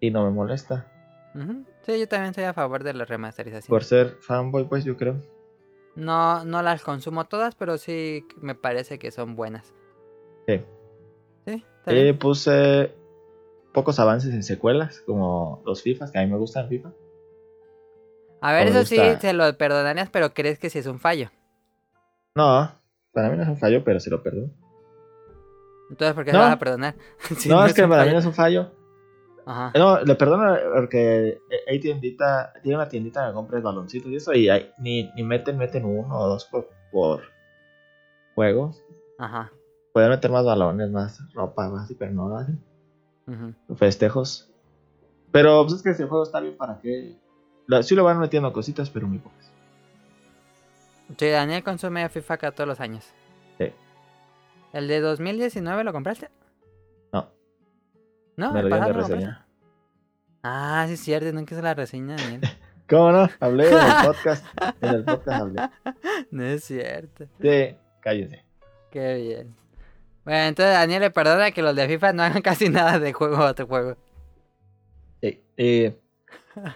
y 0.00 0.10
no 0.10 0.24
me 0.24 0.30
molesta. 0.32 0.90
Ujú. 1.36 1.64
Sí, 1.82 2.00
yo 2.00 2.08
también 2.08 2.30
estoy 2.30 2.44
a 2.46 2.52
favor 2.52 2.82
de 2.82 2.94
la 2.94 3.04
remasterización. 3.04 3.68
Por 3.70 3.84
ser 3.84 4.16
fanboy, 4.22 4.64
pues 4.64 4.82
yo 4.84 4.96
creo. 4.96 5.18
No, 5.94 6.44
no 6.44 6.62
las 6.62 6.82
consumo 6.82 7.26
todas, 7.26 7.54
pero 7.54 7.78
sí 7.78 8.26
me 8.40 8.56
parece 8.56 8.98
que 8.98 9.12
son 9.12 9.36
buenas. 9.36 9.72
Sí. 10.46 10.60
Sí, 11.46 11.64
está 11.78 11.92
Eh, 11.92 12.14
puse 12.14 12.92
pocos 13.72 13.98
avances 13.98 14.32
en 14.34 14.42
secuelas, 14.42 15.00
como 15.06 15.62
los 15.66 15.82
FIFAs, 15.82 16.10
que 16.10 16.18
a 16.18 16.22
mí 16.24 16.30
me 16.30 16.38
gustan 16.38 16.68
FIFA. 16.68 16.92
A 18.40 18.52
ver, 18.52 18.68
eso 18.68 18.84
sí, 18.84 18.96
gusta- 18.96 19.20
se 19.20 19.32
lo 19.32 19.56
perdonarías, 19.56 20.10
pero 20.10 20.32
crees 20.34 20.58
que 20.58 20.70
sí 20.70 20.78
es 20.78 20.86
un 20.86 20.98
fallo. 21.00 21.30
No, 22.34 22.70
para 23.12 23.30
mí 23.30 23.36
no 23.36 23.42
es 23.42 23.48
un 23.48 23.56
fallo, 23.56 23.82
pero 23.84 24.00
sí 24.00 24.10
lo 24.10 24.22
perdono. 24.22 24.50
Entonces, 25.90 26.14
¿por 26.14 26.24
qué 26.24 26.32
No. 26.32 26.38
se 26.38 26.44
vas 26.44 26.52
a 26.52 26.58
perdonar? 26.58 26.94
Si 27.38 27.48
no, 27.48 27.64
es 27.64 27.74
que 27.74 27.86
para 27.86 28.04
mí 28.04 28.12
no 28.12 28.18
es 28.18 28.26
un 28.26 28.34
fallo. 28.34 28.70
Ajá. 29.46 29.72
No, 29.78 30.00
le 30.00 30.14
perdono 30.14 30.56
porque 30.74 31.38
hay 31.68 31.78
tiendita, 31.78 32.52
tiene 32.62 32.76
una 32.76 32.88
tiendita 32.88 33.26
que 33.28 33.34
compres 33.34 33.62
baloncitos 33.62 34.10
y 34.10 34.16
eso, 34.16 34.32
y 34.32 34.48
hay- 34.48 34.72
ni, 34.78 35.10
ni 35.14 35.22
meten, 35.22 35.58
meten 35.58 35.84
uno 35.84 36.18
o 36.18 36.28
dos 36.28 36.46
por, 36.46 36.68
por 36.90 37.22
juego. 38.34 38.70
Ajá. 39.18 39.52
Pueden 39.94 40.10
meter 40.10 40.28
más 40.32 40.44
balones, 40.44 40.90
más 40.90 41.20
ropa, 41.34 41.68
más 41.68 41.88
pero 41.96 42.10
no 42.10 42.28
lo 42.28 42.36
hacen. 42.38 42.60
Festejos. 43.76 44.50
Pero 45.30 45.62
pues 45.62 45.74
es 45.76 45.82
que 45.82 45.90
ese 45.90 46.04
juego 46.06 46.24
está 46.24 46.40
bien 46.40 46.56
para 46.56 46.80
que. 46.80 47.16
la- 47.68 47.80
sí 47.84 47.94
lo 47.94 48.02
van 48.02 48.18
metiendo 48.18 48.52
cositas, 48.52 48.90
pero 48.90 49.06
muy 49.06 49.18
pocas. 49.18 49.52
Sí, 51.16 51.28
Daniel 51.28 51.62
consume 51.62 52.08
FIFA 52.08 52.34
acá 52.34 52.50
todos 52.50 52.66
los 52.66 52.80
años. 52.80 53.04
Sí. 53.56 53.72
¿El 54.72 54.88
de 54.88 54.98
2019 55.00 55.84
lo 55.84 55.92
compraste? 55.92 56.28
No, 57.12 57.30
No, 58.36 58.52
me 58.52 58.60
el 58.60 58.68
lo 58.70 58.76
dieron 58.76 58.96
de 58.96 59.00
reseña. 59.00 59.46
Ah, 60.42 60.84
sí 60.88 60.94
es 60.94 61.00
cierto, 61.00 61.32
nunca 61.32 61.54
hice 61.54 61.62
la 61.62 61.74
reseña, 61.74 62.16
Daniel. 62.16 62.40
¿Cómo 62.90 63.12
no? 63.12 63.28
Hablé 63.38 63.68
en 63.68 63.74
el 63.78 63.92
podcast. 64.06 64.44
En 64.80 64.88
el 64.94 65.04
podcast 65.04 65.40
hablé. 65.40 65.62
no 66.32 66.42
es 66.42 66.64
cierto. 66.64 67.26
Sí, 67.40 67.76
cállense. 68.00 68.44
Qué 68.90 69.14
bien. 69.14 69.54
Bueno, 70.24 70.40
entonces 70.48 70.72
Daniel 70.74 71.00
le 71.02 71.10
perdona 71.10 71.50
que 71.50 71.62
los 71.62 71.76
de 71.76 71.86
FIFA 71.88 72.12
no 72.14 72.22
hagan 72.22 72.42
casi 72.42 72.68
nada 72.68 72.98
de 72.98 73.12
juego 73.12 73.36
a 73.36 73.50
otro 73.50 73.66
juego. 73.66 73.96
Sí. 75.22 75.42
y- 75.56 75.92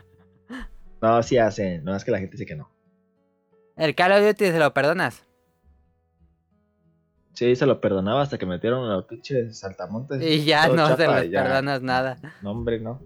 No, 1.01 1.23
sí 1.23 1.39
hacen. 1.39 1.85
No 1.85 1.95
es 1.95 2.05
que 2.05 2.11
la 2.11 2.19
gente 2.19 2.33
dice 2.33 2.45
que 2.45 2.57
no. 2.57 2.69
El 3.77 3.95
Call 3.95 4.11
of 4.13 4.27
Duty 4.27 4.47
se 4.47 4.59
lo 4.59 4.75
perdonas. 4.75 5.23
Sí, 7.35 7.55
se 7.55 7.67
lo 7.67 7.81
perdonaba 7.81 8.23
hasta 8.23 8.37
que 8.37 8.47
metieron 8.47 8.85
a 8.91 8.95
los 8.97 9.05
pinches 9.05 9.61
saltamontes. 9.61 10.21
Y 10.21 10.45
ya 10.45 10.67
no 10.67 10.97
se 10.97 11.07
los 11.07 11.31
ya. 11.31 11.45
perdonas 11.45 11.83
nada. 11.83 12.17
No, 12.43 12.51
hombre, 12.51 12.81
no. 12.81 13.01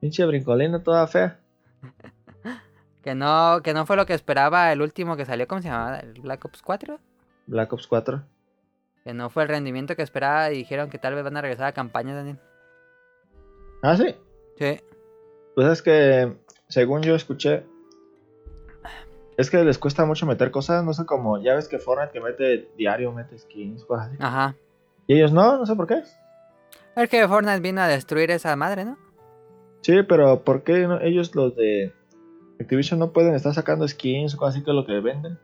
Pinche 0.00 0.24
brincolina 0.24 0.82
toda 0.82 1.06
fea. 1.06 1.38
Que 3.02 3.16
no, 3.16 3.62
que 3.64 3.74
no 3.74 3.84
fue 3.84 3.96
lo 3.96 4.06
que 4.06 4.14
esperaba 4.14 4.70
el 4.72 4.80
último 4.80 5.16
que 5.16 5.26
salió, 5.26 5.48
¿cómo 5.48 5.60
se 5.60 5.66
llamaba? 5.66 5.98
¿El 5.98 6.12
Black 6.20 6.44
Ops 6.44 6.62
4? 6.62 7.00
Black 7.48 7.72
Ops 7.72 7.88
4. 7.88 8.22
Que 9.04 9.12
no 9.14 9.30
fue 9.30 9.42
el 9.44 9.48
rendimiento 9.48 9.96
que 9.96 10.02
esperaba 10.02 10.50
y 10.52 10.56
dijeron 10.58 10.88
que 10.90 10.98
tal 10.98 11.14
vez 11.14 11.24
van 11.24 11.36
a 11.36 11.40
regresar 11.40 11.66
a 11.66 11.72
campañas, 11.72 12.14
Daniel. 12.16 12.38
Ah, 13.82 13.96
sí. 13.96 14.14
Sí. 14.58 14.80
Pues 15.54 15.66
es 15.68 15.82
que, 15.82 16.36
según 16.68 17.02
yo 17.02 17.14
escuché, 17.14 17.66
es 19.36 19.50
que 19.50 19.64
les 19.64 19.78
cuesta 19.78 20.04
mucho 20.04 20.24
meter 20.26 20.50
cosas, 20.50 20.84
no 20.84 20.92
sé 20.92 21.04
cómo, 21.04 21.42
ya 21.42 21.54
ves 21.54 21.68
que 21.68 21.78
Fortnite 21.78 22.12
que 22.12 22.20
mete 22.20 22.70
diario, 22.76 23.12
mete 23.12 23.38
skins, 23.38 23.84
cosas 23.84 24.08
así. 24.08 24.16
Ajá. 24.20 24.54
Y 25.06 25.16
ellos 25.16 25.32
no, 25.32 25.58
no 25.58 25.66
sé 25.66 25.74
por 25.74 25.86
qué. 25.88 26.02
Es 26.94 27.08
que 27.08 27.26
Fortnite 27.26 27.60
vino 27.60 27.80
a 27.80 27.88
destruir 27.88 28.30
esa 28.30 28.54
madre, 28.56 28.84
¿no? 28.84 28.96
Sí, 29.80 30.02
pero 30.08 30.44
¿por 30.44 30.62
qué 30.62 30.86
no- 30.86 31.00
ellos 31.00 31.34
los 31.34 31.56
de 31.56 31.92
Activision 32.60 33.00
no 33.00 33.12
pueden 33.12 33.34
estar 33.34 33.52
sacando 33.52 33.88
skins 33.88 34.34
o 34.34 34.38
cosas 34.38 34.54
así 34.54 34.64
que 34.64 34.70
es 34.70 34.74
lo 34.76 34.86
que 34.86 35.00
venden? 35.00 35.38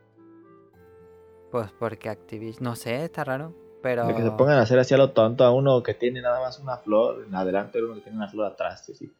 Pues 1.51 1.71
porque 1.79 2.09
Activision, 2.09 2.63
no 2.63 2.75
sé, 2.75 3.03
está 3.03 3.23
raro. 3.23 3.55
Pero. 3.81 4.05
De 4.05 4.13
que 4.13 4.21
se 4.21 4.31
pongan 4.31 4.57
a 4.57 4.61
hacer 4.61 4.79
así 4.79 4.93
a 4.93 4.97
lo 4.97 5.11
tonto 5.11 5.43
a 5.43 5.51
uno 5.51 5.81
que 5.83 5.93
tiene 5.93 6.21
nada 6.21 6.39
más 6.39 6.59
una 6.59 6.77
flor 6.77 7.25
en 7.27 7.33
adelante, 7.35 7.81
uno 7.81 7.95
que 7.95 8.01
tiene 8.01 8.17
una 8.17 8.27
flor 8.27 8.51
atrás, 8.51 8.87
y 8.89 8.91
así. 8.91 9.11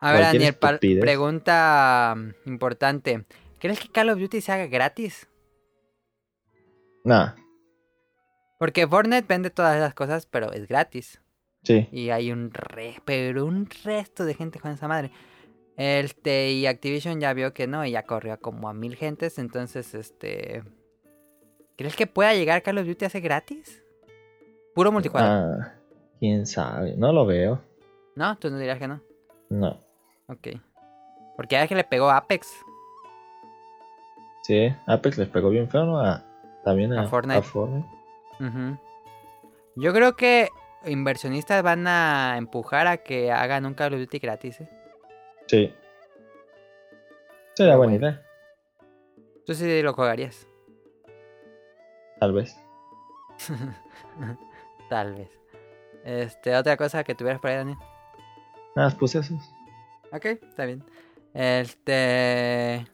A 0.00 0.12
ver, 0.12 0.22
Daniel, 0.22 0.56
pregunta 1.00 2.14
mm, 2.16 2.48
importante. 2.48 3.24
¿Crees 3.60 3.78
que 3.78 3.88
Call 3.88 4.10
of 4.10 4.18
Duty 4.18 4.40
se 4.40 4.50
haga 4.50 4.66
gratis? 4.66 5.28
Nada, 7.04 7.36
Porque 8.58 8.86
Fortnite 8.86 9.26
vende 9.28 9.50
todas 9.50 9.76
esas 9.76 9.94
cosas, 9.94 10.26
pero 10.26 10.52
es 10.52 10.68
gratis. 10.68 11.20
sí. 11.62 11.88
Y 11.90 12.10
hay 12.10 12.30
un 12.30 12.52
re, 12.52 12.96
pero 13.04 13.44
un 13.44 13.68
resto 13.84 14.24
de 14.24 14.34
gente 14.34 14.60
con 14.60 14.72
esa 14.72 14.88
madre. 14.88 15.12
Este, 15.76 16.52
y 16.52 16.66
Activision 16.66 17.20
ya 17.20 17.32
vio 17.32 17.54
que 17.54 17.66
no, 17.66 17.84
y 17.84 17.92
ya 17.92 18.04
corrió 18.04 18.38
como 18.40 18.68
a 18.68 18.74
mil 18.74 18.96
gentes, 18.96 19.38
entonces, 19.38 19.94
este... 19.94 20.62
¿Crees 21.76 21.96
que 21.96 22.06
pueda 22.06 22.34
llegar 22.34 22.62
Call 22.62 22.78
of 22.78 22.86
Duty 22.86 23.04
a 23.04 23.10
ser 23.10 23.22
gratis? 23.22 23.82
Puro 24.74 24.92
multijugador. 24.92 25.60
Ah, 25.62 25.74
quién 26.18 26.46
sabe, 26.46 26.94
no 26.96 27.12
lo 27.12 27.26
veo. 27.26 27.60
No, 28.14 28.36
tú 28.38 28.50
no 28.50 28.58
dirás 28.58 28.78
que 28.78 28.88
no. 28.88 29.00
No. 29.48 29.78
Ok. 30.28 30.48
Porque 31.36 31.56
ya 31.56 31.66
que 31.66 31.74
le 31.74 31.84
pegó 31.84 32.10
Apex. 32.10 32.52
Sí, 34.42 34.74
Apex 34.86 35.18
les 35.18 35.28
pegó 35.28 35.50
bien 35.50 35.68
feo, 35.68 35.84
¿no? 35.84 35.98
A- 36.00 36.24
también 36.64 36.92
a, 36.92 37.02
A 37.02 37.06
Fortnite. 37.08 37.38
a 37.38 37.42
Fortnite. 37.42 37.88
Ujú. 38.40 38.78
Yo 39.76 39.92
creo 39.92 40.14
que 40.16 40.48
inversionistas 40.84 41.62
van 41.62 41.86
a 41.86 42.36
empujar 42.38 42.86
a 42.86 42.98
que 42.98 43.32
hagan 43.32 43.66
un 43.66 43.74
Call 43.74 43.94
of 43.94 44.00
Duty 44.00 44.18
gratis. 44.18 44.60
¿eh? 44.60 44.68
Sí. 45.46 45.74
Sería 47.54 47.76
buena 47.76 47.94
idea, 47.94 48.22
Tú 49.44 49.54
sí 49.54 49.82
lo 49.82 49.92
jugarías. 49.92 50.46
Tal 52.22 52.32
vez. 52.32 52.56
Tal 54.88 55.14
vez. 55.14 55.28
Este, 56.04 56.54
otra 56.54 56.76
cosa 56.76 57.02
que 57.02 57.16
tuvieras 57.16 57.40
por 57.40 57.50
ahí, 57.50 57.56
Daniel. 57.56 57.78
Nada, 58.76 58.88
más 58.88 58.94
puse 58.94 59.18
esos. 59.18 59.40
Ok, 60.12 60.26
está 60.26 60.64
bien. 60.64 60.84
Este. 61.34 62.86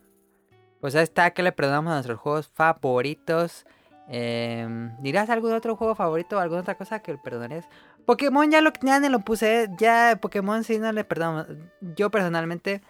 Pues 0.81 0.95
ahí 0.95 1.03
está 1.03 1.33
que 1.33 1.43
le 1.43 1.53
perdonamos 1.53 1.91
a 1.91 1.95
nuestros 1.97 2.19
juegos 2.19 2.49
favoritos. 2.55 3.67
Em, 4.09 4.97
¿Dirás 5.03 5.29
algún 5.29 5.53
otro 5.53 5.77
juego 5.77 5.95
favorito 5.95 6.39
o 6.39 6.41
alguna 6.41 6.63
otra 6.63 6.79
cosa 6.79 7.01
que 7.01 7.13
le 7.13 7.19
perdonarías? 7.19 7.69
Pokémon 8.07 8.51
ya 8.51 8.63
lo 8.63 8.73
ya 8.81 8.99
ni 8.99 9.11
lo 9.11 9.19
puse. 9.21 9.69
Ya 9.77 10.19
Pokémon 10.23 10.65
sí 10.65 10.79
no 10.79 10.91
le 10.91 11.05
perdonamos. 11.05 11.49
Yo 11.83 12.11
personalmente 12.11 12.81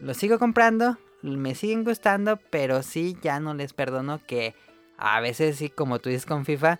lo 0.00 0.14
sigo 0.14 0.40
comprando. 0.40 0.98
Me 1.22 1.54
siguen 1.54 1.84
gustando. 1.84 2.38
Pero 2.50 2.82
sí 2.82 3.16
ya 3.22 3.38
no 3.38 3.54
les 3.54 3.72
perdono 3.72 4.18
que 4.26 4.56
a 4.98 5.20
veces 5.20 5.56
sí, 5.56 5.68
como 5.70 5.98
tú 5.98 6.08
dices 6.08 6.26
con 6.26 6.44
FIFA. 6.44 6.78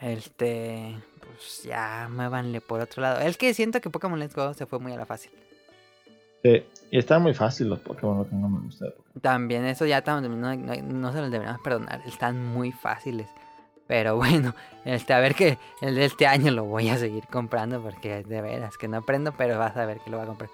Este. 0.00 0.96
Pues 1.20 1.62
ya 1.64 2.08
muévanle 2.10 2.60
por 2.60 2.80
otro 2.80 3.02
lado. 3.02 3.20
Es 3.20 3.36
que 3.36 3.52
siento 3.54 3.80
que 3.80 3.90
Pokémon 3.90 4.18
Let's 4.18 4.34
Go 4.34 4.54
se 4.54 4.66
fue 4.66 4.78
muy 4.78 4.92
a 4.92 4.96
la 4.96 5.06
fácil. 5.06 5.30
Sí, 6.42 6.64
y 6.90 6.98
están 6.98 7.22
muy 7.22 7.34
fáciles 7.34 7.70
los 7.70 7.80
Pokémon, 7.80 8.18
lo 8.18 8.28
que 8.28 8.34
no 8.34 8.48
me 8.48 8.60
gusta 8.60 8.86
de 8.86 8.90
Pokémon. 8.92 9.20
También 9.20 9.64
eso 9.64 9.84
ya 9.86 10.04
tam- 10.04 10.22
no, 10.22 10.54
no- 10.56 10.82
no 10.82 11.12
se 11.12 11.20
los 11.20 11.30
deberíamos 11.30 11.60
perdonar. 11.62 12.00
Están 12.06 12.44
muy 12.46 12.70
fáciles. 12.72 13.28
Pero 13.88 14.16
bueno, 14.16 14.54
este, 14.84 15.14
a 15.14 15.18
ver 15.20 15.34
que 15.34 15.58
el 15.80 15.94
de 15.96 16.04
este 16.04 16.26
año 16.26 16.52
lo 16.52 16.64
voy 16.64 16.88
a 16.90 16.98
seguir 16.98 17.26
comprando 17.26 17.82
porque 17.82 18.22
de 18.22 18.40
veras 18.42 18.76
que 18.78 18.86
no 18.86 18.98
aprendo, 18.98 19.32
pero 19.32 19.58
vas 19.58 19.76
a 19.76 19.86
ver 19.86 19.98
que 20.00 20.10
lo 20.10 20.18
voy 20.18 20.24
a 20.24 20.28
comprar. 20.28 20.50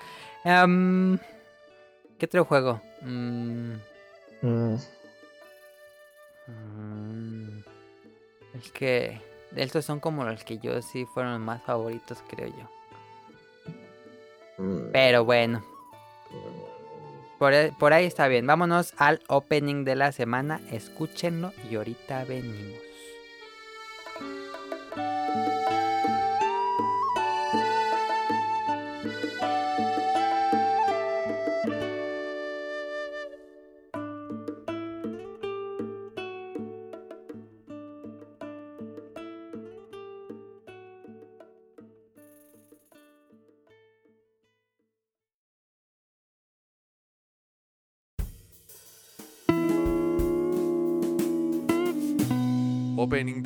¿Qué 2.18 2.26
otro 2.26 2.44
juego? 2.44 2.80
Mm, 3.02 3.74
Mm, 4.42 4.76
mm, 6.46 7.58
es 8.58 8.70
que 8.72 9.20
estos 9.56 9.84
son 9.84 10.00
como 10.00 10.24
los 10.24 10.44
que 10.44 10.58
yo 10.58 10.80
sí 10.82 11.04
fueron 11.06 11.32
los 11.32 11.40
más 11.40 11.62
favoritos, 11.62 12.18
creo 12.28 12.48
yo. 12.48 12.70
mm, 14.58 14.90
Pero 14.92 15.24
bueno, 15.24 15.64
por, 17.38 17.52
e- 17.52 17.72
por 17.78 17.92
ahí 17.92 18.04
está 18.06 18.28
bien. 18.28 18.46
Vámonos 18.46 18.94
al 18.96 19.20
opening 19.28 19.84
de 19.84 19.96
la 19.96 20.12
semana. 20.12 20.60
Escúchenlo 20.70 21.52
y 21.70 21.76
ahorita 21.76 22.24
venimos. 22.24 22.78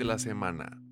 La 0.09 0.19
semana. 0.19 0.88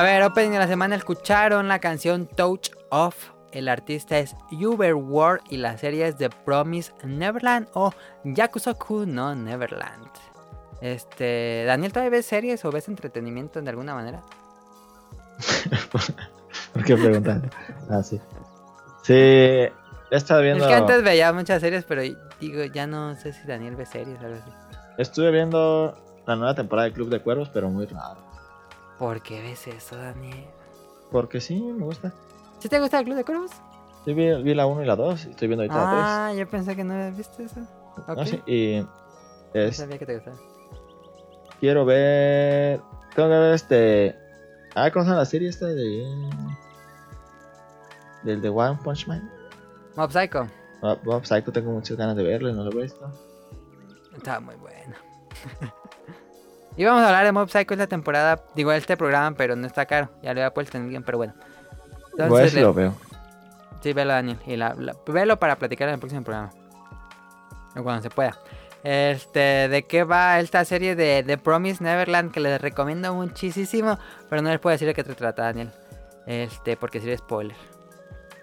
A 0.00 0.02
ver, 0.02 0.22
opening 0.22 0.52
de 0.52 0.58
la 0.58 0.66
semana 0.66 0.96
escucharon 0.96 1.68
la 1.68 1.78
canción 1.78 2.26
Touch 2.26 2.70
Off. 2.88 3.32
El 3.52 3.68
artista 3.68 4.18
es 4.18 4.34
Uber 4.50 4.94
World 4.94 5.42
y 5.50 5.58
la 5.58 5.76
serie 5.76 6.08
es 6.08 6.16
The 6.16 6.30
Promise 6.30 6.92
Neverland 7.04 7.68
o 7.74 7.92
Yakusoku 8.24 9.04
no 9.04 9.34
Neverland. 9.34 10.08
Este, 10.80 11.64
Daniel, 11.66 11.92
¿todavía 11.92 12.12
ves 12.12 12.24
series 12.24 12.64
o 12.64 12.70
ves 12.70 12.88
entretenimiento 12.88 13.60
de 13.60 13.68
alguna 13.68 13.94
manera? 13.94 14.22
¿Por 16.72 16.82
qué 16.82 16.96
preguntas? 16.96 17.42
Ah, 17.90 18.02
sí. 18.02 18.18
Sí, 19.02 19.12
he 19.12 19.72
estado 20.12 20.40
viendo. 20.40 20.64
Es 20.64 20.70
que 20.70 20.76
antes 20.76 21.02
veía 21.04 21.30
muchas 21.34 21.60
series, 21.60 21.84
pero 21.84 22.00
digo, 22.40 22.64
ya 22.72 22.86
no 22.86 23.16
sé 23.16 23.34
si 23.34 23.46
Daniel 23.46 23.76
ve 23.76 23.84
series 23.84 24.18
o 24.22 24.24
algo 24.24 24.38
así. 24.38 24.50
Estuve 24.96 25.30
viendo 25.30 25.94
la 26.26 26.36
nueva 26.36 26.54
temporada 26.54 26.88
de 26.88 26.94
Club 26.94 27.10
de 27.10 27.20
Cuervos, 27.20 27.50
pero 27.50 27.68
muy 27.68 27.84
raro. 27.84 28.29
¿Por 29.00 29.20
qué 29.22 29.40
ves 29.42 29.66
eso, 29.66 29.96
Daniel? 29.96 30.44
Porque 31.10 31.40
sí, 31.40 31.60
me 31.60 31.84
gusta. 31.84 32.12
¿Sí 32.60 32.68
te 32.68 32.78
gusta 32.78 32.98
el 33.00 33.06
Club 33.06 33.16
de 33.16 33.24
Cuervos? 33.24 33.50
Sí, 34.04 34.14
vi, 34.14 34.30
vi 34.42 34.54
la 34.54 34.66
1 34.66 34.82
y 34.82 34.86
la 34.86 34.94
2 34.94 35.26
y 35.26 35.30
estoy 35.30 35.48
viendo 35.48 35.62
ahorita 35.64 35.92
la 35.92 36.26
Ah, 36.28 36.32
yo 36.34 36.46
pensé 36.48 36.76
que 36.76 36.84
no 36.84 36.94
habías 36.94 37.16
visto 37.16 37.42
eso. 37.42 37.54
3. 37.96 38.08
Ok. 38.08 38.16
No, 38.18 38.26
sí, 38.26 38.42
y 38.46 38.80
No 38.80 38.88
es- 39.54 39.76
sabía 39.78 39.98
que 39.98 40.06
te 40.06 40.14
gustaba. 40.14 40.36
quiero 41.58 41.84
ver. 41.84 42.80
Tengo 43.16 43.28
que 43.28 43.34
ver 43.38 43.54
este. 43.54 44.16
Ah, 44.76 44.90
¿cómo 44.92 45.04
se 45.04 45.10
la 45.12 45.24
serie 45.24 45.48
esta 45.48 45.66
de. 45.66 46.04
Del 48.22 48.40
de 48.42 48.48
One 48.50 48.78
Punch 48.84 49.08
Man? 49.08 49.28
Mob 49.96 50.12
Psycho. 50.12 50.46
Bob 50.82 50.98
Bob 51.02 51.24
Psycho, 51.24 51.50
tengo 51.52 51.72
muchas 51.72 51.96
ganas 51.96 52.14
de 52.16 52.22
verlo 52.22 52.52
no 52.52 52.64
lo 52.64 52.70
he 52.78 52.82
visto. 52.82 53.10
Estaba 54.14 54.40
muy 54.40 54.54
bueno. 54.56 54.94
Íbamos 56.76 57.02
a 57.02 57.06
hablar 57.08 57.24
de 57.24 57.32
Mob 57.32 57.48
Psycho 57.50 57.74
esta 57.74 57.86
temporada, 57.86 58.42
digo, 58.54 58.72
este 58.72 58.96
programa, 58.96 59.36
pero 59.36 59.56
no 59.56 59.66
está 59.66 59.86
caro. 59.86 60.08
Ya 60.22 60.32
lo 60.32 60.40
había 60.40 60.54
puesto 60.54 60.76
en 60.78 60.84
el 60.84 60.90
guion, 60.90 61.02
pero 61.02 61.18
bueno. 61.18 61.34
Entonces, 62.12 62.54
le- 62.54 62.62
lo 62.62 62.72
veo. 62.74 62.94
sí, 63.82 63.92
velo, 63.92 64.12
Daniel. 64.12 64.38
Y 64.46 64.56
la, 64.56 64.74
la- 64.74 64.94
velo 65.06 65.38
para 65.38 65.56
platicar 65.56 65.88
en 65.88 65.94
el 65.94 66.00
próximo 66.00 66.22
programa. 66.22 66.50
O 67.76 67.82
cuando 67.82 68.02
se 68.02 68.10
pueda. 68.10 68.36
Este, 68.82 69.68
¿de 69.68 69.82
qué 69.86 70.04
va 70.04 70.40
esta 70.40 70.64
serie 70.64 70.96
de 70.96 71.22
The 71.26 71.36
Promise 71.38 71.82
Neverland? 71.84 72.32
Que 72.32 72.40
les 72.40 72.60
recomiendo 72.60 73.12
muchísimo, 73.14 73.98
pero 74.30 74.40
no 74.42 74.48
les 74.50 74.58
puedo 74.58 74.72
decir 74.72 74.88
de 74.88 74.94
qué 74.94 75.04
se 75.04 75.14
trata, 75.14 75.42
Daniel. 75.42 75.70
Este, 76.26 76.76
porque 76.76 77.00
sería 77.00 77.18
spoiler. 77.18 77.56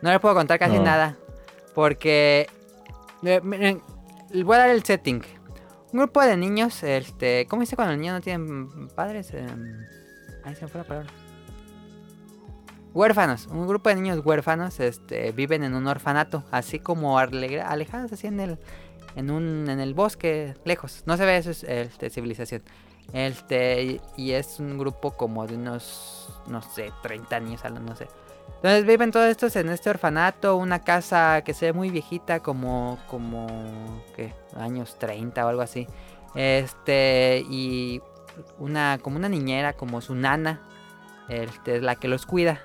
No 0.01 0.11
les 0.11 0.19
puedo 0.19 0.35
contar 0.35 0.59
casi 0.59 0.75
No. 0.77 0.83
nada. 0.83 1.15
Porque. 1.73 2.47
miren, 3.21 3.81
voy 4.43 4.55
a 4.55 4.59
dar 4.59 4.69
el 4.69 4.83
setting. 4.83 5.23
Un 5.97 6.03
grupo 6.03 6.21
de 6.21 6.37
niños, 6.37 6.83
este. 6.83 7.47
¿Cómo 7.49 7.61
dice 7.61 7.75
cuando 7.75 7.93
los 7.93 7.99
niños 7.99 8.13
no 8.13 8.21
tienen 8.21 8.87
padres? 8.89 9.33
Em, 9.33 9.83
ahí 10.43 10.53
se 10.53 10.61
me 10.61 10.67
fue 10.67 10.81
la 10.81 10.87
palabra. 10.87 11.09
Huérfanos, 12.93 13.47
un 13.47 13.67
grupo 13.67 13.89
de 13.89 13.95
niños 13.95 14.23
huérfanos 14.23 14.79
este, 14.79 15.31
viven 15.31 15.63
en 15.63 15.73
un 15.73 15.87
orfanato, 15.87 16.43
así 16.51 16.77
como 16.77 17.17
alejados 17.17 18.11
así 18.13 18.27
en 18.27 18.39
el, 18.39 18.59
en 19.15 19.31
un 19.31 19.67
en 19.71 19.79
el 19.79 19.95
bosque 19.95 20.53
lejos. 20.65 21.01
No 21.07 21.17
se 21.17 21.25
ve 21.25 21.37
eso 21.37 21.49
es 21.49 21.63
este, 21.63 22.11
civilización. 22.11 22.61
Este 23.11 23.99
y- 24.17 24.31
es 24.33 24.59
un 24.59 24.77
grupo 24.77 25.17
como 25.17 25.47
de 25.47 25.55
unos 25.55 26.29
no 26.45 26.61
sé, 26.61 26.91
30 27.01 27.39
niños, 27.39 27.65
algo, 27.65 27.79
no 27.79 27.95
sé. 27.95 28.05
Entonces 28.57 28.85
viven 28.85 29.11
todos 29.11 29.27
estos 29.27 29.55
en 29.55 29.69
este 29.69 29.89
orfanato, 29.89 30.57
una 30.57 30.81
casa 30.81 31.43
que 31.43 31.53
se 31.53 31.67
ve 31.67 31.73
muy 31.73 31.91
viejita, 31.91 32.39
como, 32.39 32.97
como, 33.07 34.03
¿qué? 34.15 34.33
Años 34.55 34.97
30 34.97 35.45
o 35.45 35.49
algo 35.49 35.61
así. 35.61 35.87
Este, 36.33 37.43
y 37.49 38.01
una, 38.57 38.97
como 38.99 39.17
una 39.17 39.29
niñera, 39.29 39.73
como 39.73 40.01
su 40.01 40.15
nana, 40.15 40.61
este, 41.29 41.77
es 41.77 41.83
la 41.83 41.95
que 41.95 42.07
los 42.07 42.25
cuida. 42.25 42.61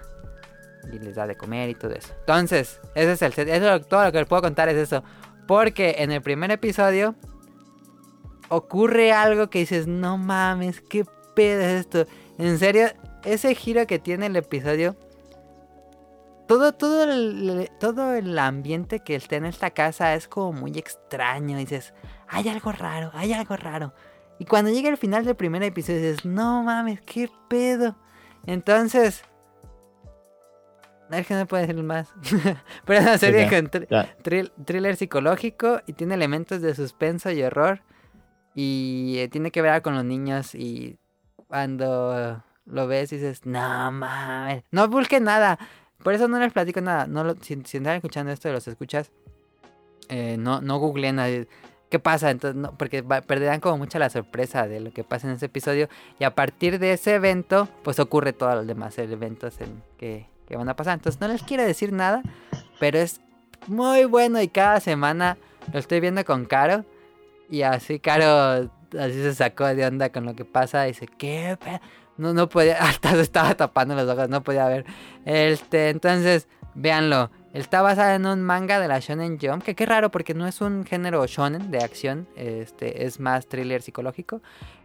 Y 0.91 0.99
les 0.99 1.15
da 1.15 1.27
de 1.27 1.37
comer 1.37 1.69
y 1.69 1.75
todo 1.75 1.93
eso. 1.93 2.15
Entonces, 2.21 2.81
ese 2.95 3.13
es 3.13 3.23
el 3.23 3.49
eso, 3.49 3.81
todo 3.83 4.05
lo 4.05 4.13
que 4.13 4.19
les 4.19 4.27
puedo 4.27 4.43
contar 4.43 4.71
es 4.71 4.77
eso. 4.77 5.05
Porque 5.47 5.97
en 5.99 6.11
el 6.11 6.23
primer 6.23 6.51
episodio 6.51 7.15
ocurre 8.49 9.13
algo 9.13 9.51
que 9.51 9.61
dices, 9.61 9.87
no 9.87 10.17
mames, 10.17 10.81
qué 10.81 11.05
pedo 11.35 11.61
es 11.63 11.81
esto. 11.81 12.07
En 12.39 12.59
serio, 12.59 12.89
ese 13.25 13.55
giro 13.55 13.87
que 13.87 13.99
tiene 13.99 14.27
el 14.27 14.37
episodio 14.37 14.97
todo, 16.47 16.73
todo, 16.73 17.05
el, 17.05 17.71
todo 17.81 18.15
el 18.15 18.39
ambiente 18.39 19.01
que 19.01 19.15
está 19.15 19.37
en 19.37 19.47
esta 19.47 19.71
casa 19.71 20.15
es 20.15 20.29
como 20.29 20.53
muy 20.53 20.73
extraño. 20.79 21.57
Dices, 21.57 21.95
hay 22.29 22.49
algo 22.49 22.73
raro, 22.73 23.11
hay 23.15 23.33
algo 23.33 23.57
raro. 23.57 23.95
Y 24.39 24.45
cuando 24.45 24.71
llega 24.71 24.89
el 24.89 24.97
final 24.97 25.25
del 25.25 25.37
primer 25.37 25.63
episodio 25.63 26.01
dices, 26.01 26.25
no 26.25 26.63
mames, 26.63 27.01
qué 27.03 27.31
pedo. 27.49 27.97
Entonces... 28.47 29.25
Es 31.11 31.27
que 31.27 31.35
no 31.35 31.47
puedo 31.47 31.67
decir 31.67 31.83
más. 31.83 32.09
Pero 32.87 33.01
es 33.01 33.05
una 33.05 33.19
serie 33.19 33.43
ya. 33.43 33.51
con 33.51 33.71
thr- 33.71 34.53
thriller 34.65 34.97
psicológico 34.97 35.81
y 35.87 35.93
tiene 35.93 36.15
elementos 36.15 36.63
de 36.63 36.75
suspenso 36.75 37.31
y 37.31 37.43
horror. 37.43 37.83
Y 38.55 39.17
eh, 39.19 39.29
tiene 39.29 39.51
que 39.51 39.61
ver 39.61 39.83
con 39.83 39.95
los 39.95 40.05
niños 40.07 40.55
y 40.55 40.99
cuando 41.49 42.43
lo 42.65 42.87
ves 42.87 43.11
dices, 43.11 43.45
no 43.45 43.93
mames, 43.93 44.65
no 44.71 44.89
busquen 44.89 45.25
nada. 45.25 45.59
Por 46.03 46.15
eso 46.15 46.29
no 46.29 46.39
les 46.39 46.53
platico 46.53 46.81
nada. 46.81 47.07
No 47.07 47.25
lo- 47.25 47.37
si, 47.41 47.61
si 47.65 47.77
andan 47.79 47.97
escuchando 47.97 48.33
esto 48.33 48.49
y 48.49 48.53
los 48.53 48.67
escuchas, 48.69 49.11
eh, 50.09 50.37
no, 50.39 50.61
no 50.61 50.79
googleen 50.79 51.17
nada. 51.17 51.29
¿Qué 51.89 51.99
pasa? 51.99 52.31
Entonces, 52.31 52.61
no, 52.61 52.77
porque 52.77 53.03
va- 53.03 53.21
perderán 53.21 53.61
como 53.61 53.79
mucha 53.79 53.99
la 53.99 54.09
sorpresa 54.11 54.67
de 54.67 54.81
lo 54.81 54.91
que 54.93 55.05
pasa 55.05 55.29
en 55.29 55.35
ese 55.35 55.47
episodio. 55.47 55.89
Y 56.19 56.25
a 56.25 56.35
partir 56.35 56.79
de 56.79 56.95
ese 56.95 57.15
evento, 57.15 57.69
pues 57.83 57.99
ocurre 58.01 58.33
todos 58.33 58.55
los 58.55 58.67
demás 58.67 58.97
eventos 58.99 59.61
en 59.61 59.83
que, 59.99 60.27
que 60.47 60.57
van 60.57 60.69
a 60.69 60.77
pasar. 60.77 60.95
Entonces 60.95 61.21
no 61.21 61.29
les 61.29 61.43
quiero 61.43 61.65
decir 61.65 61.93
nada, 61.93 62.23
pero 62.81 62.99
es 62.99 63.21
muy 63.67 64.05
bueno 64.07 64.41
y 64.41 64.49
cada 64.49 64.81
semana 64.81 65.37
lo 65.73 65.79
estoy 65.79 66.01
viendo 66.01 66.25
con 66.25 66.47
Caro. 66.47 66.85
Y 67.51 67.63
así 67.63 68.01
Caro 68.01 68.71
así 68.99 69.13
se 69.23 69.35
sacó 69.35 69.67
de 69.67 69.85
onda 69.87 70.11
con 70.11 70.25
lo 70.25 70.35
que 70.35 70.47
pasa. 70.47 70.87
Y 70.89 70.93
dice, 70.93 71.07
¿qué? 71.07 71.59
Pe-?" 72.23 72.29
No, 72.29 72.33
no 72.35 72.49
podía, 72.49 72.77
hasta 72.81 73.11
se 73.13 73.21
estaba 73.21 73.55
tapando 73.55 73.95
los 73.95 74.09
ojos, 74.09 74.29
no 74.29 74.43
podía 74.43 74.67
ver. 74.67 74.85
Este, 75.25 75.91
entonces, 75.91 76.49
véanlo. 76.75 77.31
Está 77.53 77.83
basada 77.83 78.15
en 78.15 78.25
un 78.25 78.41
manga 78.41 78.81
de 78.81 78.89
la 78.89 78.99
Shonen 78.99 79.39
Jump, 79.39 79.63
que 79.63 79.75
qué 79.75 79.85
raro 79.85 80.11
porque 80.11 80.33
no 80.33 80.47
es 80.47 80.63
un 80.63 80.87
género 80.87 81.27
shonen 81.27 81.71
de 81.71 81.79
acción, 81.85 82.27
este, 82.35 83.05
es 83.05 83.21
más 83.21 83.47
thriller 83.47 83.83
psicológico. 83.83 84.41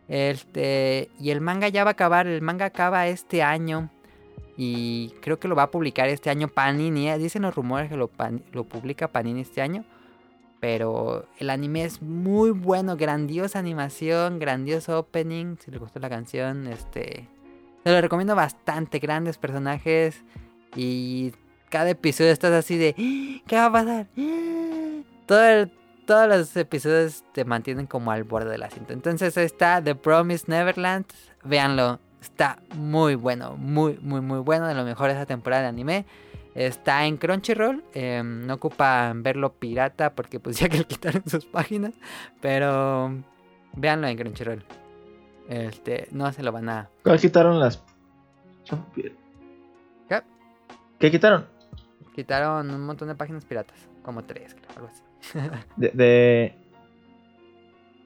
Este, 0.09 1.09
y 1.19 1.29
el 1.29 1.39
manga 1.39 1.69
ya 1.69 1.83
va 1.85 1.91
a 1.91 1.93
acabar, 1.93 2.27
el 2.27 2.41
manga 2.41 2.65
acaba 2.65 3.07
este 3.07 3.41
año 3.43 3.89
y 4.57 5.11
creo 5.21 5.39
que 5.39 5.47
lo 5.47 5.55
va 5.55 5.63
a 5.63 5.71
publicar 5.71 6.09
este 6.09 6.29
año 6.29 6.47
Panini, 6.49 7.09
eh, 7.09 7.17
dicen 7.17 7.43
los 7.43 7.55
rumores 7.55 7.89
que 7.89 7.95
lo, 7.95 8.07
pan- 8.07 8.43
lo 8.51 8.63
publica 8.65 9.07
Panini 9.07 9.41
este 9.41 9.61
año. 9.61 9.85
Pero 10.59 11.25
el 11.37 11.49
anime 11.49 11.83
es 11.83 12.01
muy 12.01 12.51
bueno, 12.51 12.97
grandiosa 12.97 13.59
animación, 13.59 14.39
grandioso 14.39 14.99
opening. 14.99 15.57
Si 15.59 15.69
les 15.71 15.79
gustó 15.79 15.99
la 15.99 16.09
canción, 16.09 16.67
este. 16.67 17.27
Se 17.83 17.91
lo 17.91 18.01
recomiendo 18.01 18.35
bastante. 18.35 18.99
Grandes 18.99 19.37
personajes. 19.37 20.23
Y 20.75 21.33
cada 21.69 21.89
episodio 21.91 22.31
estás 22.31 22.53
así 22.53 22.77
de. 22.77 22.95
"¡Ah! 22.97 23.43
¿Qué 23.47 23.55
va 23.55 23.65
a 23.67 23.71
pasar? 23.71 24.07
¡Ah!". 24.17 25.01
Todo 25.27 25.67
todos 26.07 26.27
los 26.29 26.55
episodios 26.55 27.23
te 27.33 27.43
mantienen 27.43 27.85
como 27.85 28.11
al 28.11 28.23
borde 28.23 28.49
del 28.49 28.63
asiento. 28.63 28.93
Entonces 28.93 29.37
ahí 29.37 29.45
está 29.45 29.83
The 29.83 29.93
Promise 29.93 30.45
Neverland. 30.47 31.05
Véanlo. 31.43 31.99
Está 32.21 32.59
muy 32.75 33.15
bueno. 33.15 33.57
Muy, 33.57 33.99
muy, 34.01 34.21
muy 34.21 34.39
bueno. 34.39 34.67
De 34.67 34.73
lo 34.73 34.85
mejor 34.85 35.07
de 35.09 35.15
esa 35.15 35.25
temporada 35.25 35.63
de 35.63 35.67
anime. 35.67 36.05
Está 36.57 37.05
en 37.05 37.17
Crunchyroll. 37.17 37.83
eh, 37.93 38.23
no 38.23 38.55
ocupa 38.55 39.13
verlo 39.15 39.53
pirata 39.53 40.15
porque 40.15 40.39
pues 40.39 40.57
ya 40.59 40.67
que 40.69 40.79
le 40.79 40.85
quitaron 40.85 41.23
sus 41.27 41.45
páginas. 41.45 41.93
Pero 42.41 43.13
véanlo 43.73 44.07
en 44.07 44.17
Crunchyroll. 44.17 44.63
Este, 45.47 46.07
no 46.11 46.31
se 46.33 46.43
lo 46.43 46.51
van 46.51 46.67
a... 46.69 46.89
¿Cuál 47.03 47.19
quitaron 47.19 47.59
las. 47.59 47.81
¿Qué? 48.95 49.13
¿Qué 50.99 51.11
quitaron? 51.11 51.45
Quitaron 52.15 52.71
un 52.71 52.81
montón 52.85 53.07
de 53.07 53.15
páginas 53.15 53.45
piratas. 53.45 53.87
Como 54.01 54.23
tres, 54.23 54.55
creo, 54.55 54.69
algo 54.75 54.87
así. 54.87 55.03
De. 55.75 55.91
de... 55.93 56.55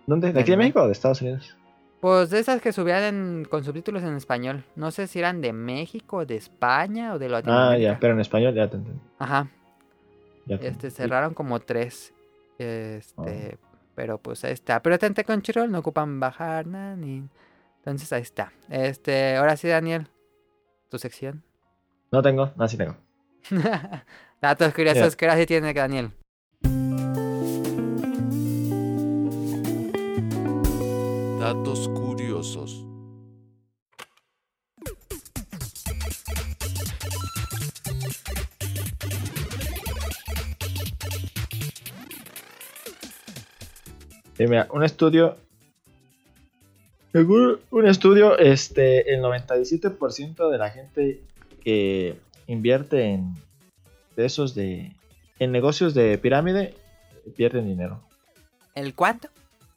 ¿Dónde? 0.07 0.33
¿De 0.33 0.39
aquí 0.41 0.51
de. 0.51 0.57
México 0.57 0.81
o 0.81 0.87
de 0.87 0.91
Estados 0.91 1.21
Unidos? 1.21 1.55
Pues 2.01 2.31
de 2.31 2.39
esas 2.39 2.61
que 2.61 2.73
subían 2.73 3.03
en- 3.03 3.45
con 3.45 3.63
subtítulos 3.63 4.01
en 4.03 4.15
español. 4.15 4.63
No 4.75 4.89
sé 4.91 5.05
si 5.07 5.19
eran 5.19 5.39
de 5.39 5.53
México, 5.53 6.25
de 6.25 6.35
España 6.35 7.13
o 7.13 7.19
de 7.19 7.27
Ah, 7.27 7.29
Latinoamérica. 7.29 7.93
ya, 7.93 7.99
pero 7.99 8.13
en 8.13 8.19
español 8.21 8.53
ya 8.55 8.67
te 8.69 8.77
entendí. 8.77 8.99
Ajá. 9.19 9.47
Ya 10.47 10.57
te 10.57 10.67
Este, 10.67 10.89
cerraron 10.89 11.33
como 11.35 11.59
tres. 11.59 12.11
Este, 12.57 13.57
pero 13.95 14.17
pues 14.17 14.43
ahí 14.43 14.53
está. 14.53 14.81
Pero 14.81 14.95
atente 14.95 15.23
con 15.23 15.41
Chirol, 15.43 15.71
no 15.71 15.79
ocupan 15.79 16.19
bajar 16.19 16.65
nada 16.65 16.95
ni. 16.95 17.23
Entonces 17.77 18.11
ahí 18.13 18.21
está. 18.23 18.51
Este, 18.69 19.35
ahora 19.37 19.55
sí, 19.55 19.67
Daniel. 19.67 20.07
Tu 20.89 20.97
sección. 20.97 21.43
No 22.11 22.21
tengo, 22.21 22.51
no, 22.55 22.67
sí 22.67 22.77
tengo. 22.77 22.97
Datos 24.41 24.73
curiosos 24.73 25.03
Mira. 25.03 25.15
que 25.17 25.25
ahora 25.25 25.37
sí 25.39 25.45
tiene 25.45 25.73
Daniel. 25.73 26.11
Datos 31.41 31.89
curiosos. 31.89 32.85
Sí, 44.37 44.45
mira, 44.45 44.67
un 44.71 44.83
estudio. 44.83 45.35
Según 47.11 47.59
un 47.71 47.87
estudio, 47.87 48.37
este, 48.37 49.11
el 49.11 49.23
97% 49.23 50.47
de 50.47 50.57
la 50.59 50.69
gente 50.69 51.21
que 51.63 52.19
invierte 52.45 53.13
en 53.13 53.33
de 54.15 54.25
esos 54.25 54.53
de 54.53 54.95
en 55.39 55.51
negocios 55.51 55.95
de 55.95 56.19
pirámide 56.19 56.75
pierden 57.35 57.65
dinero. 57.65 57.99
¿El 58.75 58.93
cuánto? 58.93 59.29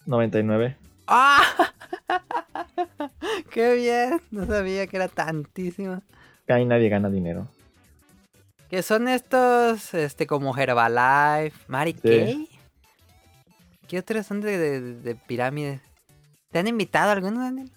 99. 0.04 0.83
¡Ah! 1.06 1.42
¡Qué 3.50 3.74
bien! 3.74 4.20
No 4.30 4.46
sabía 4.46 4.86
que 4.86 4.96
era 4.96 5.08
tantísimo. 5.08 6.02
Ahí 6.48 6.64
nadie 6.64 6.88
gana 6.88 7.08
dinero. 7.10 7.48
Que 8.68 8.82
son 8.82 9.08
estos, 9.08 9.94
este, 9.94 10.26
como 10.26 10.56
Herbalife, 10.56 11.56
Mary 11.68 11.94
Kay. 11.94 12.48
¿Qué 13.86 13.98
otros 13.98 14.26
son 14.26 14.40
de, 14.40 14.58
de, 14.58 14.80
de 14.80 15.14
pirámides? 15.14 15.80
¿Te 16.50 16.58
han 16.58 16.68
invitado 16.68 17.10
alguno, 17.10 17.40
Daniel? 17.40 17.70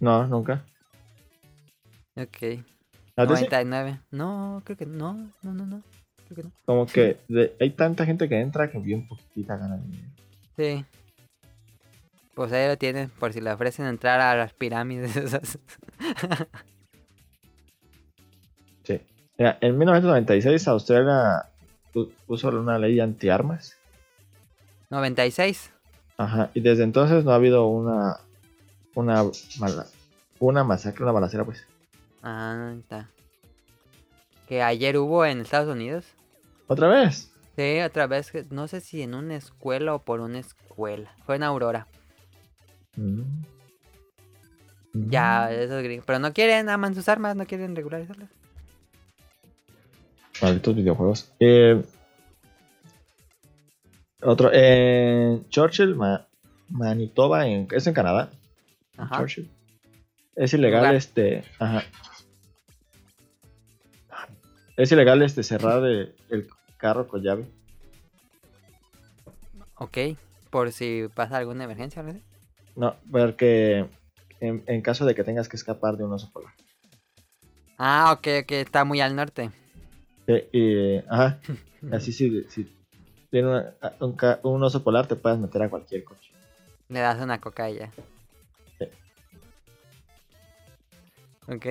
No, 0.00 0.26
nunca. 0.26 0.64
Ok. 2.16 2.36
¿A 3.16 3.26
ti 3.26 3.36
sí? 3.36 3.44
99. 3.48 3.98
No, 4.12 4.62
creo 4.64 4.76
que 4.78 4.86
no. 4.86 5.14
No, 5.42 5.52
no, 5.52 5.66
no. 5.66 5.82
Creo 6.28 6.36
que 6.36 6.42
no. 6.44 6.52
Como 6.64 6.86
que 6.86 7.18
de- 7.28 7.56
hay 7.60 7.70
tanta 7.70 8.06
gente 8.06 8.28
que 8.28 8.40
entra 8.40 8.70
que 8.70 8.78
bien 8.78 9.06
poquitita 9.08 9.56
gana 9.56 9.76
dinero. 9.76 10.08
Sí. 10.56 10.84
Pues 12.38 12.52
ahí 12.52 12.68
lo 12.68 12.78
tienen, 12.78 13.10
por 13.10 13.32
si 13.32 13.40
le 13.40 13.50
ofrecen 13.50 13.86
entrar 13.86 14.20
a 14.20 14.36
las 14.36 14.52
pirámides 14.52 15.16
esas. 15.16 15.58
Sí. 18.84 19.00
Mira, 19.36 19.58
en 19.60 19.76
1996 19.76 20.68
Australia 20.68 21.42
pu- 21.92 22.12
puso 22.28 22.48
una 22.50 22.78
ley 22.78 23.00
antiarmas. 23.00 23.76
96. 24.90 25.72
Ajá. 26.16 26.50
Y 26.54 26.60
desde 26.60 26.84
entonces 26.84 27.24
no 27.24 27.32
ha 27.32 27.34
habido 27.34 27.66
una 27.66 28.18
una 28.94 29.24
mala- 29.58 29.86
una 30.38 30.62
masacre, 30.62 31.02
una 31.02 31.10
balacera, 31.12 31.44
pues. 31.44 31.66
Ah, 32.22 32.72
está. 32.78 33.08
Que 34.48 34.62
ayer 34.62 34.96
hubo 34.96 35.24
en 35.24 35.40
Estados 35.40 35.68
Unidos. 35.74 36.04
¿Otra 36.68 36.86
vez? 36.86 37.32
Sí, 37.56 37.80
otra 37.80 38.06
vez, 38.06 38.30
no 38.52 38.68
sé 38.68 38.80
si 38.80 39.02
en 39.02 39.14
una 39.16 39.34
escuela 39.34 39.92
o 39.96 40.04
por 40.04 40.20
una 40.20 40.38
escuela. 40.38 41.12
Fue 41.26 41.34
en 41.34 41.42
Aurora. 41.42 41.88
Mm. 42.98 43.22
Ya, 45.10 45.48
Mm. 45.50 45.54
esos 45.54 45.82
gringos. 45.82 46.04
Pero 46.06 46.18
no 46.18 46.32
quieren, 46.32 46.68
aman 46.68 46.94
sus 46.94 47.08
armas, 47.08 47.36
no 47.36 47.46
quieren 47.46 47.76
regularizarlas. 47.76 48.28
Malditos 50.42 50.74
videojuegos. 50.74 51.32
Eh, 51.40 51.82
Otro, 54.20 54.50
en 54.52 55.48
Churchill, 55.48 55.94
Ma- 55.94 56.26
Manitoba, 56.70 57.46
en, 57.46 57.68
es 57.70 57.86
en 57.86 57.94
Canadá. 57.94 58.30
Ajá. 58.96 59.18
Churchill. 59.18 59.48
Es 60.34 60.52
ilegal 60.54 60.80
Lugar. 60.80 60.94
este. 60.96 61.44
Ajá. 61.60 61.84
Es 64.76 64.90
ilegal 64.92 65.22
este 65.22 65.42
cerrar 65.44 65.84
el, 65.84 66.14
el 66.30 66.48
carro 66.76 67.06
con 67.06 67.22
llave. 67.22 67.46
Ok. 69.76 69.98
Por 70.50 70.72
si 70.72 71.06
pasa 71.14 71.36
alguna 71.38 71.64
emergencia 71.64 72.02
así. 72.02 72.20
No, 72.78 72.94
porque 73.10 73.86
en, 74.38 74.62
en 74.68 74.82
caso 74.82 75.04
de 75.04 75.16
que 75.16 75.24
tengas 75.24 75.48
que 75.48 75.56
escapar 75.56 75.96
de 75.96 76.04
un 76.04 76.12
oso 76.12 76.30
polar. 76.32 76.52
Ah, 77.76 78.12
ok, 78.12 78.28
ok. 78.44 78.52
Está 78.52 78.84
muy 78.84 79.00
al 79.00 79.16
norte. 79.16 79.50
Eh, 80.28 80.48
y, 80.52 80.98
ajá. 81.12 81.40
Así 81.92 82.12
si, 82.12 82.44
si 82.44 82.72
tiene 83.30 83.48
una- 83.48 83.74
un, 83.98 84.16
un 84.44 84.62
oso 84.62 84.84
polar 84.84 85.08
te 85.08 85.16
puedes 85.16 85.40
meter 85.40 85.60
a 85.62 85.68
cualquier 85.68 86.04
coche. 86.04 86.30
Le 86.88 87.00
das 87.00 87.20
una 87.20 87.40
coca 87.40 87.68
y 87.68 87.78
ya. 87.78 87.90
Sí. 88.78 88.84
Ok. 91.48 91.66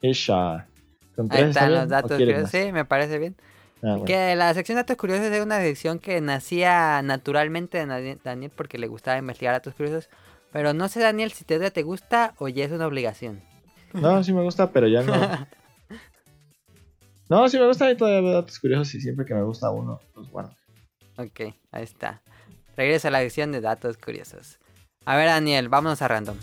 Isha. 0.00 0.66
¿Con 1.14 1.28
Ahí 1.30 1.44
están 1.44 1.72
los 1.72 1.88
datos 1.88 2.20
más? 2.20 2.50
Sí, 2.50 2.72
me 2.72 2.84
parece 2.84 3.18
bien. 3.20 3.36
Ah, 3.82 3.96
bueno. 3.96 4.04
Que 4.04 4.36
la 4.36 4.54
sección 4.54 4.76
de 4.76 4.82
datos 4.82 4.96
curiosos 4.96 5.26
es 5.26 5.44
una 5.44 5.58
sección 5.60 5.98
que 5.98 6.20
nacía 6.20 7.02
naturalmente 7.02 7.78
de 7.78 7.86
Dani- 7.86 8.18
Daniel 8.22 8.52
porque 8.54 8.78
le 8.78 8.86
gustaba 8.86 9.18
investigar 9.18 9.54
datos 9.54 9.74
curiosos. 9.74 10.08
Pero 10.52 10.72
no 10.74 10.88
sé, 10.88 11.00
Daniel, 11.00 11.32
si 11.32 11.44
te, 11.44 11.70
te 11.70 11.82
gusta 11.82 12.34
o 12.38 12.48
ya 12.48 12.64
es 12.64 12.70
una 12.72 12.86
obligación. 12.86 13.42
No, 13.94 14.22
sí 14.22 14.32
me 14.32 14.42
gusta, 14.42 14.70
pero 14.70 14.86
ya 14.88 15.02
no. 15.02 15.14
No, 17.28 17.48
sí 17.48 17.58
me 17.58 17.66
gusta 17.66 17.90
y 17.90 17.96
todavía 17.96 18.20
veo 18.20 18.32
datos 18.42 18.58
curiosos 18.58 18.94
y 18.94 19.00
siempre 19.00 19.24
que 19.24 19.32
me 19.32 19.42
gusta 19.42 19.70
uno, 19.70 19.98
los 20.14 20.28
guardo. 20.30 20.54
Ok, 21.16 21.40
ahí 21.70 21.82
está. 21.82 22.20
Regresa 22.76 23.08
a 23.08 23.10
la 23.10 23.20
sección 23.20 23.52
de 23.52 23.62
datos 23.62 23.96
curiosos. 23.96 24.58
A 25.06 25.16
ver, 25.16 25.28
Daniel, 25.28 25.70
vámonos 25.70 26.02
a 26.02 26.08
random. 26.08 26.36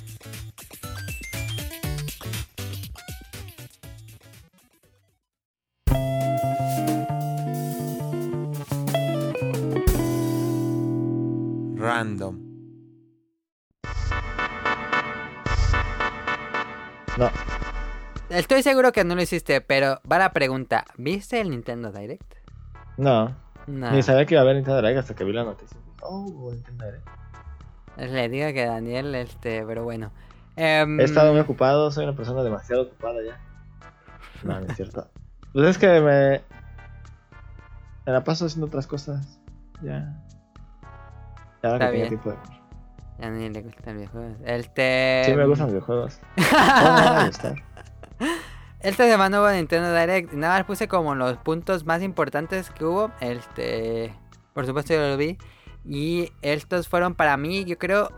Random. 11.99 12.39
No, 17.17 17.29
Estoy 18.29 18.63
seguro 18.63 18.93
que 18.93 19.03
no 19.03 19.15
lo 19.15 19.21
hiciste, 19.21 19.59
pero 19.59 19.99
va 20.09 20.17
la 20.17 20.31
pregunta. 20.31 20.85
¿Viste 20.97 21.41
el 21.41 21.49
Nintendo 21.49 21.91
Direct? 21.91 22.35
no. 22.97 23.35
No. 23.67 23.91
Ni 23.91 24.01
sabía 24.01 24.25
que 24.25 24.33
iba 24.33 24.41
a 24.41 24.43
haber 24.43 24.55
Nintendo 24.55 24.81
Direct 24.81 24.99
hasta 24.99 25.13
que 25.13 25.23
vi 25.25 25.33
la 25.33 25.43
noticia. 25.43 25.77
Oh, 26.01 26.49
Nintendo 26.53 26.85
Direct. 26.85 27.07
Le 27.97 28.29
digo 28.29 28.47
que 28.53 28.65
Daniel, 28.65 29.13
este, 29.13 29.63
pero 29.65 29.83
bueno. 29.83 30.11
Em, 30.55 30.99
He 30.99 31.03
estado 31.03 31.31
muy 31.33 31.41
ocupado, 31.41 31.91
soy 31.91 32.05
una 32.05 32.15
persona 32.15 32.41
demasiado 32.43 32.83
ocupada 32.83 33.17
ya. 33.23 33.37
No, 34.43 34.59
no 34.61 34.65
es 34.67 34.75
cierto. 34.77 35.07
Pues 35.51 35.67
es 35.67 35.77
que 35.77 35.99
me. 35.99 36.41
Me 38.05 38.13
la 38.13 38.23
paso 38.23 38.45
haciendo 38.45 38.67
otras 38.67 38.87
cosas. 38.87 39.39
Ya. 39.83 40.15
Ya 41.63 41.73
Está 41.73 41.89
bien. 41.89 42.07
tiempo 42.07 42.31
de. 42.31 42.37
A 43.19 43.29
Daniel 43.29 43.53
le 43.53 43.61
gustan 43.61 43.85
los 43.85 43.95
videojuegos. 43.95 44.37
Este... 44.45 45.23
Sí, 45.25 45.35
me 45.35 45.45
gustan 45.45 45.67
los 45.67 45.73
videojuegos. 45.73 46.19
¿Cómo 46.35 46.95
me 46.95 47.03
van 47.03 47.17
a 47.17 47.25
gustar? 47.27 47.55
Esta 48.79 49.03
semana 49.09 49.41
hubo 49.41 49.51
Nintendo 49.51 49.93
Direct. 49.93 50.31
Nada 50.31 50.57
más 50.57 50.65
puse 50.65 50.87
como 50.87 51.15
los 51.15 51.37
puntos 51.37 51.85
más 51.85 52.01
importantes 52.01 52.69
que 52.69 52.85
hubo. 52.85 53.11
Este. 53.19 54.13
Por 54.53 54.65
supuesto, 54.65 54.93
yo 54.93 55.01
lo 55.01 55.17
vi. 55.17 55.37
Y 55.83 56.31
estos 56.41 56.87
fueron 56.87 57.13
para 57.13 57.35
mí, 57.35 57.65
yo 57.65 57.77
creo. 57.77 58.09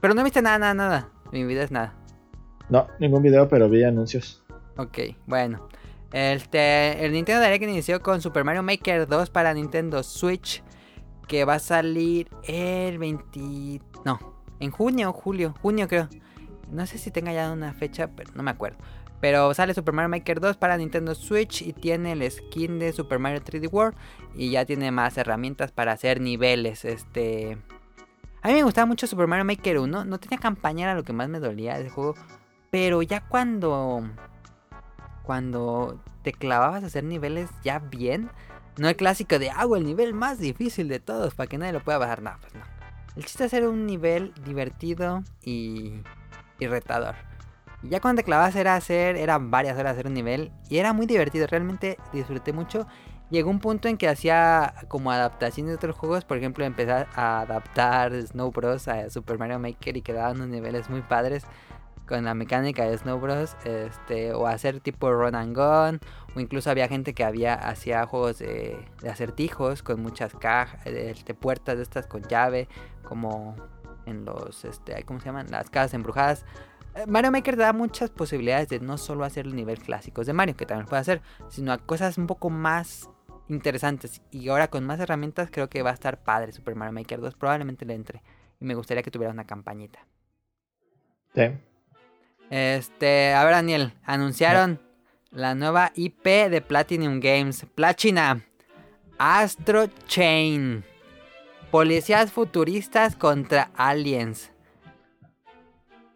Pero 0.00 0.14
no 0.14 0.22
viste 0.22 0.42
nada, 0.42 0.58
nada, 0.58 0.74
nada. 0.74 1.08
Mi 1.32 1.44
vida 1.44 1.64
es 1.64 1.72
nada. 1.72 1.94
No, 2.68 2.86
ningún 3.00 3.22
video, 3.22 3.48
pero 3.48 3.68
vi 3.68 3.82
anuncios. 3.82 4.44
Ok, 4.76 4.98
bueno. 5.26 5.68
Este, 6.12 7.04
el 7.04 7.12
Nintendo 7.12 7.42
Direct 7.42 7.64
inició 7.64 8.00
con 8.00 8.20
Super 8.20 8.44
Mario 8.44 8.62
Maker 8.62 9.08
2 9.08 9.30
para 9.30 9.52
Nintendo 9.54 10.04
Switch. 10.04 10.62
Que 11.26 11.44
va 11.44 11.54
a 11.54 11.58
salir 11.58 12.28
el 12.44 12.98
20... 12.98 13.80
No, 14.04 14.18
en 14.60 14.70
junio 14.70 15.10
o 15.10 15.12
julio. 15.12 15.54
Junio 15.62 15.88
creo. 15.88 16.08
No 16.70 16.86
sé 16.86 16.98
si 16.98 17.10
tenga 17.10 17.32
ya 17.32 17.50
una 17.52 17.72
fecha, 17.72 18.08
pero 18.08 18.32
no 18.34 18.42
me 18.42 18.50
acuerdo. 18.50 18.78
Pero 19.20 19.54
sale 19.54 19.74
Super 19.74 19.94
Mario 19.94 20.10
Maker 20.10 20.40
2 20.40 20.56
para 20.56 20.76
Nintendo 20.76 21.14
Switch 21.14 21.62
y 21.62 21.72
tiene 21.72 22.12
el 22.12 22.30
skin 22.30 22.78
de 22.78 22.92
Super 22.92 23.18
Mario 23.18 23.40
3D 23.40 23.72
World. 23.72 23.96
Y 24.34 24.50
ya 24.50 24.64
tiene 24.64 24.90
más 24.90 25.16
herramientas 25.16 25.72
para 25.72 25.92
hacer 25.92 26.20
niveles. 26.20 26.84
Este... 26.84 27.58
A 28.42 28.48
mí 28.48 28.54
me 28.54 28.62
gustaba 28.62 28.86
mucho 28.86 29.06
Super 29.06 29.26
Mario 29.26 29.44
Maker 29.44 29.78
1. 29.78 30.04
No 30.04 30.18
tenía 30.20 30.38
campaña, 30.38 30.84
era 30.84 30.94
lo 30.94 31.02
que 31.02 31.12
más 31.12 31.28
me 31.28 31.40
dolía 31.40 31.74
de 31.74 31.82
ese 31.82 31.90
juego. 31.90 32.14
Pero 32.70 33.02
ya 33.02 33.26
cuando 33.26 34.04
cuando 35.26 36.00
te 36.22 36.32
clavabas 36.32 36.84
a 36.84 36.86
hacer 36.86 37.04
niveles 37.04 37.50
ya 37.62 37.80
bien, 37.80 38.30
no 38.78 38.88
el 38.88 38.96
clásico 38.96 39.38
de 39.38 39.50
hago 39.50 39.76
el 39.76 39.84
nivel 39.84 40.14
más 40.14 40.38
difícil 40.38 40.88
de 40.88 41.00
todos 41.00 41.34
para 41.34 41.46
que 41.46 41.58
nadie 41.58 41.72
lo 41.72 41.82
pueda 41.82 41.98
bajar, 41.98 42.22
no, 42.22 42.32
pues. 42.40 42.52
El 43.16 43.24
chiste 43.24 43.44
es 43.44 43.54
hacer 43.54 43.66
un 43.66 43.86
nivel 43.86 44.34
divertido 44.44 45.22
y, 45.42 46.02
y 46.58 46.66
retador. 46.66 47.14
Ya 47.82 48.00
cuando 48.00 48.20
te 48.20 48.24
clavabas 48.24 48.56
era 48.56 48.74
hacer, 48.74 49.16
eran 49.16 49.50
varias 49.50 49.78
horas 49.78 49.92
hacer 49.92 50.06
un 50.06 50.14
nivel 50.14 50.52
y 50.68 50.78
era 50.78 50.92
muy 50.92 51.06
divertido, 51.06 51.46
realmente 51.46 51.98
disfruté 52.12 52.52
mucho. 52.52 52.86
Llegó 53.30 53.50
un 53.50 53.58
punto 53.58 53.88
en 53.88 53.96
que 53.96 54.08
hacía 54.08 54.74
como 54.88 55.10
adaptaciones 55.10 55.70
de 55.70 55.76
otros 55.76 55.96
juegos, 55.96 56.24
por 56.24 56.36
ejemplo, 56.36 56.64
empecé 56.64 56.92
a 56.92 57.40
adaptar 57.40 58.12
Snow 58.12 58.52
Bros. 58.52 58.86
a 58.86 59.10
Super 59.10 59.38
Mario 59.38 59.58
Maker 59.58 59.96
y 59.96 60.02
quedaban 60.02 60.36
unos 60.36 60.48
niveles 60.48 60.88
muy 60.90 61.00
padres 61.00 61.44
con 62.06 62.24
la 62.24 62.34
mecánica 62.34 62.84
de 62.84 62.96
Snow 62.96 63.18
Bros. 63.18 63.56
Este, 63.64 64.32
o 64.32 64.46
hacer 64.46 64.80
tipo 64.80 65.12
run 65.12 65.34
and 65.34 65.56
gun. 65.56 66.00
O 66.34 66.40
incluso 66.40 66.70
había 66.70 66.88
gente 66.88 67.14
que 67.14 67.24
había 67.24 67.54
hacía 67.54 68.06
juegos 68.06 68.38
de, 68.38 68.78
acertijos 69.08 69.82
con 69.82 70.00
muchas 70.00 70.34
cajas, 70.34 70.84
de, 70.84 71.14
puertas 71.38 71.76
de 71.76 71.82
estas 71.82 72.06
con 72.06 72.22
llave. 72.22 72.68
Como 73.04 73.56
en 74.06 74.24
los, 74.24 74.64
este, 74.64 75.02
¿cómo 75.04 75.20
se 75.20 75.26
llaman? 75.26 75.50
Las 75.50 75.70
casas 75.70 75.94
embrujadas. 75.94 76.44
Eh, 76.94 77.04
Mario 77.06 77.30
Maker 77.30 77.56
da 77.56 77.72
muchas 77.72 78.10
posibilidades 78.10 78.68
de 78.68 78.80
no 78.80 78.98
solo 78.98 79.24
hacer 79.24 79.46
el 79.46 79.54
nivel 79.54 79.78
clásicos 79.78 80.26
de 80.26 80.32
Mario, 80.32 80.56
que 80.56 80.66
también 80.66 80.86
puede 80.86 81.00
hacer, 81.00 81.22
sino 81.48 81.72
a 81.72 81.78
cosas 81.78 82.16
un 82.18 82.26
poco 82.26 82.50
más 82.50 83.10
interesantes. 83.48 84.22
Y 84.30 84.48
ahora 84.48 84.68
con 84.68 84.84
más 84.84 85.00
herramientas 85.00 85.50
creo 85.50 85.68
que 85.68 85.82
va 85.82 85.90
a 85.90 85.94
estar 85.94 86.22
padre 86.22 86.52
Super 86.52 86.74
Mario 86.74 86.92
Maker 86.92 87.20
2. 87.20 87.34
Probablemente 87.34 87.84
le 87.84 87.94
entre. 87.94 88.22
Y 88.60 88.64
me 88.64 88.74
gustaría 88.74 89.02
que 89.02 89.10
tuviera 89.10 89.32
una 89.32 89.44
campañita. 89.44 90.06
Sí. 91.34 91.42
Este, 92.50 93.34
a 93.34 93.44
ver 93.44 93.54
Daniel, 93.54 93.92
anunciaron 94.04 94.80
la 95.30 95.54
nueva 95.54 95.92
IP 95.94 96.24
de 96.24 96.60
Platinum 96.60 97.20
Games, 97.20 97.66
Plachina, 97.74 98.44
Astro 99.18 99.86
Chain, 100.06 100.84
policías 101.70 102.30
futuristas 102.32 103.16
contra 103.16 103.70
aliens. 103.76 104.52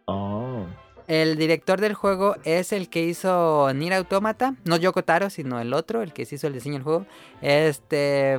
Oh. 0.06 0.66
El 1.08 1.36
director 1.36 1.80
del 1.80 1.94
juego 1.94 2.36
es 2.44 2.72
el 2.72 2.88
que 2.88 3.02
hizo 3.02 3.72
Nier 3.74 3.94
Automata, 3.94 4.54
no 4.64 4.76
Yoko 4.76 5.02
Taro, 5.02 5.28
sino 5.28 5.60
el 5.60 5.74
otro, 5.74 6.02
el 6.02 6.12
que 6.12 6.24
se 6.24 6.36
hizo 6.36 6.46
el 6.46 6.52
diseño 6.52 6.74
del 6.74 6.84
juego. 6.84 7.06
Este, 7.42 8.38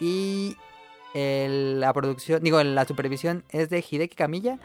y 0.00 0.54
el- 1.14 1.80
la 1.80 1.92
producción, 1.94 2.42
digo, 2.42 2.62
la 2.62 2.84
supervisión 2.84 3.44
es 3.48 3.70
de 3.70 3.82
Hideki 3.88 4.16
Kamiya. 4.16 4.58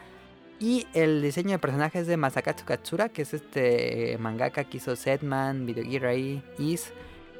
Y 0.58 0.86
el 0.94 1.20
diseño 1.20 1.50
de 1.50 1.58
personajes 1.58 2.06
de 2.06 2.16
Masakatsu 2.16 2.64
Katsura, 2.64 3.08
que 3.10 3.22
es 3.22 3.34
este 3.34 4.16
mangaka 4.18 4.64
que 4.64 4.78
hizo 4.78 4.96
Setman, 4.96 5.66
Video 5.66 5.84
Gear 5.84 6.06
ahí, 6.06 6.42
Is. 6.58 6.92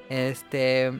Este. 0.08 0.92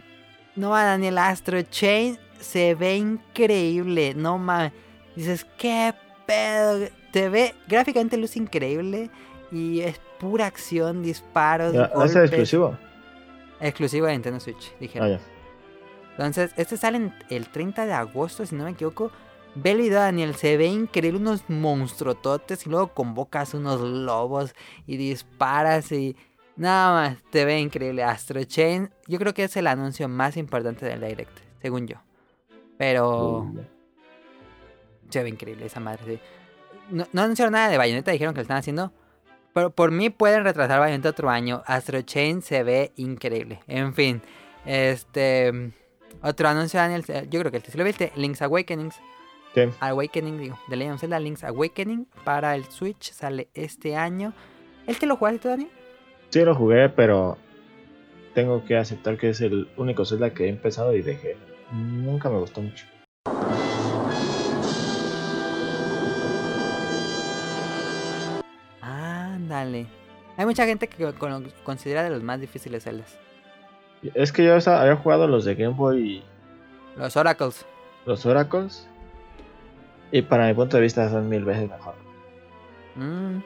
No 0.55 0.71
va 0.71 0.85
Daniel 0.85 1.19
Astro 1.19 1.61
Chain. 1.63 2.19
Se 2.41 2.75
ve 2.75 2.97
increíble. 2.97 4.15
No 4.15 4.39
mames. 4.39 4.73
Dices, 5.15 5.47
qué 5.59 5.95
pedo. 6.27 6.89
Te 7.13 7.29
ve. 7.29 7.55
Gráficamente 7.69 8.17
luce 8.17 8.39
increíble. 8.39 9.11
Y 9.53 9.81
es 9.81 10.01
pura 10.19 10.47
acción, 10.47 11.03
disparos. 11.03 11.75
Ya, 11.75 11.89
¿Va 11.89 12.05
a 12.05 12.09
ser 12.09 12.23
golpes. 12.23 12.31
exclusivo? 12.31 12.79
Exclusivo 13.61 14.07
de 14.07 14.13
Nintendo 14.13 14.41
Switch, 14.41 14.75
dijeron. 14.79 15.13
Ah. 15.15 15.21
Entonces, 16.13 16.53
este 16.57 16.79
sale 16.79 17.13
el 17.29 17.49
30 17.49 17.85
de 17.85 17.93
agosto, 17.93 18.45
si 18.47 18.55
no 18.55 18.65
me 18.65 18.71
equivoco. 18.71 19.13
El 19.65 19.79
video, 19.79 20.01
Daniel, 20.01 20.35
se 20.35 20.57
ve 20.57 20.67
increíble, 20.67 21.19
unos 21.19 21.49
monstruototes 21.49 22.67
y 22.67 22.71
luego 22.71 22.89
convocas 22.89 23.55
unos 23.55 23.81
lobos 23.81 24.55
y 24.87 24.97
disparas 24.97 25.91
y... 25.93 26.17
Nada 26.57 26.95
más, 26.95 27.19
te 27.31 27.45
ve 27.45 27.61
increíble. 27.61 28.03
Astro 28.03 28.43
Chain, 28.45 28.91
yo 29.07 29.19
creo 29.19 29.35
que 29.35 29.45
es 29.45 29.57
el 29.59 29.67
anuncio 29.67 30.09
más 30.09 30.39
importante 30.39 30.87
del 30.87 31.01
Direct, 31.03 31.39
según 31.61 31.87
yo. 31.87 31.97
Pero 32.79 33.53
se 35.11 35.23
ve 35.23 35.29
increíble 35.29 35.67
esa 35.67 35.81
madre, 35.81 36.03
sí. 36.07 36.21
No, 36.91 37.07
no 37.13 37.23
anunciaron 37.23 37.53
nada 37.53 37.69
de 37.69 37.77
Bayonetta, 37.77 38.11
dijeron 38.11 38.33
que 38.33 38.39
lo 38.39 38.43
están 38.43 38.57
haciendo. 38.57 38.91
Pero 39.53 39.71
por 39.71 39.91
mí 39.91 40.09
pueden 40.09 40.45
retrasar 40.45 40.81
Bayonetta 40.81 41.11
otro 41.11 41.29
año. 41.29 41.63
Astro 41.67 42.01
Chain 42.01 42.41
se 42.41 42.63
ve 42.63 42.93
increíble. 42.97 43.61
En 43.67 43.93
fin, 43.93 44.23
este... 44.65 45.73
Otro 46.23 46.49
anuncio, 46.49 46.81
Daniel, 46.81 47.05
yo 47.29 47.41
creo 47.41 47.51
que 47.51 47.59
el 47.59 47.65
sí 47.65 47.77
lo 47.77 47.85
viste, 47.85 48.13
Link's 48.17 48.41
Awakenings. 48.41 48.97
Sí. 49.57 49.63
Awakening, 49.81 50.37
digo, 50.39 50.59
de 50.69 50.77
Legend 50.77 50.95
of 50.97 51.01
Zelda 51.01 51.19
Link's 51.19 51.43
Awakening 51.43 52.07
para 52.25 52.55
el 52.55 52.65
Switch 52.67 53.11
sale 53.11 53.49
este 53.55 53.97
año. 53.97 54.35
¿El 54.87 54.99
que 54.99 55.07
lo 55.07 55.17
jugaste 55.17 55.39
tú, 55.39 55.49
Daniel? 55.49 55.71
Sí, 56.29 56.45
lo 56.45 56.55
jugué, 56.55 56.91
pero 56.91 57.39
tengo 58.35 58.63
que 58.67 58.77
aceptar 58.77 59.17
que 59.17 59.31
es 59.31 59.41
el 59.41 59.71
único 59.79 60.05
Zelda 60.05 60.35
que 60.35 60.45
he 60.45 60.49
empezado 60.51 60.95
y 60.95 61.01
dejé. 61.01 61.39
Nunca 61.73 62.29
me 62.29 62.39
gustó 62.39 62.61
mucho. 62.61 62.85
Ándale. 68.83 69.87
Hay 70.37 70.45
mucha 70.45 70.67
gente 70.67 70.87
que 70.87 71.15
considera 71.65 72.03
de 72.03 72.11
los 72.11 72.23
más 72.23 72.43
difíciles 72.43 72.85
Zeldas. 72.85 73.19
Es 74.13 74.33
que 74.33 74.45
yo 74.45 74.53
había 74.55 74.97
jugado 74.97 75.27
los 75.27 75.47
de 75.47 75.55
Game 75.55 75.75
Boy 75.75 76.17
y 76.19 76.25
Los 76.99 77.17
Oracles. 77.17 77.65
los 78.05 78.27
Oracles. 78.27 78.87
Y 80.13 80.23
para 80.23 80.47
mi 80.47 80.55
punto 80.55 80.77
de 80.77 80.83
vista 80.83 81.09
son 81.11 81.29
mil 81.29 81.45
veces 81.45 81.69
mejor. 81.69 81.95
Mm, 82.95 83.39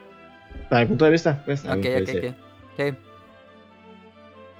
Para 0.69 0.81
mi 0.81 0.87
punto 0.87 1.05
de 1.05 1.11
vista, 1.11 1.41
pues. 1.45 1.65
a 1.65 1.73
ok, 1.73 1.85
ok, 2.01 2.09
ok. 2.09 2.35
Sí. 2.77 2.97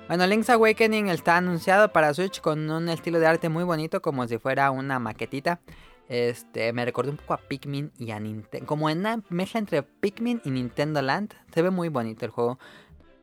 Bueno, 0.08 0.28
Link's 0.28 0.50
Awakening 0.50 1.08
está 1.08 1.38
anunciado 1.38 1.94
para 1.94 2.14
Switch 2.14 2.42
con 2.42 2.70
un 2.70 2.90
estilo 2.90 3.20
de 3.20 3.28
arte 3.28 3.48
muy 3.48 3.64
bonito, 3.64 4.02
como 4.02 4.28
si 4.28 4.38
fuera 4.38 4.70
una 4.72 5.00
maquetita. 5.00 5.62
Este, 6.10 6.74
me 6.74 6.84
recordó 6.84 7.12
un 7.12 7.18
poco 7.18 7.36
a 7.36 7.38
Pikmin 7.38 7.92
y 7.98 8.12
a 8.12 8.20
Nintendo. 8.20 8.68
Como 8.68 8.90
en 8.90 9.00
una 9.00 9.22
mezcla 9.30 9.60
entre 9.62 9.84
Pikmin 9.84 10.42
y 10.44 10.52
Nintendo 10.52 11.02
Land. 11.02 11.34
Se 11.54 11.62
ve 11.62 11.70
muy 11.70 11.88
bonito 11.88 12.26
el 12.26 12.32
juego. 12.32 12.60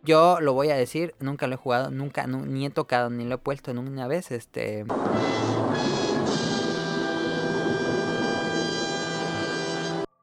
Yo 0.02 0.38
lo 0.40 0.54
voy 0.54 0.70
a 0.70 0.76
decir, 0.76 1.14
nunca 1.20 1.46
lo 1.46 1.54
he 1.54 1.58
jugado, 1.58 1.90
nunca, 1.90 2.26
nu- 2.26 2.46
ni 2.46 2.64
he 2.64 2.70
tocado, 2.70 3.10
ni 3.10 3.26
lo 3.26 3.34
he 3.34 3.38
puesto 3.38 3.70
en 3.70 3.76
una 3.78 4.06
vez. 4.06 4.30
Este. 4.30 4.86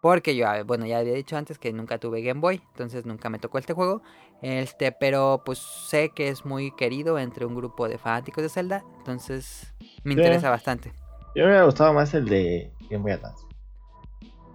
Porque 0.06 0.36
yo, 0.36 0.48
ah, 0.48 0.62
bueno, 0.62 0.86
ya 0.86 1.00
había 1.00 1.16
dicho 1.16 1.36
antes 1.36 1.58
que 1.58 1.74
nunca 1.74 1.98
tuve 1.98 2.22
Game 2.22 2.40
Boy, 2.40 2.62
entonces 2.74 3.08
nunca 3.08 3.28
me 3.32 3.40
tocó 3.40 3.58
este 3.58 3.74
juego. 3.74 4.04
Este, 4.44 4.92
pero 4.92 5.42
pues 5.44 5.58
sé 5.58 6.10
que 6.10 6.28
es 6.28 6.46
muy 6.46 6.70
querido 6.76 7.18
entre 7.18 7.44
un 7.48 7.56
grupo 7.56 7.90
de 7.90 7.98
fanáticos 7.98 8.44
de 8.44 8.50
Zelda, 8.50 8.84
entonces 9.00 9.74
me 10.04 10.14
Sí. 10.14 10.20
interesa 10.20 10.52
bastante. 10.52 10.94
Yo 11.34 11.42
me 11.42 11.46
hubiera 11.48 11.64
gustado 11.64 11.92
más 11.92 12.14
el 12.14 12.30
de 12.30 12.72
Game 12.88 13.02
Boy 13.02 13.14
Advance. 13.14 13.48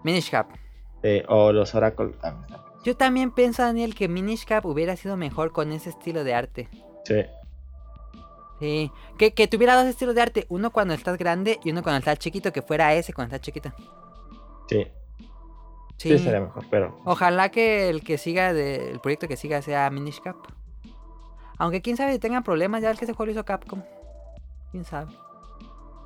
Minish 0.05 0.31
Cap. 0.31 0.51
Eh, 1.03 1.25
o 1.27 1.51
los 1.51 1.73
también. 1.73 2.13
también. 2.21 2.61
Yo 2.85 2.97
también 2.97 3.33
pienso, 3.33 3.63
Daniel, 3.65 3.97
que 3.97 4.07
Minish 4.07 4.45
Cap 4.45 4.65
hubiera 4.67 4.95
sido 4.95 5.17
mejor 5.17 5.51
con 5.51 5.73
ese 5.73 5.91
estilo 5.91 6.23
de 6.23 6.33
arte. 6.33 6.69
Sí. 7.05 7.25
Sí, 8.61 8.93
que, 9.19 9.35
que 9.35 9.49
tuviera 9.49 9.75
dos 9.75 9.87
estilos 9.87 10.15
de 10.15 10.23
arte, 10.23 10.47
uno 10.49 10.71
cuando 10.71 10.95
estás 10.95 11.19
grande 11.19 11.59
y 11.65 11.73
uno 11.73 11.83
cuando 11.83 11.99
estás 11.99 12.21
chiquito, 12.21 12.53
que 12.53 12.63
fuera 12.63 12.95
ese 12.95 13.13
cuando 13.13 13.35
estás 13.35 13.45
chiquito. 13.45 13.73
Sí. 14.69 14.87
Sí, 16.01 16.17
Sí, 16.17 16.25
sería 16.25 16.41
mejor, 16.41 16.65
pero. 16.71 16.99
ojalá 17.05 17.51
que 17.51 17.91
el 17.91 18.03
que 18.03 18.17
siga, 18.17 18.55
de, 18.55 18.91
el 18.91 19.01
proyecto 19.01 19.29
que 19.29 19.37
siga 19.37 19.61
sea 19.61 19.91
Minish 19.91 20.23
Cap. 20.23 20.37
Aunque 21.59 21.83
quién 21.83 21.99
sabe 21.99 22.15
si 22.15 22.19
tengan 22.19 22.43
problemas, 22.43 22.81
ya 22.81 22.91
el 22.91 22.97
que 22.99 23.05
ese 23.05 23.13
juego 23.13 23.27
lo 23.27 23.33
hizo 23.33 23.45
Capcom. 23.45 23.83
Quién 24.71 24.85
sabe. 24.87 25.13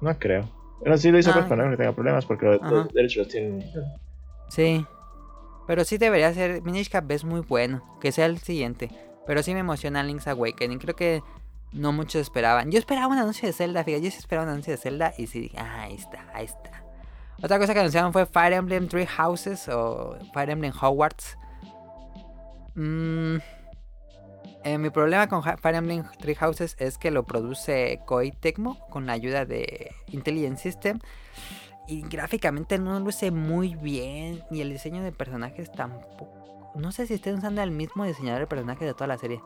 No 0.00 0.18
creo. 0.18 0.48
Pero 0.82 0.98
sí 0.98 1.12
lo 1.12 1.18
hizo 1.20 1.30
Ah, 1.30 1.46
para 1.48 1.64
no 1.64 1.70
que 1.70 1.76
tenga 1.76 1.92
problemas 1.92 2.26
porque 2.26 2.44
los, 2.44 2.60
los 2.62 2.92
derechos 2.92 3.18
los 3.18 3.28
tienen. 3.28 3.64
Sí. 4.48 4.84
Pero 5.68 5.84
sí 5.84 5.96
debería 5.96 6.34
ser. 6.34 6.60
Minish 6.62 6.90
Cap 6.90 7.08
es 7.12 7.22
muy 7.24 7.40
bueno. 7.42 7.80
Que 8.00 8.10
sea 8.10 8.26
el 8.26 8.38
siguiente. 8.38 8.90
Pero 9.28 9.44
sí 9.44 9.54
me 9.54 9.60
emociona 9.60 10.02
Link's 10.02 10.26
Awakening. 10.26 10.80
Creo 10.80 10.96
que 10.96 11.22
no 11.72 11.92
muchos 11.92 12.20
esperaban. 12.20 12.72
Yo 12.72 12.80
esperaba 12.80 13.06
un 13.06 13.18
anuncio 13.18 13.46
de 13.46 13.52
Zelda, 13.52 13.84
fíjate. 13.84 14.02
Yo 14.06 14.10
sí 14.10 14.18
esperaba 14.18 14.44
un 14.44 14.50
anuncio 14.50 14.72
de 14.72 14.76
Zelda. 14.78 15.14
Y 15.16 15.28
sí 15.28 15.38
dije, 15.38 15.56
ah, 15.58 15.82
ahí 15.82 15.94
está, 15.94 16.26
ahí 16.34 16.46
está. 16.46 16.83
Otra 17.42 17.58
cosa 17.58 17.74
que 17.74 17.80
anunciaron 17.80 18.12
fue 18.12 18.26
Fire 18.26 18.52
Emblem 18.52 18.88
Three 18.88 19.06
Houses 19.06 19.68
o 19.68 20.16
Fire 20.32 20.50
Emblem 20.50 20.72
Hogwarts. 20.80 21.36
Mm, 22.74 23.36
eh, 24.64 24.78
mi 24.78 24.90
problema 24.90 25.28
con 25.28 25.42
Fire 25.42 25.76
Emblem 25.76 26.04
Three 26.18 26.34
Houses 26.36 26.76
es 26.78 26.96
que 26.96 27.10
lo 27.10 27.24
produce 27.24 28.00
Koei 28.06 28.32
Tecmo 28.32 28.78
con 28.88 29.06
la 29.06 29.12
ayuda 29.12 29.44
de 29.44 29.94
Intelligent 30.08 30.58
System. 30.58 31.00
Y 31.86 32.00
gráficamente 32.02 32.78
no 32.78 32.98
luce 32.98 33.30
muy 33.30 33.74
bien. 33.74 34.42
Y 34.50 34.62
el 34.62 34.70
diseño 34.70 35.02
de 35.02 35.12
personajes 35.12 35.70
tampoco. 35.70 36.72
No 36.74 36.92
sé 36.92 37.06
si 37.06 37.14
estén 37.14 37.36
usando 37.36 37.62
el 37.62 37.70
mismo 37.70 38.04
diseñador 38.04 38.40
de 38.40 38.46
personajes 38.46 38.86
de 38.86 38.94
toda 38.94 39.06
la 39.06 39.18
serie. 39.18 39.42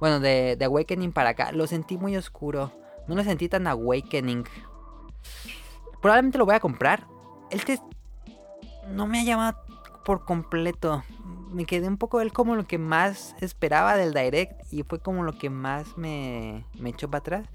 Bueno, 0.00 0.18
de, 0.18 0.56
de 0.56 0.64
Awakening 0.64 1.12
para 1.12 1.30
acá. 1.30 1.52
Lo 1.52 1.66
sentí 1.66 1.98
muy 1.98 2.16
oscuro. 2.16 2.72
No 3.06 3.14
lo 3.16 3.24
sentí 3.24 3.48
tan 3.48 3.66
Awakening. 3.66 4.44
Probablemente 6.00 6.38
lo 6.38 6.46
voy 6.46 6.54
a 6.54 6.60
comprar. 6.60 7.06
El 7.50 7.64
test 7.64 7.82
no 8.88 9.06
me 9.06 9.20
ha 9.20 9.24
llamado 9.24 9.58
por 10.04 10.24
completo. 10.24 11.02
Me 11.50 11.64
quedé 11.64 11.88
un 11.88 11.96
poco 11.96 12.20
él 12.20 12.32
como 12.32 12.54
lo 12.56 12.66
que 12.66 12.78
más 12.78 13.34
esperaba 13.40 13.96
del 13.96 14.14
Direct. 14.14 14.72
Y 14.72 14.82
fue 14.82 15.00
como 15.00 15.22
lo 15.22 15.38
que 15.38 15.50
más 15.50 15.96
me, 15.96 16.64
me 16.78 16.90
echó 16.90 17.08
para 17.10 17.20
atrás. 17.20 17.46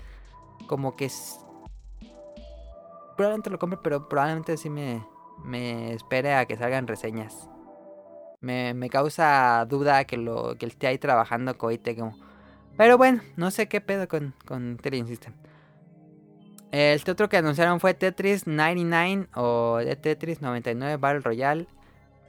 Como 0.68 0.96
que 0.96 1.10
probablemente 3.16 3.50
lo 3.50 3.60
compre, 3.60 3.80
pero 3.82 4.10
probablemente 4.10 4.58
sí 4.58 4.70
me, 4.70 5.06
me 5.44 5.94
espere 5.94 6.34
a 6.36 6.46
que 6.46 6.58
salgan 6.58 6.88
reseñas. 6.88 7.50
Me, 8.42 8.74
me 8.74 8.90
causa 8.90 9.66
duda 9.70 10.04
que 10.06 10.18
lo 10.18 10.56
que 10.58 10.66
esté 10.66 10.88
ahí 10.88 10.98
trabajando 10.98 11.58
Koei 11.58 11.78
Tecmo. 11.78 12.18
Pero 12.78 12.98
bueno, 12.98 13.22
no 13.38 13.52
sé 13.52 13.68
qué 13.68 13.82
pedo 13.82 14.08
con, 14.08 14.34
con 14.46 14.80
System. 14.82 15.34
Este 16.74 17.12
otro 17.12 17.30
que 17.30 17.38
anunciaron 17.38 17.80
fue 17.80 17.94
Tetris 17.94 18.48
99 18.48 19.28
o 19.36 19.80
Tetris 20.02 20.42
99 20.42 20.98
Battle 20.98 21.20
Royale. 21.20 21.68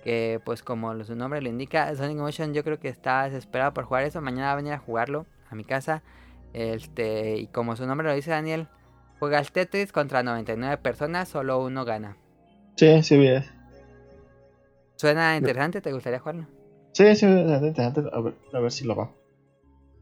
Que 0.04 0.38
pues 0.44 0.62
como 0.62 1.02
su 1.02 1.16
nombre 1.16 1.40
lo 1.40 1.48
indica, 1.48 1.96
Sonic 1.96 2.18
Motion 2.18 2.52
yo 2.52 2.62
creo 2.62 2.78
que 2.78 2.88
está 2.88 3.24
desesperado 3.24 3.72
por 3.72 3.84
jugar 3.84 4.04
eso. 4.04 4.20
Mañana 4.20 4.48
va 4.48 4.52
a 4.52 4.56
venir 4.56 4.74
a 4.74 4.78
jugarlo 4.78 5.24
a 5.48 5.54
mi 5.54 5.64
casa. 5.64 6.02
Este, 6.52 7.38
y 7.38 7.46
como 7.46 7.74
su 7.74 7.86
nombre 7.86 8.06
lo 8.06 8.14
dice 8.14 8.32
Daniel, 8.32 8.68
juega 9.18 9.38
el 9.38 9.50
Tetris 9.50 9.92
contra 9.92 10.22
99 10.22 10.76
personas, 10.76 11.30
solo 11.30 11.64
uno 11.64 11.86
gana. 11.86 12.18
Sí, 12.76 13.02
sí, 13.02 13.26
eso. 13.26 13.50
¿Suena 14.96 15.38
interesante? 15.38 15.80
¿Te 15.80 15.90
gustaría 15.90 16.18
jugarlo? 16.18 16.46
Sí, 16.92 17.16
sí, 17.16 17.24
interesante. 17.24 18.02
A 18.12 18.20
ver, 18.20 18.34
a 18.52 18.60
ver 18.60 18.70
si 18.70 18.84
lo 18.84 18.94
va. 18.94 19.10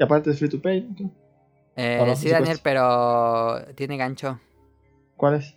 Y 0.00 0.02
aparte 0.02 0.30
es 0.30 0.40
free 0.40 0.48
to 0.48 0.60
play. 0.60 0.80
¿no? 0.98 1.21
Eh, 1.76 1.98
¿O 2.00 2.06
no? 2.06 2.16
sí, 2.16 2.22
¿Sí 2.24 2.30
Daniel, 2.30 2.60
pero 2.62 3.64
tiene 3.74 3.96
gancho. 3.96 4.38
¿Cuál 5.16 5.34
es? 5.34 5.56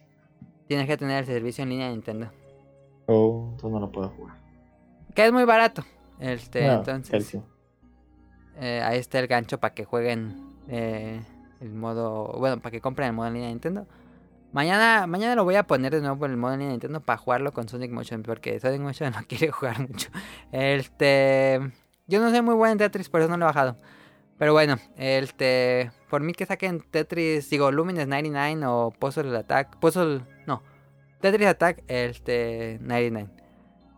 Tienes 0.68 0.88
que 0.88 0.98
tener 0.98 1.20
el 1.20 1.26
servicio 1.26 1.64
en 1.64 1.70
línea 1.70 1.88
de 1.88 1.94
Nintendo. 1.94 2.32
Oh, 3.08 3.50
entonces 3.52 3.72
no 3.72 3.80
lo 3.80 3.92
puedo 3.92 4.10
jugar. 4.10 4.38
Que 5.14 5.26
es 5.26 5.32
muy 5.32 5.44
barato. 5.44 5.84
Este, 6.20 6.66
No, 6.66 6.74
entonces, 6.76 7.38
eh, 8.58 8.82
ahí 8.84 9.00
está 9.00 9.20
el 9.20 9.28
gancho 9.28 9.60
para 9.60 9.74
que 9.74 9.84
jueguen 9.86 10.56
eh, 10.70 11.22
el 11.60 11.74
modo. 11.74 12.34
Bueno, 12.38 12.60
para 12.60 12.72
que 12.72 12.82
compren 12.82 13.10
el 13.10 13.14
modo 13.14 13.28
en 13.28 13.34
línea 13.34 13.48
de 13.48 13.54
Nintendo. 13.54 13.88
Mañana, 14.54 15.06
mañana 15.08 15.36
lo 15.36 15.44
voy 15.44 15.56
a 15.56 15.64
poner 15.64 15.94
de 15.94 16.00
nuevo 16.00 16.26
en 16.26 16.32
el 16.32 16.38
modo 16.38 16.54
en 16.54 16.60
línea 16.60 16.70
de 16.70 16.74
Nintendo 16.76 17.02
para 17.02 17.18
jugarlo 17.18 17.52
con 17.52 17.68
Sonic 17.68 17.92
Motion. 17.92 18.24
Porque 18.24 18.60
Sonic 18.60 18.82
Motion 18.82 19.14
no 19.16 19.20
quiere 19.28 19.52
jugar 19.52 19.80
mucho. 19.80 20.10
Este. 20.52 21.60
Yo 22.08 22.22
no 22.22 22.30
soy 22.30 22.42
muy 22.42 22.56
buen 22.56 22.74
en 22.74 22.78
Tetris, 22.78 23.10
por 23.10 23.22
eso 23.22 23.30
no 23.30 23.38
lo 23.38 23.46
he 23.46 23.48
bajado. 23.48 23.78
Pero 24.38 24.54
bueno, 24.54 24.78
este. 24.98 25.92
Por 26.10 26.22
mí 26.22 26.34
que 26.34 26.46
saquen 26.46 26.82
Tetris, 26.82 27.50
digo, 27.50 27.72
Lumines 27.72 28.08
99 28.08 28.66
o 28.68 28.92
Puzzle 28.92 29.36
Attack. 29.38 29.78
Puzzle. 29.80 30.22
No. 30.46 30.62
Tetris 31.22 31.48
Attack, 31.48 31.84
este. 31.88 32.78
99. 32.82 33.30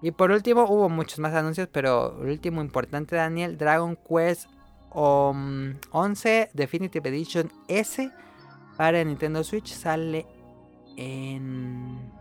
Y 0.01 0.11
por 0.11 0.31
último, 0.31 0.65
hubo 0.65 0.89
muchos 0.89 1.19
más 1.19 1.33
anuncios, 1.33 1.67
pero 1.71 2.21
el 2.21 2.29
último 2.29 2.61
importante, 2.61 3.15
Daniel, 3.15 3.57
Dragon 3.57 3.97
Quest 4.07 4.47
um, 4.93 5.73
11 5.91 6.51
Definitive 6.53 7.09
Edition 7.09 7.51
S 7.67 8.11
para 8.77 9.03
Nintendo 9.03 9.43
Switch 9.43 9.73
sale 9.73 10.27
en 10.97 12.11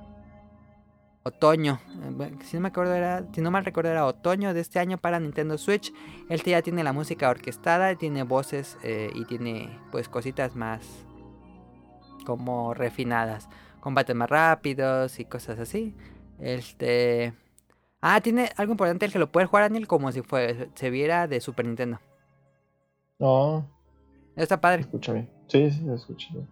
otoño. 1.27 1.81
Eh, 2.21 2.33
Si 2.45 2.57
no 2.57 2.63
me 2.63 2.69
acuerdo 2.69 2.95
era, 2.95 3.25
si 3.33 3.41
no 3.41 3.51
mal 3.51 3.65
recuerdo 3.65 3.91
era 3.91 4.07
otoño 4.07 4.55
de 4.55 4.61
este 4.61 4.79
año 4.79 4.99
para 4.99 5.19
Nintendo 5.21 5.59
Switch. 5.59 5.93
Este 6.29 6.51
ya 6.51 6.63
tiene 6.63 6.85
la 6.85 6.93
música 6.93 7.29
orquestada, 7.29 7.95
tiene 7.97 8.23
voces 8.23 8.79
eh, 8.83 9.11
y 9.15 9.25
tiene 9.25 9.79
pues 9.91 10.09
cositas 10.09 10.55
más 10.57 10.87
como 12.25 12.75
refinadas, 12.75 13.49
combates 13.81 14.15
más 14.17 14.29
rápidos 14.31 15.19
y 15.21 15.25
cosas 15.25 15.59
así. 15.59 15.95
Este 16.39 17.33
Ah, 18.01 18.21
tiene 18.21 18.51
algo 18.57 18.73
importante 18.73 19.07
el 19.07 19.13
que 19.13 19.19
lo 19.19 19.33
puede 19.33 19.47
jugar 19.47 19.65
Daniel 19.65 19.89
como 19.89 20.13
si 20.13 20.23
fue, 20.23 20.69
se 20.75 20.91
viera 20.91 21.27
de 21.27 21.41
Super 21.41 21.67
Nintendo. 21.67 21.99
No, 23.19 23.67
Está 24.37 24.57
se 24.57 24.61
padre. 24.61 24.81
escucha 24.83 25.13
bien. 25.13 25.31
Sí, 25.49 25.71
sí, 25.71 25.83
se 25.85 25.95
escucha 25.95 26.29
bien. 26.35 26.49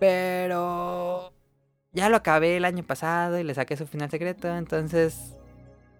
Pero 0.00 1.32
ya 1.92 2.08
lo 2.08 2.16
acabé 2.16 2.56
el 2.56 2.64
año 2.64 2.82
pasado 2.84 3.38
y 3.38 3.44
le 3.44 3.54
saqué 3.54 3.76
su 3.76 3.86
final 3.86 4.10
secreto. 4.10 4.48
Entonces, 4.56 5.36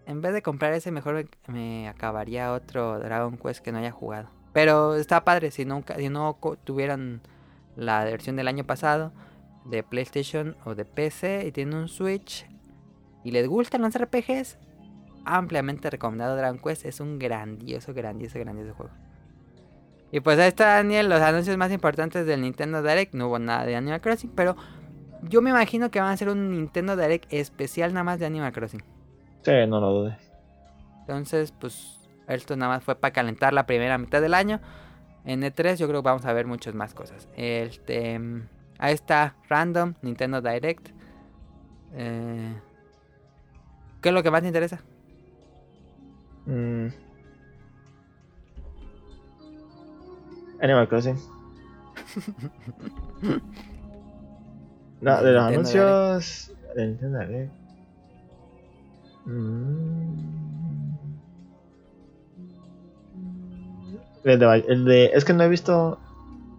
en 0.06 0.20
vez 0.20 0.32
de 0.32 0.42
comprar 0.42 0.72
ese, 0.72 0.90
mejor 0.90 1.28
me, 1.48 1.88
acabaría 1.88 2.52
otro 2.52 2.98
Dragon 2.98 3.36
Quest 3.36 3.62
que 3.62 3.72
no 3.72 3.78
haya 3.78 3.90
jugado. 3.90 4.30
Pero 4.52 4.94
está 4.94 5.24
padre 5.24 5.50
si 5.50 5.64
nunca, 5.64 5.96
si 5.96 6.08
no 6.08 6.38
tuvieran 6.64 7.20
la 7.76 8.04
versión 8.04 8.36
del 8.36 8.48
año 8.48 8.64
pasado 8.64 9.12
de 9.64 9.82
PlayStation 9.82 10.56
o 10.64 10.74
de 10.74 10.84
PC 10.84 11.46
y 11.46 11.52
tienen 11.52 11.74
un 11.74 11.88
Switch 11.88 12.46
y 13.22 13.30
les 13.30 13.46
gustan 13.46 13.82
los 13.82 13.94
RPGs, 13.94 14.58
ampliamente 15.24 15.90
recomendado 15.90 16.36
Dragon 16.36 16.58
Quest. 16.58 16.86
Es 16.86 17.00
un 17.00 17.18
grandioso, 17.18 17.92
grandioso, 17.92 18.38
grandioso 18.38 18.74
juego. 18.74 18.92
Y 20.10 20.20
pues 20.20 20.38
ahí 20.38 20.48
está 20.48 20.76
Daniel, 20.76 21.10
los 21.10 21.20
anuncios 21.20 21.56
más 21.58 21.70
importantes 21.70 22.26
del 22.26 22.40
Nintendo 22.40 22.82
Direct. 22.82 23.14
No 23.14 23.28
hubo 23.28 23.38
nada 23.38 23.66
de 23.66 23.76
Animal 23.76 24.00
Crossing, 24.00 24.30
pero 24.34 24.56
yo 25.22 25.42
me 25.42 25.50
imagino 25.50 25.90
que 25.90 26.00
van 26.00 26.10
a 26.10 26.12
hacer 26.12 26.28
un 26.28 26.50
Nintendo 26.50 26.96
Direct 26.96 27.32
especial 27.32 27.92
nada 27.92 28.04
más 28.04 28.18
de 28.18 28.26
Animal 28.26 28.52
Crossing. 28.52 28.82
Sí, 29.42 29.52
no 29.68 29.80
lo 29.80 29.92
dudes. 29.92 30.32
Entonces, 31.00 31.52
pues 31.52 31.98
esto 32.26 32.56
nada 32.56 32.74
más 32.74 32.84
fue 32.84 32.94
para 32.94 33.12
calentar 33.12 33.52
la 33.52 33.66
primera 33.66 33.98
mitad 33.98 34.20
del 34.20 34.34
año. 34.34 34.60
En 35.24 35.42
E3 35.42 35.76
yo 35.76 35.88
creo 35.88 36.02
que 36.02 36.08
vamos 36.08 36.24
a 36.26 36.32
ver 36.32 36.46
muchas 36.46 36.74
más 36.74 36.94
cosas. 36.94 37.28
Este, 37.36 38.20
ahí 38.78 38.94
está 38.94 39.36
Random, 39.48 39.94
Nintendo 40.02 40.40
Direct. 40.40 40.88
Eh, 41.94 42.54
¿Qué 44.00 44.10
es 44.10 44.14
lo 44.14 44.22
que 44.22 44.30
más 44.30 44.42
te 44.42 44.48
interesa? 44.48 44.80
Mm. 46.46 46.88
Animal 50.60 50.88
Crossing. 50.88 51.18
no, 55.00 55.22
de 55.22 55.32
los 55.32 55.44
anuncios. 55.44 56.52
De 56.74 56.86
Nintendo 56.86 57.18
Direct. 57.20 57.52
Mm. 59.26 60.28
El 64.24 64.38
de, 64.38 64.64
el 64.68 64.84
de- 64.84 65.10
es 65.14 65.24
que 65.24 65.32
no 65.32 65.44
he 65.44 65.48
visto. 65.48 65.98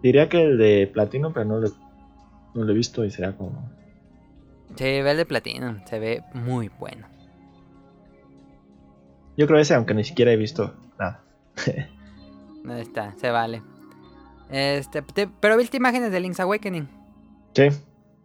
Diría 0.02 0.28
que 0.28 0.42
el 0.42 0.58
de 0.58 0.90
Platino, 0.92 1.32
pero 1.32 1.44
no 1.44 1.60
lo, 1.60 1.68
no 2.54 2.64
lo 2.64 2.72
he 2.72 2.74
visto 2.74 3.04
y 3.04 3.10
será 3.10 3.32
como. 3.36 3.70
Se 4.76 5.02
ve 5.02 5.10
el 5.10 5.16
de 5.16 5.26
platino, 5.26 5.76
se 5.84 5.98
ve 5.98 6.22
muy 6.32 6.68
bueno. 6.78 7.06
Yo 9.36 9.46
creo 9.48 9.58
ese, 9.58 9.74
aunque 9.74 9.94
ni 9.94 10.04
siquiera 10.04 10.32
he 10.32 10.36
visto 10.36 10.74
nada. 10.98 11.22
Ahí 11.66 12.80
está, 12.80 13.14
se 13.16 13.30
vale. 13.30 13.62
Este, 14.48 15.02
te- 15.02 15.28
pero 15.28 15.56
viste 15.56 15.76
imágenes 15.76 16.12
de 16.12 16.20
Link's 16.20 16.40
Awakening. 16.40 16.88
Sí, 17.54 17.68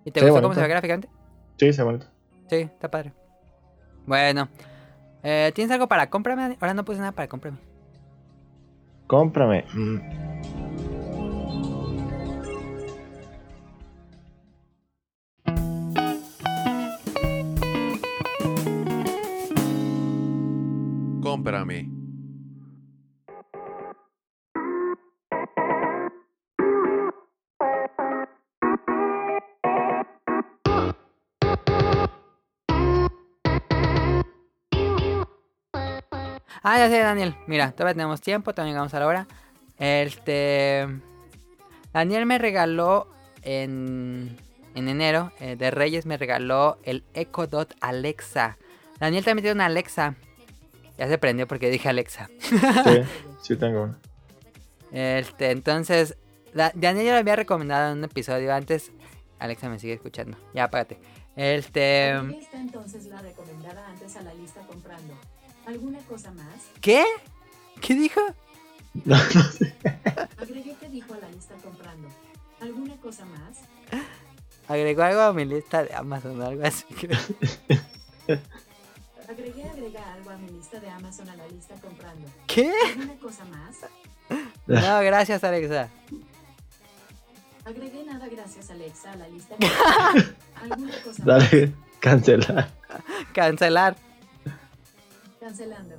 ¿Y 0.06 0.12
te 0.12 0.20
Sí, 0.22 0.26
gustó 0.28 0.34
bonito. 0.36 0.42
cómo 0.44 0.54
se 0.56 0.62
ve 0.62 0.68
gráficamente? 0.68 1.10
sí, 1.58 1.74
se 1.74 1.84
bonito. 1.84 2.06
Sí, 2.50 2.58
está 2.58 2.90
padre. 2.90 3.12
Bueno, 4.06 4.48
eh, 5.24 5.52
¿tienes 5.56 5.72
algo 5.72 5.88
para 5.88 6.10
cómprame? 6.10 6.58
Ahora 6.62 6.74
no 6.76 6.86
puse 6.86 7.00
nada 7.00 7.12
para 7.12 7.28
cómprame. 7.28 7.58
Cómprame. 9.08 9.66
Mm. 9.74 10.00
Cómprame. 21.22 21.95
Ah, 36.68 36.80
ya 36.80 36.90
sé, 36.90 36.98
Daniel. 37.00 37.36
Mira, 37.46 37.72
todavía 37.72 37.94
tenemos 37.94 38.22
tiempo, 38.22 38.52
todavía 38.54 38.72
llegamos 38.74 38.94
a 38.96 39.00
la 39.00 39.06
hora. 39.08 39.28
Este. 39.78 40.88
Daniel 41.94 42.26
me 42.26 42.38
regaló 42.40 43.08
en, 43.44 44.36
en 44.74 44.88
enero 44.90 45.32
eh, 45.40 45.56
de 45.56 45.70
Reyes, 45.70 46.06
me 46.06 46.18
regaló 46.18 46.78
el 46.84 47.04
Echo 47.14 47.46
Dot 47.48 47.76
Alexa. 47.82 48.58
Daniel 49.00 49.24
también 49.24 49.44
tiene 49.44 49.56
una 49.56 49.68
Alexa. 49.68 50.16
Ya 50.98 51.08
se 51.08 51.18
prendió 51.18 51.48
porque 51.48 51.70
dije 51.70 51.88
Alexa. 51.88 52.30
Sí, 52.40 53.02
sí 53.44 53.56
tengo 53.58 53.84
uno. 53.84 53.96
Este, 54.92 55.52
entonces, 55.52 56.18
Da- 56.54 56.72
Daniel 56.74 57.06
ya 57.06 57.12
lo 57.14 57.20
había 57.20 57.36
recomendado 57.36 57.92
en 57.92 58.00
un 58.00 58.04
episodio 58.06 58.54
antes. 58.54 58.92
Alexa 59.40 59.70
me 59.70 59.78
sigue 59.78 59.94
escuchando. 59.94 60.38
Ya, 60.54 60.64
apágate. 60.66 60.98
Este. 61.36 62.10
Esta 62.12 62.58
entonces 62.58 63.06
la 63.06 63.22
recomendada 63.22 63.88
antes 63.90 64.16
a 64.16 64.22
la 64.22 64.34
lista 64.34 64.62
comprando. 64.62 65.14
¿Alguna 65.66 66.00
cosa 66.00 66.32
más? 66.32 66.70
¿Qué? 66.82 67.04
¿Qué 67.82 67.96
dijo? 67.96 68.22
No, 69.04 69.18
no 69.18 69.44
sé. 69.52 69.76
Agregué 70.38 70.74
que 70.80 70.88
dijo 70.88 71.14
a 71.14 71.18
la 71.18 71.30
lista 71.30 71.54
comprando. 71.56 72.08
¿Alguna 72.62 72.96
cosa 72.96 73.26
más? 73.26 73.60
Agregó 74.70 75.04
algo 75.04 75.20
a 75.20 75.34
mi 75.34 75.44
lista 75.44 75.84
de 75.84 75.94
Amazon 75.94 76.40
o 76.40 76.46
algo 76.46 76.66
así. 76.66 76.86
creo. 76.98 77.20
Agregué 79.28 79.64
agrega 79.66 80.14
algo 80.14 80.30
a 80.30 80.38
mi 80.38 80.50
lista 80.50 80.80
de 80.80 80.90
Amazon 80.90 81.28
a 81.28 81.36
la 81.36 81.46
lista 81.50 81.76
comprando. 81.76 82.26
¿Qué? 82.48 82.72
¿Alguna 82.92 83.16
cosa 83.16 83.44
más? 83.44 83.76
No, 84.66 85.02
gracias, 85.02 85.44
Alexa. 85.44 85.90
Agregué 87.66 88.06
nada 88.06 88.30
gracias 88.30 88.70
Alexa 88.70 89.12
a 89.12 89.16
la 89.18 89.28
lista 89.28 89.56
comprando. 89.58 90.36
¿Alguna 90.62 90.94
cosa 91.04 91.26
más? 91.26 91.52
Dale, 91.52 91.74
cancela. 92.00 92.70
Cancelar. 93.34 94.05
Cancelando. 95.46 95.96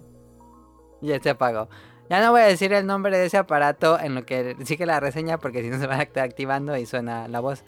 Ya 1.01 1.21
se 1.21 1.31
apagó. 1.31 1.69
Ya 2.11 2.21
no 2.21 2.33
voy 2.33 2.41
a 2.41 2.47
decir 2.47 2.73
el 2.73 2.85
nombre 2.85 3.17
de 3.17 3.27
ese 3.27 3.37
aparato 3.37 3.97
en 3.97 4.17
lo 4.17 4.27
que 4.27 4.57
sigue 4.65 4.87
la 4.87 4.99
reseña 4.99 5.39
porque 5.39 5.63
si 5.63 5.71
no 5.71 5.79
se 5.79 5.87
va 5.87 6.01
activando 6.01 6.77
y 6.77 6.85
suena 6.85 7.29
la 7.29 7.39
voz. 7.39 7.63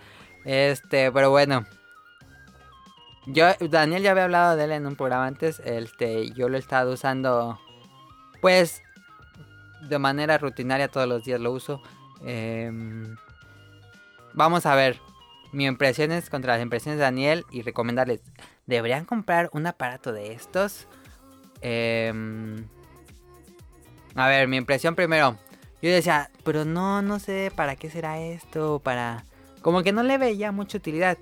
Este, 0.45 1.13
pero 1.13 1.31
bueno. 1.31 1.67
Yo, 3.27 3.47
Daniel 3.71 4.03
ya 4.03 4.11
había 4.11 4.25
hablado 4.25 4.57
de 4.57 4.65
él 4.65 4.73
en 4.73 4.87
un 4.89 4.97
programa 4.97 5.29
antes. 5.29 5.61
Este, 5.65 6.33
yo 6.33 6.49
lo 6.49 6.57
he 6.57 6.61
estado 6.61 6.95
usando, 6.95 7.61
pues, 8.41 8.83
de 9.89 10.01
manera 10.01 10.37
rutinaria 10.37 10.89
todos 10.89 11.07
los 11.07 11.23
días 11.23 11.41
lo 11.41 11.53
uso. 11.53 11.81
Em, 12.25 13.15
vamos 14.35 14.67
a 14.67 14.75
ver 14.75 14.99
mis 15.53 15.69
impresiones 15.69 16.29
contra 16.29 16.55
las 16.55 16.63
impresiones 16.63 16.99
de 16.99 17.05
Daniel 17.05 17.45
y 17.53 17.63
recomendarles. 17.63 18.21
¿Deberían 18.67 19.05
comprar 19.05 19.49
un 19.53 19.69
aparato 19.69 20.13
de 20.13 20.33
estos? 20.33 20.89
Em, 21.61 22.65
a 24.15 24.29
ver, 24.29 24.49
mi 24.49 24.57
impresión 24.57 24.95
primero. 24.95 25.37
Yo 25.81 25.91
decía, 25.91 26.31
pero 26.45 26.65
no, 26.65 27.03
no 27.03 27.19
sé 27.19 27.53
para 27.55 27.77
qué 27.77 27.91
será 27.91 28.21
esto, 28.21 28.81
para... 28.81 29.25
Como 29.63 29.83
que 29.83 29.93
no 29.93 30.03
le 30.03 30.19
veía 30.19 30.51
mucha 30.53 30.79
utilidad. 30.79 31.19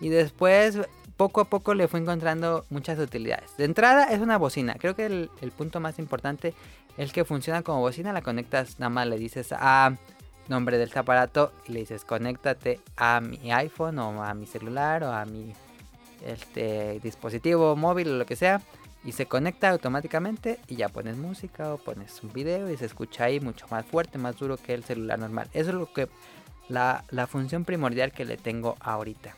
Y 0.00 0.08
después, 0.08 0.78
poco 1.16 1.40
a 1.40 1.44
poco 1.44 1.74
le 1.74 1.88
fui 1.88 2.00
encontrando 2.00 2.64
muchas 2.70 2.98
utilidades. 2.98 3.56
De 3.56 3.64
entrada 3.64 4.04
es 4.04 4.20
una 4.20 4.38
bocina. 4.38 4.76
Creo 4.78 4.94
que 4.94 5.06
el, 5.06 5.30
el 5.40 5.50
punto 5.50 5.80
más 5.80 5.98
importante 5.98 6.54
es 6.96 7.12
que 7.12 7.24
funciona 7.24 7.62
como 7.62 7.80
bocina. 7.80 8.12
La 8.12 8.22
conectas, 8.22 8.78
nada 8.78 8.90
más 8.90 9.06
le 9.06 9.18
dices 9.18 9.52
a 9.52 9.96
nombre 10.48 10.78
del 10.78 10.90
aparato 10.96 11.52
y 11.66 11.72
le 11.72 11.80
dices 11.80 12.04
conéctate 12.04 12.80
a 12.96 13.20
mi 13.20 13.52
iPhone 13.52 13.98
o 13.98 14.24
a 14.24 14.34
mi 14.34 14.46
celular 14.46 15.04
o 15.04 15.12
a 15.12 15.24
mi 15.24 15.52
este 16.26 16.98
dispositivo 17.00 17.76
móvil 17.76 18.08
o 18.08 18.16
lo 18.16 18.26
que 18.26 18.34
sea 18.34 18.60
y 19.08 19.12
se 19.12 19.24
conecta 19.24 19.70
automáticamente 19.70 20.60
y 20.68 20.76
ya 20.76 20.90
pones 20.90 21.16
música 21.16 21.72
o 21.72 21.78
pones 21.78 22.22
un 22.22 22.30
video 22.30 22.70
y 22.70 22.76
se 22.76 22.84
escucha 22.84 23.24
ahí 23.24 23.40
mucho 23.40 23.66
más 23.70 23.86
fuerte, 23.86 24.18
más 24.18 24.36
duro 24.36 24.58
que 24.58 24.74
el 24.74 24.84
celular 24.84 25.18
normal. 25.18 25.48
Eso 25.54 25.70
es 25.70 25.76
lo 25.76 25.90
que 25.90 26.10
la, 26.68 27.04
la 27.08 27.26
función 27.26 27.64
primordial 27.64 28.12
que 28.12 28.26
le 28.26 28.36
tengo 28.36 28.76
ahorita. 28.80 29.34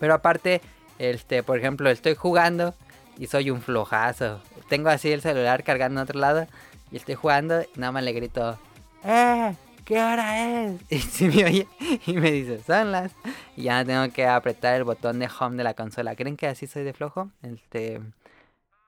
Pero 0.00 0.14
aparte, 0.14 0.60
este, 0.98 1.44
por 1.44 1.58
ejemplo, 1.58 1.88
estoy 1.90 2.16
jugando 2.16 2.74
y 3.16 3.28
soy 3.28 3.50
un 3.50 3.62
flojazo. 3.62 4.42
Tengo 4.68 4.88
así 4.88 5.12
el 5.12 5.20
celular 5.20 5.62
cargando 5.62 6.00
en 6.00 6.02
otro 6.02 6.18
lado 6.18 6.48
y 6.90 6.96
estoy 6.96 7.14
jugando 7.14 7.62
y 7.62 7.78
nada 7.78 7.92
más 7.92 8.02
le 8.02 8.14
grito, 8.14 8.58
¡Eh! 9.04 9.54
¿Qué 9.84 10.02
hora 10.02 10.64
es? 10.64 10.80
Y 10.90 10.98
si 10.98 11.28
me 11.28 11.44
oye 11.44 11.68
y 12.04 12.14
me 12.14 12.32
dice, 12.32 12.60
son 12.66 12.90
las. 12.90 13.12
Y 13.56 13.62
ya 13.62 13.84
tengo 13.84 14.12
que 14.12 14.26
apretar 14.26 14.74
el 14.74 14.82
botón 14.82 15.20
de 15.20 15.28
home 15.38 15.56
de 15.56 15.62
la 15.62 15.74
consola. 15.74 16.16
¿Creen 16.16 16.36
que 16.36 16.48
así 16.48 16.66
soy 16.66 16.82
de 16.82 16.92
flojo? 16.92 17.30
Este. 17.42 18.00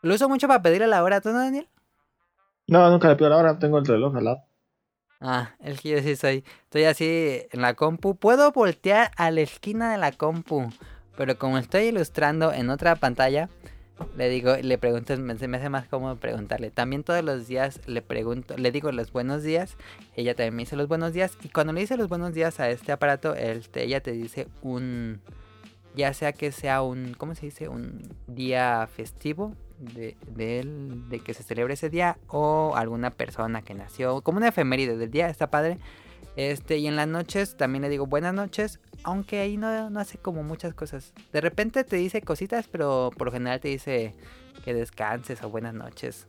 Lo 0.02 0.14
uso 0.14 0.28
mucho 0.28 0.46
para 0.46 0.62
pedirle 0.62 0.86
la 0.86 1.02
hora, 1.02 1.20
¿tú 1.20 1.30
no, 1.30 1.38
Daniel? 1.38 1.68
No, 2.68 2.90
nunca 2.90 3.08
le 3.08 3.16
pido 3.16 3.30
la 3.30 3.36
hora, 3.38 3.58
tengo 3.58 3.78
el 3.78 3.86
reloj 3.86 4.16
al 4.16 4.24
lado. 4.24 4.44
Ah, 5.20 5.56
el 5.60 5.80
que 5.80 5.90
yo 5.90 6.00
sí 6.00 6.14
soy. 6.14 6.44
Estoy 6.64 6.84
así 6.84 7.42
en 7.50 7.62
la 7.62 7.74
compu. 7.74 8.16
Puedo 8.16 8.52
voltear 8.52 9.10
a 9.16 9.30
la 9.30 9.40
esquina 9.40 9.90
de 9.90 9.98
la 9.98 10.12
compu. 10.12 10.70
Pero 11.16 11.36
como 11.38 11.58
estoy 11.58 11.84
ilustrando 11.84 12.52
en 12.52 12.70
otra 12.70 12.94
pantalla, 12.94 13.48
le 14.16 14.28
digo, 14.28 14.54
le 14.62 14.78
pregunto, 14.78 15.16
me, 15.16 15.36
se 15.36 15.48
me 15.48 15.56
hace 15.56 15.68
más 15.70 15.88
cómodo 15.88 16.16
preguntarle. 16.16 16.70
También 16.70 17.02
todos 17.02 17.24
los 17.24 17.48
días 17.48 17.80
le 17.86 18.00
pregunto, 18.00 18.56
le 18.56 18.70
digo 18.70 18.92
los 18.92 19.10
buenos 19.10 19.42
días. 19.42 19.76
Ella 20.14 20.36
también 20.36 20.54
me 20.54 20.62
dice 20.62 20.76
los 20.76 20.86
buenos 20.86 21.12
días. 21.12 21.36
Y 21.42 21.48
cuando 21.48 21.72
le 21.72 21.80
dice 21.80 21.96
los 21.96 22.08
buenos 22.08 22.32
días 22.32 22.60
a 22.60 22.70
este 22.70 22.92
aparato, 22.92 23.34
ella 23.34 24.00
te 24.00 24.12
dice 24.12 24.46
un. 24.62 25.20
Ya 25.96 26.14
sea 26.14 26.32
que 26.32 26.52
sea 26.52 26.82
un. 26.82 27.14
¿Cómo 27.18 27.34
se 27.34 27.46
dice? 27.46 27.68
Un 27.68 28.02
día 28.28 28.88
festivo 28.94 29.56
de, 29.78 30.16
él, 30.38 31.08
de 31.08 31.20
que 31.20 31.34
se 31.34 31.42
celebre 31.42 31.74
ese 31.74 31.90
día. 31.90 32.18
O 32.28 32.74
alguna 32.76 33.10
persona 33.10 33.62
que 33.62 33.74
nació. 33.74 34.22
Como 34.22 34.38
una 34.38 34.48
efeméride 34.48 34.96
del 34.96 35.10
día, 35.10 35.28
está 35.28 35.50
padre. 35.50 35.78
Este, 36.36 36.78
y 36.78 36.86
en 36.86 36.94
las 36.94 37.08
noches 37.08 37.56
también 37.56 37.82
le 37.82 37.88
digo 37.88 38.06
buenas 38.06 38.32
noches, 38.32 38.78
aunque 39.02 39.40
ahí 39.40 39.56
no, 39.56 39.90
no 39.90 39.98
hace 39.98 40.18
como 40.18 40.44
muchas 40.44 40.72
cosas. 40.72 41.12
De 41.32 41.40
repente 41.40 41.82
te 41.82 41.96
dice 41.96 42.22
cositas, 42.22 42.68
pero 42.68 43.10
por 43.16 43.26
lo 43.26 43.32
general 43.32 43.58
te 43.58 43.66
dice 43.66 44.14
que 44.64 44.72
descanses 44.72 45.42
o 45.42 45.50
buenas 45.50 45.74
noches. 45.74 46.28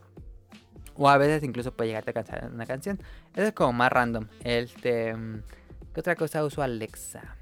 O 0.96 1.10
a 1.10 1.18
veces 1.18 1.44
incluso 1.44 1.74
puede 1.74 1.90
llegarte 1.90 2.10
a 2.10 2.14
cansar 2.14 2.50
una 2.52 2.66
canción. 2.66 3.00
Eso 3.36 3.48
es 3.48 3.54
como 3.54 3.72
más 3.72 3.92
random. 3.92 4.28
Este, 4.44 5.14
mm, 5.16 5.44
¿Qué 5.94 6.00
otra 6.00 6.16
cosa 6.16 6.44
uso 6.44 6.64
Alexa? 6.64 7.38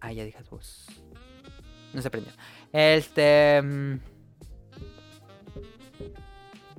Ah, 0.00 0.12
ya 0.12 0.24
dije 0.24 0.38
voz. 0.50 0.86
No 1.92 2.00
se 2.00 2.10
prendió. 2.10 2.32
Este... 2.72 3.60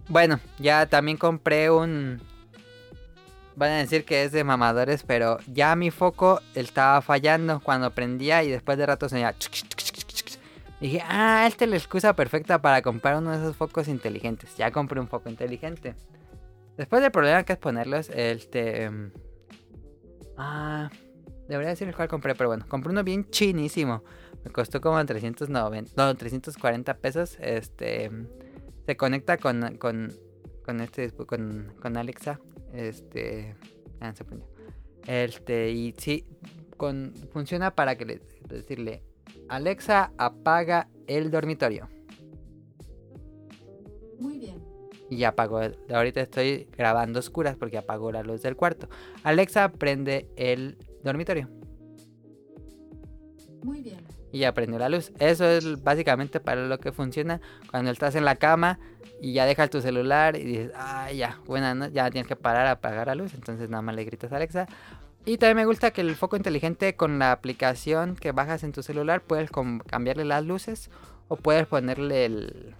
Bueno, 0.09 0.39
ya 0.57 0.87
también 0.87 1.17
compré 1.17 1.69
un... 1.69 2.19
Van 3.55 3.71
a 3.71 3.77
decir 3.77 4.05
que 4.05 4.23
es 4.23 4.31
de 4.31 4.43
mamadores, 4.43 5.03
pero 5.03 5.37
ya 5.47 5.75
mi 5.75 5.91
foco 5.91 6.41
estaba 6.55 7.01
fallando 7.01 7.59
cuando 7.59 7.91
prendía 7.91 8.43
y 8.43 8.49
después 8.49 8.77
de 8.77 8.85
rato 8.85 9.07
se 9.07 9.23
Dije, 10.79 11.03
ah, 11.05 11.45
esta 11.45 11.65
es 11.65 11.69
la 11.69 11.75
excusa 11.75 12.13
perfecta 12.15 12.61
para 12.61 12.81
comprar 12.81 13.17
uno 13.17 13.31
de 13.31 13.37
esos 13.37 13.55
focos 13.55 13.87
inteligentes. 13.87 14.55
Ya 14.57 14.71
compré 14.71 14.99
un 14.99 15.09
foco 15.09 15.29
inteligente. 15.29 15.95
Después 16.77 17.01
del 17.01 17.11
problema 17.11 17.43
que 17.43 17.53
es 17.53 17.59
ponerlos, 17.59 18.09
este... 18.09 18.83
em, 18.83 19.11
Ah, 20.41 20.89
debería 21.49 21.71
decir 21.71 21.87
el 21.89 21.95
cual 21.95 22.07
compré, 22.07 22.33
pero 22.33 22.47
bueno, 22.47 22.65
compré 22.67 22.91
uno 22.91 23.03
bien 23.03 23.29
chinísimo. 23.29 24.03
Me 24.45 24.51
costó 24.51 24.79
como 24.79 25.05
390, 25.05 25.91
no, 25.97 26.15
340 26.15 26.93
pesos. 26.97 27.37
Este 27.41 28.09
se 28.89 28.97
conecta 28.97 29.37
con 29.37 29.77
con 29.77 30.11
con 30.65 30.81
este 30.81 31.11
con, 31.11 31.75
con 31.79 31.95
Alexa. 31.95 32.39
Este, 32.73 33.55
ah, 33.99 34.15
se 34.15 34.23
prendió. 34.23 34.49
Este 35.05 35.69
y 35.69 35.93
sí 35.95 36.25
con 36.75 37.13
funciona 37.31 37.75
para 37.75 37.95
que 37.95 38.05
le 38.05 38.21
decirle 38.47 39.03
Alexa 39.47 40.11
apaga 40.17 40.89
el 41.05 41.29
dormitorio. 41.29 41.87
Muy 44.17 44.39
bien. 44.39 44.59
Y 45.07 45.23
apagó. 45.23 45.61
Ahorita 45.93 46.21
estoy 46.21 46.67
grabando 46.75 47.19
oscuras 47.19 47.57
porque 47.57 47.77
apagó 47.77 48.11
la 48.11 48.23
luz 48.23 48.41
del 48.41 48.55
cuarto. 48.55 48.89
Alexa 49.21 49.71
prende 49.71 50.27
el 50.35 50.79
dormitorio. 51.03 51.47
Muy 53.63 53.83
bien. 53.83 54.03
Y 54.31 54.39
ya 54.39 54.53
prendió 54.53 54.79
la 54.79 54.89
luz. 54.89 55.11
Eso 55.19 55.45
es 55.45 55.83
básicamente 55.83 56.39
para 56.39 56.67
lo 56.67 56.77
que 56.79 56.91
funciona 56.91 57.41
cuando 57.71 57.91
estás 57.91 58.15
en 58.15 58.25
la 58.25 58.35
cama 58.35 58.79
y 59.21 59.33
ya 59.33 59.45
dejas 59.45 59.69
tu 59.69 59.81
celular 59.81 60.35
y 60.35 60.43
dices, 60.43 60.71
ah, 60.75 61.11
ya, 61.11 61.39
buena 61.45 61.75
no 61.75 61.87
ya 61.87 62.09
tienes 62.09 62.27
que 62.27 62.35
parar 62.35 62.67
a 62.67 62.71
apagar 62.71 63.07
la 63.07 63.15
luz. 63.15 63.33
Entonces 63.33 63.69
nada 63.69 63.81
más 63.81 63.95
le 63.95 64.05
gritas 64.05 64.31
a 64.31 64.37
Alexa. 64.37 64.67
Y 65.25 65.37
también 65.37 65.57
me 65.57 65.65
gusta 65.65 65.91
que 65.91 66.01
el 66.01 66.15
foco 66.15 66.37
inteligente 66.37 66.95
con 66.95 67.19
la 67.19 67.31
aplicación 67.31 68.15
que 68.15 68.31
bajas 68.31 68.63
en 68.63 68.71
tu 68.71 68.83
celular 68.83 69.21
puedes 69.21 69.49
cambiarle 69.85 70.25
las 70.25 70.45
luces 70.45 70.89
o 71.27 71.35
puedes 71.35 71.67
ponerle 71.67 72.25
el... 72.25 72.75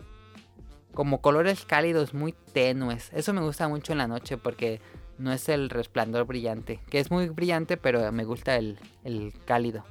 como 0.93 1.22
colores 1.22 1.66
cálidos 1.66 2.14
muy 2.14 2.34
tenues. 2.54 3.12
Eso 3.14 3.34
me 3.34 3.41
gusta 3.41 3.68
mucho 3.68 3.91
en 3.91 3.97
la 3.97 4.08
noche 4.08 4.38
porque 4.38 4.82
no 5.18 5.34
es 5.34 5.50
el 5.50 5.70
resplandor 5.70 6.26
brillante, 6.26 6.80
que 6.89 7.00
es 7.00 7.12
muy 7.12 7.28
brillante, 7.28 7.76
pero 7.76 8.10
me 8.14 8.24
gusta 8.24 8.56
el, 8.56 8.80
el 9.04 9.34
cálido. 9.45 9.84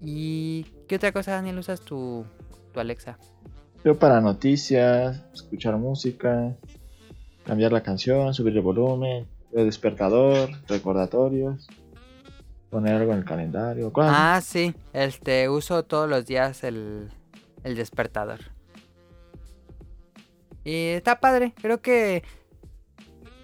¿Y 0.00 0.64
qué 0.88 0.96
otra 0.96 1.12
cosa, 1.12 1.32
Daniel, 1.32 1.58
usas 1.58 1.80
tu, 1.80 2.24
tu 2.72 2.80
Alexa? 2.80 3.18
Yo 3.84 3.98
para 3.98 4.20
noticias, 4.20 5.22
escuchar 5.34 5.76
música, 5.76 6.56
cambiar 7.44 7.72
la 7.72 7.82
canción, 7.82 8.32
subir 8.34 8.54
el 8.54 8.62
volumen, 8.62 9.26
el 9.52 9.66
despertador, 9.66 10.50
recordatorios, 10.68 11.68
poner 12.70 12.94
algo 12.94 13.12
en 13.12 13.18
el 13.18 13.24
calendario. 13.24 13.92
Ah, 13.96 14.40
sí, 14.42 14.74
este, 14.92 15.48
uso 15.48 15.84
todos 15.84 16.08
los 16.08 16.26
días 16.26 16.64
el, 16.64 17.10
el 17.62 17.76
despertador. 17.76 18.40
Y 20.64 20.88
está 20.88 21.20
padre, 21.20 21.52
creo 21.60 21.82
que 21.82 22.22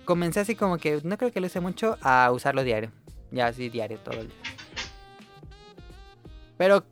comencé 0.05 0.41
así 0.41 0.55
como 0.55 0.79
que 0.79 1.01
no 1.05 1.19
creo 1.19 1.31
que 1.31 1.41
lo 1.41 1.47
use 1.47 1.61
mucho 1.61 1.99
a 2.01 2.31
usarlo 2.33 2.65
diario. 2.65 2.91
Ya 3.31 3.47
así 3.47 3.69
diario 3.69 3.99
todo 3.99 4.21
el 4.21 4.29
día. 4.29 4.37
Pero, 6.61 6.85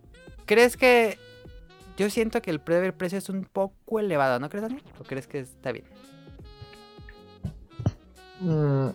¿crees 0.47 0.79
que 0.79 1.19
yo 1.99 2.09
siento 2.09 2.41
que 2.41 2.51
el 2.51 2.59
pre- 2.59 2.87
el 2.87 2.95
precio 2.95 3.19
es 3.19 3.29
un 3.29 3.45
poco 3.45 4.01
elevado, 4.01 4.41
¿no 4.41 4.49
crees, 4.49 4.62
Daniel? 4.62 4.83
¿O 4.99 5.05
crees 5.05 5.27
que 5.27 5.41
está 5.41 5.73
bien? 5.73 5.85
Mm. 8.41 8.89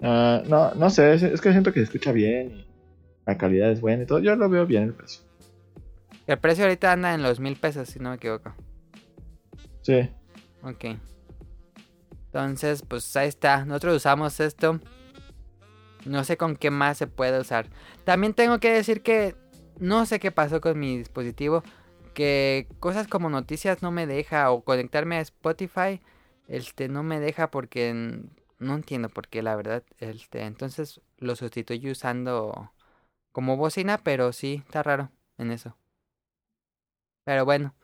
Ah, 0.00 0.42
no, 0.48 0.74
no 0.74 0.88
sé, 0.88 1.12
es, 1.12 1.22
es 1.22 1.38
que 1.42 1.50
siento 1.50 1.70
que 1.70 1.80
se 1.80 1.84
escucha 1.84 2.12
bien 2.12 2.50
y 2.50 2.66
la 3.26 3.36
calidad 3.36 3.70
es 3.70 3.82
buena 3.82 4.04
y 4.04 4.06
todo. 4.06 4.20
Yo 4.20 4.34
lo 4.36 4.48
veo 4.48 4.64
bien 4.64 4.84
el 4.84 4.94
precio. 4.94 5.20
El 6.26 6.38
precio 6.38 6.64
ahorita 6.64 6.92
anda 6.92 7.12
en 7.12 7.22
los 7.22 7.40
mil 7.40 7.56
pesos, 7.56 7.90
si 7.90 7.98
no 7.98 8.08
me 8.08 8.16
equivoco. 8.16 8.54
Sí. 9.82 10.08
Ok. 10.62 10.96
Entonces, 12.28 12.82
pues 12.88 13.14
ahí 13.18 13.28
está. 13.28 13.66
Nosotros 13.66 13.96
usamos 13.96 14.40
esto. 14.40 14.80
No 16.06 16.24
sé 16.24 16.36
con 16.36 16.56
qué 16.56 16.70
más 16.70 16.98
se 16.98 17.06
puede 17.06 17.40
usar. 17.40 17.68
También 18.04 18.34
tengo 18.34 18.58
que 18.60 18.72
decir 18.72 19.02
que 19.02 19.34
no 19.78 20.06
sé 20.06 20.20
qué 20.20 20.30
pasó 20.32 20.60
con 20.60 20.78
mi 20.78 20.96
dispositivo. 20.98 21.62
Que 22.14 22.68
cosas 22.80 23.08
como 23.08 23.28
noticias 23.28 23.82
no 23.82 23.90
me 23.90 24.06
deja. 24.06 24.50
O 24.50 24.62
conectarme 24.62 25.16
a 25.16 25.20
Spotify. 25.20 26.00
Este 26.48 26.88
no 26.88 27.02
me 27.02 27.20
deja 27.20 27.50
porque 27.50 27.92
no 28.58 28.74
entiendo 28.74 29.08
por 29.08 29.28
qué, 29.28 29.42
la 29.42 29.56
verdad. 29.56 29.82
Este, 29.98 30.42
entonces 30.42 31.00
lo 31.18 31.36
sustituyo 31.36 31.92
usando 31.92 32.72
como 33.32 33.56
bocina. 33.56 33.98
Pero 33.98 34.32
sí, 34.32 34.62
está 34.66 34.82
raro 34.82 35.10
en 35.38 35.50
eso. 35.50 35.76
Pero 37.24 37.44
bueno. 37.44 37.74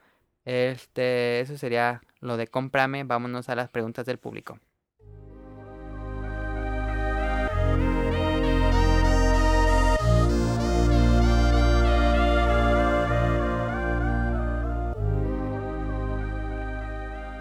Este, 0.44 1.40
eso 1.40 1.56
sería 1.56 2.02
lo 2.20 2.36
de 2.36 2.48
cómprame. 2.48 3.04
Vámonos 3.04 3.48
a 3.48 3.54
las 3.54 3.70
preguntas 3.70 4.06
del 4.06 4.18
público. 4.18 4.58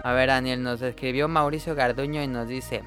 A 0.04 0.12
ver, 0.12 0.30
Daniel, 0.30 0.64
nos 0.64 0.82
escribió 0.82 1.28
Mauricio 1.28 1.76
Garduño 1.76 2.22
y 2.24 2.26
nos 2.26 2.48
dice, 2.48 2.82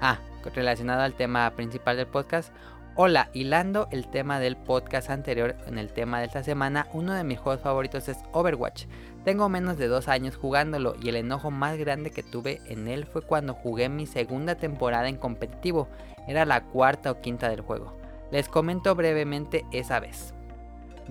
ah, 0.00 0.18
relacionado 0.56 1.02
al 1.02 1.14
tema 1.14 1.48
principal 1.54 1.96
del 1.96 2.08
podcast. 2.08 2.52
Hola, 2.96 3.30
hilando 3.32 3.86
el 3.92 4.08
tema 4.08 4.40
del 4.40 4.56
podcast 4.56 5.08
anterior 5.10 5.54
en 5.66 5.78
el 5.78 5.92
tema 5.92 6.18
de 6.18 6.26
esta 6.26 6.42
semana, 6.42 6.88
uno 6.92 7.14
de 7.14 7.22
mis 7.22 7.38
juegos 7.38 7.62
favoritos 7.62 8.08
es 8.08 8.18
Overwatch. 8.32 8.86
Tengo 9.24 9.48
menos 9.48 9.78
de 9.78 9.86
dos 9.86 10.08
años 10.08 10.36
jugándolo 10.36 10.96
y 11.00 11.10
el 11.10 11.16
enojo 11.16 11.52
más 11.52 11.78
grande 11.78 12.10
que 12.10 12.24
tuve 12.24 12.60
en 12.66 12.88
él 12.88 13.06
fue 13.06 13.22
cuando 13.22 13.54
jugué 13.54 13.88
mi 13.88 14.06
segunda 14.06 14.56
temporada 14.56 15.08
en 15.08 15.18
competitivo. 15.18 15.88
Era 16.26 16.44
la 16.44 16.64
cuarta 16.64 17.12
o 17.12 17.20
quinta 17.20 17.48
del 17.50 17.60
juego. 17.60 17.96
Les 18.32 18.48
comento 18.48 18.96
brevemente 18.96 19.64
esa 19.70 20.00
vez. 20.00 20.35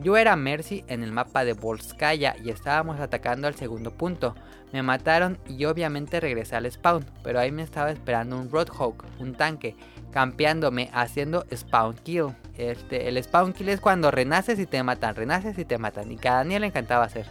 Yo 0.04 0.18
era 0.18 0.36
Mercy 0.36 0.84
en 0.88 1.04
el 1.04 1.12
mapa 1.12 1.46
de 1.46 1.54
Volskaya 1.54 2.36
y 2.44 2.50
estábamos 2.50 3.00
atacando 3.00 3.48
al 3.48 3.56
segundo 3.56 3.92
punto. 3.92 4.36
Me 4.74 4.84
mataron 4.84 5.38
y 5.48 5.64
obviamente 5.66 6.20
regresé 6.20 6.58
al 6.58 6.70
spawn, 6.70 7.06
pero 7.24 7.40
ahí 7.40 7.52
me 7.52 7.64
estaba 7.64 7.92
esperando 7.92 8.38
un 8.38 8.50
Roadhog, 8.52 8.96
un 9.20 9.34
tanque, 9.36 9.76
campeándome, 10.12 10.90
haciendo 10.94 11.46
spawn 11.54 11.96
kill. 12.04 12.28
Este, 12.58 13.08
el 13.08 13.22
spawn 13.24 13.54
kill 13.54 13.70
es 13.70 13.80
cuando 13.80 14.12
renaces 14.12 14.60
y 14.60 14.66
te 14.66 14.84
matan, 14.84 15.16
renaces 15.16 15.58
y 15.58 15.64
te 15.66 15.78
matan. 15.78 16.12
Y 16.12 16.18
que 16.18 16.28
a 16.28 16.34
Daniel 16.36 16.62
le 16.62 16.68
encantaba 16.68 17.06
hacer. 17.06 17.26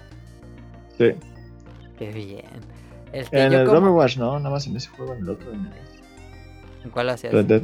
Sí. 0.97 1.13
Qué 1.99 2.13
bien. 2.13 2.45
Este, 3.13 3.43
En 3.43 3.53
yo 3.53 3.59
el 3.61 3.67
como- 3.67 3.79
Overwatch, 3.79 4.17
no, 4.17 4.39
nada 4.39 4.51
más 4.51 4.67
en 4.67 4.77
ese 4.77 4.89
juego, 4.89 5.13
en 5.13 5.21
el 5.21 5.29
otro. 5.29 5.53
En 5.53 5.61
el 5.67 5.73
¿En 6.85 6.91
cuál 6.91 7.07
lo 7.09 7.13
hacías? 7.13 7.33
Red 7.33 7.45
Dead. 7.47 7.63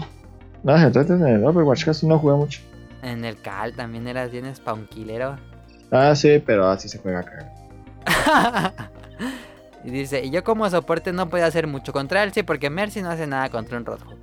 No, 0.63 0.77
en 0.77 0.83
el 0.83 0.95
Red 0.95 1.07
Dead, 1.07 1.21
en 1.21 1.35
el 1.37 1.45
Overwatch 1.45 1.85
casi 1.87 2.07
no 2.07 2.19
jugué 2.19 2.35
mucho. 2.37 2.61
En 3.03 3.25
el 3.25 3.41
Cal 3.41 3.75
también 3.75 4.07
eras 4.07 4.31
bien 4.31 4.55
spawn 4.55 4.87
killero. 4.87 5.39
Ah, 5.91 6.15
sí, 6.15 6.43
pero 6.45 6.69
así 6.69 6.89
se 6.89 6.99
juega 6.99 7.21
acá. 7.21 7.53
y 9.85 9.91
dice, 9.91 10.25
y 10.25 10.31
yo 10.31 10.45
como 10.45 10.69
soporte 10.71 11.13
no 11.13 11.29
podía 11.29 11.47
hacer 11.47 11.67
mucho 11.67 11.93
contra 11.93 12.23
él, 12.23 12.33
sí, 12.33 12.43
porque 12.43 12.71
Mercy 12.71 13.03
no 13.03 13.11
hace 13.11 13.27
nada 13.27 13.49
contra 13.49 13.79
un 13.79 13.85
Roadhog. 13.85 14.19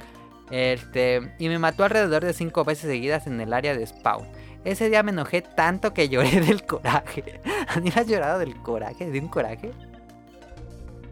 Este, 0.50 1.34
y 1.40 1.50
me 1.50 1.60
mató 1.60 1.84
alrededor 1.84 2.24
de 2.24 2.34
5 2.34 2.64
veces 2.64 2.90
seguidas 2.90 3.28
en 3.28 3.42
el 3.42 3.52
área 3.52 3.76
de 3.76 3.86
spawn. 3.86 4.26
Ese 4.64 4.90
día 4.90 5.04
me 5.04 5.12
enojé 5.12 5.42
tanto 5.42 5.94
que 5.94 6.10
lloré 6.10 6.40
del 6.46 6.66
coraje. 6.66 7.42
¿Ni 7.82 7.90
has 7.90 8.08
llorado 8.08 8.40
del 8.40 8.56
coraje? 8.62 9.10
¿De 9.10 9.20
un 9.20 9.28
coraje? 9.28 9.72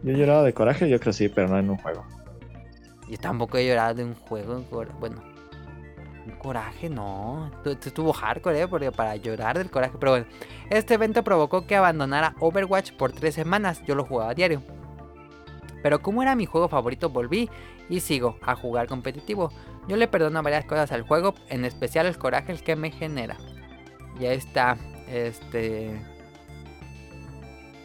Yo 0.02 0.12
he 0.12 0.16
llorado 0.16 0.44
de 0.44 0.52
coraje, 0.52 0.88
yo 0.88 1.00
creo 1.00 1.12
sí, 1.12 1.28
pero 1.28 1.48
no 1.48 1.58
en 1.58 1.70
un 1.70 1.76
juego. 1.78 2.04
Yo 3.08 3.18
tampoco 3.18 3.58
he 3.58 3.66
llorado 3.66 3.94
de 3.94 4.04
un 4.04 4.14
juego. 4.14 4.62
Bueno, 4.98 5.22
coraje 6.32 6.88
no. 6.90 7.50
Tu- 7.64 7.76
tu- 7.76 7.88
Estuvo 7.88 8.12
hardcore, 8.12 8.62
¿eh? 8.62 8.68
Porque 8.68 8.92
para 8.92 9.16
llorar 9.16 9.58
del 9.58 9.70
coraje. 9.70 9.96
Pero 9.98 10.12
bueno, 10.12 10.26
este 10.70 10.94
evento 10.94 11.22
provocó 11.24 11.66
que 11.66 11.76
abandonara 11.76 12.34
Overwatch 12.40 12.92
por 12.92 13.12
tres 13.12 13.34
semanas. 13.34 13.82
Yo 13.86 13.94
lo 13.94 14.04
jugaba 14.04 14.30
a 14.30 14.34
diario. 14.34 14.62
pero 15.82 16.00
como 16.02 16.20
era 16.22 16.34
mi 16.34 16.46
juego 16.46 16.68
favorito 16.68 17.10
volví 17.10 17.48
y 17.88 18.00
sigo 18.00 18.38
a 18.42 18.56
jugar 18.56 18.88
competitivo. 18.88 19.52
Yo 19.86 19.96
le 19.96 20.08
perdono 20.08 20.42
varias 20.42 20.64
cosas 20.64 20.90
al 20.90 21.02
juego, 21.02 21.34
en 21.48 21.64
especial 21.64 22.06
el 22.06 22.18
coraje 22.18 22.56
que 22.56 22.74
me 22.74 22.90
genera. 22.90 23.36
Y 24.18 24.26
ahí 24.26 24.36
está, 24.36 24.76
este... 25.08 26.00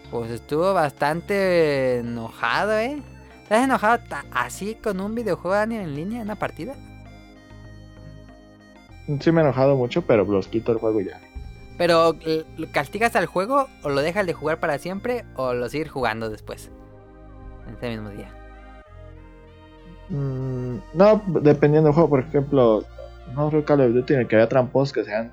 Pues 0.10 0.32
estuvo 0.32 0.74
bastante 0.74 2.00
enojado, 2.00 2.78
¿eh? 2.80 3.02
¿Estás 3.44 3.64
enojado 3.64 4.04
así 4.32 4.76
con 4.76 5.00
un 5.00 5.14
videojuego 5.16 5.56
Daniel, 5.56 5.84
en 5.84 5.96
línea, 5.96 6.18
en 6.22 6.24
una 6.28 6.36
partida? 6.40 6.76
Sí 9.20 9.32
me 9.32 9.42
he 9.42 9.44
enojado 9.44 9.76
mucho, 9.76 10.04
pero 10.04 10.24
los 10.26 10.48
quito 10.48 10.72
el 10.72 10.78
juego 10.78 11.02
ya. 11.02 11.20
Pero, 11.78 12.16
¿l- 12.26 12.46
¿lo 12.58 12.72
¿castigas 12.72 13.16
al 13.16 13.26
juego 13.26 13.68
o 13.84 13.90
lo 13.90 14.02
dejas 14.02 14.26
de 14.26 14.34
jugar 14.34 14.60
para 14.60 14.78
siempre 14.78 15.26
o 15.36 15.54
lo 15.54 15.68
sigues 15.70 15.90
jugando 15.90 16.30
después? 16.30 16.70
En 17.68 17.76
ese 17.76 17.90
mismo 17.90 18.10
día. 18.10 18.30
Mm, 20.10 20.78
no, 20.94 21.22
dependiendo 21.42 21.88
del 21.88 21.94
juego, 21.94 22.10
por 22.10 22.20
ejemplo, 22.20 22.84
no 23.36 23.50
creo 23.50 23.66
Call 23.66 23.82
of 23.82 23.94
Duty 23.94 24.14
en 24.14 24.20
el 24.22 24.28
que 24.28 24.36
había 24.36 24.50
trampos 24.50 24.92
que 24.92 25.04
sean 25.04 25.32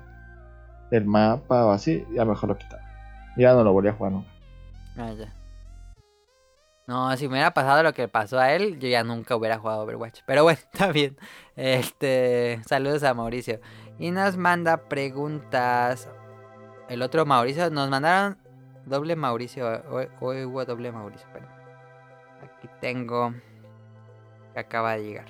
del 0.89 1.05
mapa 1.05 1.65
o 1.65 1.71
así, 1.71 2.05
ya 2.13 2.25
mejor 2.25 2.49
lo 2.49 2.57
quitaba. 2.57 2.81
Ya 3.37 3.53
no 3.53 3.63
lo 3.63 3.73
volví 3.73 3.89
a 3.89 3.93
jugar 3.93 4.13
nunca. 4.13 4.29
Ah, 4.97 5.11
ya. 5.13 5.31
No, 6.89 7.15
si 7.17 7.27
me 7.27 7.33
hubiera 7.33 7.53
pasado 7.53 7.83
lo 7.83 7.93
que 7.93 8.07
pasó 8.07 8.39
a 8.39 8.51
él, 8.51 8.79
yo 8.79 8.87
ya 8.87 9.03
nunca 9.03 9.35
hubiera 9.35 9.59
jugado 9.59 9.83
Overwatch. 9.83 10.21
Pero 10.25 10.41
bueno, 10.41 10.59
está 10.73 10.91
bien. 10.91 11.15
Este, 11.55 12.59
saludos 12.67 13.03
a 13.03 13.13
Mauricio. 13.13 13.59
Y 13.99 14.09
nos 14.09 14.37
manda 14.37 14.89
preguntas. 14.89 16.09
El 16.89 17.03
otro 17.03 17.27
Mauricio, 17.27 17.69
nos 17.69 17.91
mandaron 17.91 18.39
doble 18.87 19.15
Mauricio. 19.15 19.83
Hoy, 19.91 20.07
hoy 20.19 20.45
hubo 20.45 20.65
doble 20.65 20.91
Mauricio. 20.91 21.27
Aquí 22.41 22.67
tengo. 22.81 23.35
Acaba 24.55 24.93
de 24.93 25.03
llegar. 25.03 25.27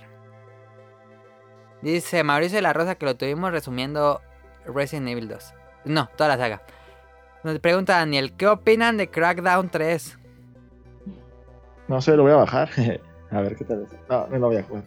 Dice 1.81 2.23
Mauricio 2.23 2.55
de 2.55 2.61
la 2.61 2.71
Rosa 2.71 2.95
que 2.95 3.05
lo 3.05 3.17
tuvimos 3.17 3.51
resumiendo 3.51 4.21
Resident 4.65 5.09
Evil 5.09 5.27
2. 5.27 5.53
No, 5.83 6.07
toda 6.15 6.29
la 6.29 6.37
saga. 6.37 6.61
Nos 7.43 7.59
pregunta 7.59 7.97
Daniel, 7.97 8.31
¿qué 8.37 8.47
opinan 8.47 8.95
de 8.95 9.09
Crackdown 9.09 9.67
3? 9.67 10.19
No 11.89 12.01
sé, 12.01 12.15
lo 12.15 12.23
voy 12.23 12.31
a 12.31 12.37
bajar. 12.37 12.69
a 13.31 13.41
ver 13.41 13.55
qué 13.57 13.65
tal 13.65 13.83
es. 13.83 13.89
No, 14.09 14.27
no 14.27 14.37
lo 14.37 14.47
voy 14.47 14.57
a 14.57 14.63
jugar. 14.63 14.83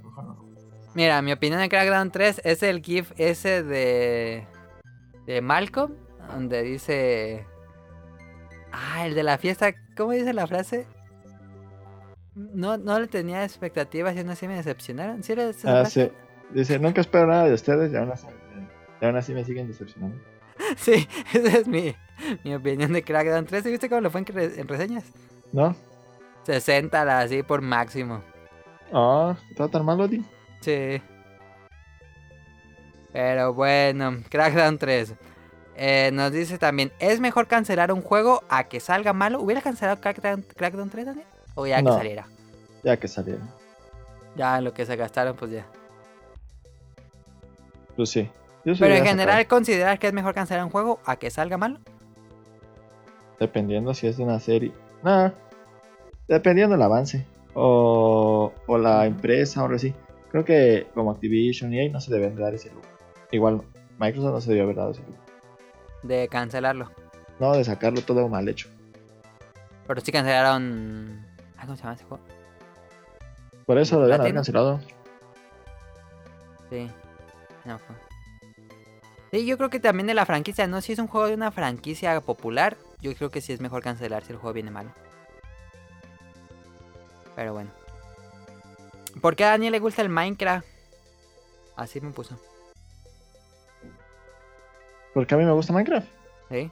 Mira, 0.94 1.20
mi 1.22 1.32
opinión 1.32 1.60
de 1.60 1.68
Crackdown 1.68 2.10
3 2.10 2.40
es 2.44 2.62
el 2.62 2.80
GIF 2.82 3.12
ese 3.16 3.62
de. 3.62 4.46
de 5.26 5.40
Malcolm, 5.42 5.92
donde 6.32 6.62
dice. 6.62 7.44
Ah, 8.72 9.06
el 9.06 9.14
de 9.14 9.22
la 9.22 9.36
fiesta. 9.36 9.74
¿Cómo 9.96 10.12
dice 10.12 10.32
la 10.32 10.46
frase? 10.46 10.86
No, 12.34 12.78
no 12.78 12.98
le 12.98 13.08
tenía 13.08 13.44
expectativas 13.44 14.14
y 14.16 14.20
aún 14.20 14.30
así 14.30 14.48
me 14.48 14.54
decepcionaron. 14.56 15.22
¿Sí 15.22 15.32
era 15.32 15.44
esa 15.50 15.68
Ah, 15.68 15.80
frase? 15.82 16.06
sí. 16.06 16.12
Dice, 16.54 16.78
nunca 16.78 17.00
espero 17.00 17.26
nada 17.26 17.44
de 17.46 17.54
ustedes 17.54 17.92
y 17.92 17.96
aún 17.96 18.10
así, 18.10 18.26
y 19.00 19.04
aún 19.04 19.16
así 19.16 19.32
me 19.34 19.44
siguen 19.44 19.68
decepcionando. 19.68 20.16
Sí, 20.76 21.06
esa 21.34 21.58
es 21.58 21.66
mi, 21.66 21.94
mi 22.44 22.54
opinión 22.54 22.92
de 22.92 23.02
Crackdown 23.02 23.44
3. 23.46 23.66
¿Y 23.66 23.70
¿Viste 23.72 23.88
cómo 23.88 24.00
lo 24.02 24.10
fue 24.10 24.22
en 24.26 24.68
reseñas? 24.68 25.04
¿No? 25.52 25.74
60 26.44 27.05
la 27.05 27.20
así 27.20 27.43
por 27.43 27.60
máximo. 27.60 28.23
Ah, 28.93 29.36
¿está 29.51 29.69
tan 29.69 29.85
malo, 29.85 30.06
Di? 30.09 30.24
Sí. 30.60 31.01
Pero 33.12 33.52
bueno, 33.52 34.19
Crackdown 34.28 34.78
3. 34.78 35.14
Eh, 35.77 36.10
nos 36.12 36.32
dice 36.32 36.59
también, 36.59 36.93
¿es 36.98 37.20
mejor 37.20 37.47
cancelar 37.47 37.93
un 37.93 38.02
juego 38.02 38.43
a 38.48 38.64
que 38.64 38.81
salga 38.81 39.12
malo? 39.12 39.40
¿Hubiera 39.40 39.60
cancelado 39.60 40.01
Crackdown, 40.01 40.44
Crackdown 40.56 40.90
3, 40.90 41.06
Daniel? 41.06 41.27
O 41.55 41.66
ya 41.66 41.82
que 41.82 41.89
saliera. 41.89 42.27
Ya 42.82 42.97
que 42.97 43.09
salieron. 43.09 43.48
Ya 44.36 44.60
lo 44.60 44.73
que 44.73 44.86
se 44.86 44.97
gastaron, 44.97 45.36
pues 45.36 45.51
ya. 45.51 45.66
Pues 47.97 48.10
sí. 48.10 48.31
Yo 48.64 48.74
Pero 48.78 48.94
en 48.94 49.05
general, 49.05 49.36
sacado, 49.36 49.48
¿consideras 49.48 49.98
que 49.98 50.06
es 50.06 50.12
mejor 50.12 50.35
cancelar 50.35 50.64
un 50.64 50.70
juego 50.70 51.01
a 51.05 51.16
que 51.16 51.31
salga 51.31 51.59
malo? 51.59 51.78
Dependiendo 53.39 53.93
si 53.93 54.06
es 54.06 54.16
de 54.16 54.23
una 54.23 54.39
serie. 54.40 54.73
Nada. 55.02 55.35
Dependiendo 56.32 56.74
del 56.76 56.82
avance. 56.82 57.26
O, 57.52 58.54
o 58.66 58.78
la 58.78 59.04
empresa 59.04 59.60
o 59.60 59.64
algo 59.64 59.76
así. 59.76 59.94
Creo 60.30 60.46
que 60.46 60.86
como 60.94 61.10
Activision 61.10 61.74
y 61.74 61.78
EA 61.78 61.92
no 61.92 62.00
se 62.00 62.10
deben 62.10 62.36
dar 62.36 62.54
ese 62.54 62.70
lujo. 62.70 62.86
Igual 63.32 63.60
Microsoft 63.98 64.32
no 64.32 64.40
se 64.40 64.48
debió 64.48 64.64
haber 64.64 64.76
dado 64.76 64.92
ese 64.92 65.02
lujo. 65.02 65.18
De 66.02 66.28
cancelarlo. 66.28 66.90
No, 67.38 67.52
de 67.52 67.62
sacarlo 67.64 68.00
todo 68.00 68.30
mal 68.30 68.48
hecho. 68.48 68.70
Pero 69.86 70.00
sí 70.00 70.10
cancelaron... 70.10 71.22
Ah, 71.59 71.66
¿Cómo 71.66 71.76
se 71.76 71.82
llama 71.82 71.96
ese 71.96 72.04
juego? 72.04 72.24
Por 73.66 73.76
eso 73.76 73.96
lo 73.96 74.02
debían 74.06 74.22
haber 74.22 74.34
cancelado. 74.34 74.80
Sí. 76.70 76.90
No 77.66 77.78
fue. 77.78 77.94
Sí, 79.32 79.44
yo 79.44 79.59
creo 79.59 79.68
que 79.68 79.80
también 79.80 80.06
de 80.06 80.14
la 80.14 80.24
franquicia, 80.24 80.66
¿no? 80.66 80.80
Si 80.80 80.94
es 80.94 80.98
un 80.98 81.09
juego 81.09 81.26
de 81.26 81.34
una 81.34 81.50
franquicia 81.50 82.18
popular, 82.22 82.78
yo 83.02 83.14
creo 83.14 83.28
que 83.28 83.42
sí 83.42 83.52
es 83.52 83.60
mejor 83.60 83.82
cancelar 83.82 84.24
si 84.24 84.32
el 84.32 84.38
juego 84.38 84.54
viene 84.54 84.70
malo. 84.70 84.92
Pero 87.36 87.52
bueno. 87.54 87.70
¿Por 89.20 89.36
qué 89.36 89.44
a 89.44 89.50
Daniel 89.50 89.72
le 89.72 89.78
gusta 89.78 90.02
el 90.02 90.09
Minecraft? 90.09 90.66
Así 91.76 92.00
me 92.00 92.10
puso. 92.10 92.36
Porque 95.14 95.34
a 95.34 95.38
mí 95.38 95.44
me 95.44 95.52
gusta 95.52 95.72
Minecraft. 95.72 96.09
¿Sí? 96.50 96.70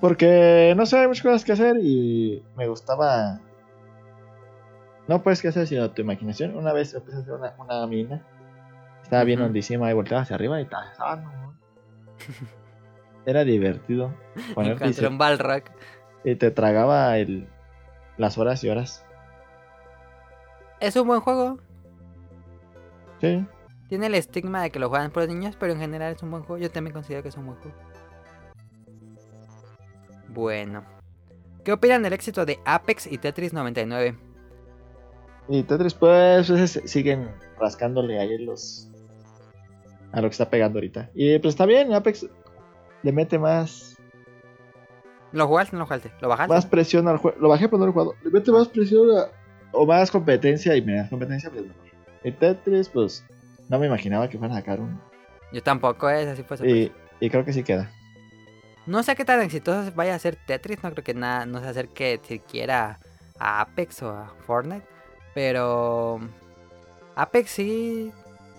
Porque 0.00 0.74
no 0.76 0.86
sé, 0.86 0.98
hay 0.98 1.06
muchas 1.08 1.22
cosas 1.22 1.44
que 1.44 1.52
hacer 1.52 1.76
y 1.80 2.44
me 2.56 2.66
gustaba. 2.68 3.40
No 5.06 5.22
puedes 5.22 5.40
que 5.42 5.48
hacer 5.48 5.66
sino 5.66 5.90
tu 5.90 6.02
imaginación. 6.02 6.56
Una 6.56 6.72
vez 6.72 6.94
empecé 6.94 7.18
a 7.18 7.20
hacer 7.20 7.34
una, 7.34 7.54
una 7.58 7.86
mina. 7.86 8.26
Estaba 9.02 9.24
bien 9.24 9.40
Ujú. 9.40 9.46
hondísima 9.48 9.90
y 9.90 9.94
volteaba 9.94 10.22
hacia 10.22 10.34
arriba 10.36 10.58
y 10.60 10.64
estaba. 10.64 10.92
ah, 10.98 11.16
no. 11.16 11.54
Era 13.26 13.44
divertido. 13.44 14.12
Encontré 14.56 15.06
un 15.08 15.16
Balrog. 15.18 15.62
y 16.24 16.34
te 16.36 16.50
tragaba 16.50 17.16
el, 17.18 17.48
las 18.16 18.38
horas 18.38 18.62
y 18.64 18.68
horas. 18.68 19.04
Es 20.80 20.96
un 20.96 21.06
buen 21.06 21.20
juego. 21.20 21.58
Sí. 23.20 23.46
Tiene 23.88 24.06
el 24.06 24.14
estigma 24.14 24.62
de 24.62 24.70
que 24.70 24.78
lo 24.78 24.88
juegan 24.88 25.10
por 25.10 25.26
niños, 25.28 25.56
pero 25.58 25.72
en 25.72 25.78
general 25.78 26.14
es 26.14 26.22
un 26.22 26.30
buen 26.30 26.42
juego. 26.42 26.62
Yo 26.62 26.70
también 26.70 26.92
considero 26.94 27.22
que 27.22 27.28
es 27.28 27.36
un 27.36 27.46
buen 27.46 27.58
juego. 27.60 27.76
Bueno. 30.28 30.84
¿Qué 31.64 31.72
opinan 31.72 32.02
del 32.02 32.12
éxito 32.12 32.44
de 32.44 32.58
Apex 32.64 33.06
y 33.06 33.18
Tetris 33.18 33.52
99? 33.52 34.18
Y 35.48 35.62
Tetris, 35.62 35.94
pues, 35.94 36.48
pues, 36.48 36.76
es- 36.76 36.90
siguen 36.90 37.30
rascándole 37.58 38.18
ahí 38.18 38.38
los. 38.44 38.88
a 40.12 40.20
lo 40.20 40.28
que 40.28 40.32
está 40.32 40.48
pegando 40.48 40.78
ahorita. 40.78 41.10
Y 41.14 41.38
pues 41.40 41.54
está 41.54 41.66
bien, 41.66 41.92
Apex 41.92 42.26
le 43.02 43.12
mete 43.12 43.38
más. 43.38 43.93
¿Lo 45.34 45.46
jugaste 45.48 45.74
o 45.74 45.78
no 45.78 45.80
lo 45.82 45.86
jugaste? 45.86 46.10
¿Lo 46.20 46.28
bajaste? 46.28 46.54
más 46.54 46.64
presión 46.66 47.08
al 47.08 47.18
juego. 47.18 47.36
Lo 47.40 47.48
bajé 47.48 47.68
pero 47.68 47.78
no 47.78 47.84
lo 47.86 47.90
he 47.90 47.92
jugado. 47.92 48.14
Le 48.22 48.30
mete 48.30 48.50
más 48.52 48.68
presión 48.68 49.10
a- 49.18 49.26
o 49.72 49.84
más 49.84 50.10
competencia 50.10 50.76
y 50.76 50.82
menos 50.82 51.08
competencia, 51.10 51.50
pues 51.50 51.64
mejor. 51.66 51.82
El 52.22 52.36
Tetris, 52.36 52.88
pues 52.88 53.24
no 53.68 53.78
me 53.78 53.86
imaginaba 53.86 54.28
que 54.28 54.38
fuera 54.38 54.54
a 54.54 54.58
sacar 54.58 54.80
uno. 54.80 54.98
Yo 55.52 55.62
tampoco, 55.62 56.08
es 56.08 56.26
así 56.28 56.42
pues. 56.42 56.60
Y, 56.62 56.90
y 57.20 57.30
creo 57.30 57.44
que 57.44 57.52
sí 57.52 57.62
queda. 57.62 57.90
No 58.86 59.02
sé 59.02 59.14
qué 59.16 59.24
tan 59.24 59.40
exitoso 59.40 59.90
vaya 59.94 60.14
a 60.14 60.18
ser 60.18 60.36
Tetris, 60.36 60.82
no 60.82 60.90
creo 60.92 61.02
que 61.04 61.14
nada, 61.14 61.46
no 61.46 61.60
se 61.60 61.66
acerque 61.68 62.20
siquiera 62.22 62.98
a 63.38 63.60
Apex 63.62 64.02
o 64.02 64.10
a 64.10 64.32
Fortnite. 64.46 64.86
Pero 65.34 66.20
Apex 67.16 67.50
sí, 67.50 68.12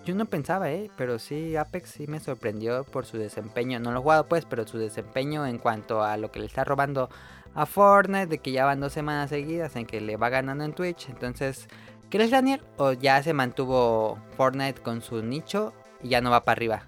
yo 0.06 0.14
no 0.14 0.26
pensaba, 0.26 0.70
eh, 0.70 0.88
pero 0.96 1.18
sí, 1.18 1.56
Apex 1.56 1.90
sí 1.90 2.06
me 2.06 2.20
sorprendió 2.20 2.84
por 2.84 3.06
su 3.06 3.18
desempeño. 3.18 3.80
No 3.80 3.90
lo 3.90 3.98
he 3.98 4.02
jugado 4.02 4.28
pues, 4.28 4.44
pero 4.44 4.66
su 4.66 4.78
desempeño 4.78 5.44
en 5.46 5.58
cuanto 5.58 6.02
a 6.02 6.16
lo 6.16 6.30
que 6.30 6.38
le 6.38 6.46
está 6.46 6.62
robando 6.62 7.10
a 7.54 7.66
Fortnite, 7.66 8.28
de 8.28 8.38
que 8.38 8.52
ya 8.52 8.64
van 8.64 8.78
dos 8.78 8.92
semanas 8.92 9.30
seguidas 9.30 9.74
en 9.74 9.84
que 9.84 10.00
le 10.00 10.16
va 10.16 10.28
ganando 10.28 10.62
en 10.62 10.74
Twitch. 10.74 11.08
Entonces, 11.08 11.66
¿crees 12.08 12.30
Daniel? 12.30 12.62
¿O 12.76 12.92
ya 12.92 13.20
se 13.22 13.32
mantuvo 13.32 14.18
Fortnite 14.36 14.80
con 14.80 15.02
su 15.02 15.22
nicho 15.22 15.72
y 16.02 16.10
ya 16.10 16.20
no 16.20 16.30
va 16.30 16.44
para 16.44 16.56
arriba? 16.56 16.82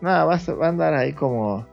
Nada, 0.00 0.24
va 0.24 0.36
a, 0.36 0.68
andar 0.68 0.94
ahí 0.94 1.12
como. 1.12 1.66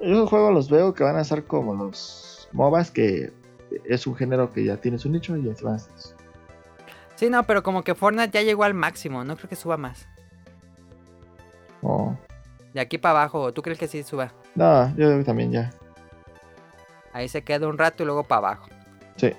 Esos 0.00 0.28
juegos 0.30 0.54
los 0.54 0.70
veo 0.70 0.94
que 0.94 1.04
van 1.04 1.16
a 1.16 1.24
ser 1.24 1.44
como 1.44 1.74
los 1.74 2.48
MOBAs, 2.52 2.90
que 2.90 3.30
es 3.84 4.06
un 4.06 4.16
género 4.16 4.50
que 4.52 4.64
ya 4.64 4.78
tiene 4.78 4.98
su 4.98 5.10
nicho 5.10 5.36
y 5.36 5.50
así 5.50 5.62
van 5.64 5.76
a. 5.76 5.78
Sí, 7.22 7.30
no, 7.30 7.44
pero 7.44 7.62
como 7.62 7.84
que 7.84 7.94
Fortnite 7.94 8.32
ya 8.32 8.42
llegó 8.42 8.64
al 8.64 8.74
máximo, 8.74 9.22
no 9.22 9.36
creo 9.36 9.48
que 9.48 9.54
suba 9.54 9.76
más. 9.76 10.08
Oh. 11.80 12.16
De 12.74 12.80
aquí 12.80 12.98
para 12.98 13.20
abajo, 13.20 13.52
¿tú 13.52 13.62
crees 13.62 13.78
que 13.78 13.86
sí 13.86 14.02
suba? 14.02 14.32
No, 14.56 14.92
yo 14.96 15.22
también 15.22 15.52
ya. 15.52 15.70
Ahí 17.12 17.28
se 17.28 17.44
queda 17.44 17.68
un 17.68 17.78
rato 17.78 18.02
y 18.02 18.06
luego 18.06 18.24
para 18.24 18.38
abajo. 18.38 18.66
Sí. 19.14 19.34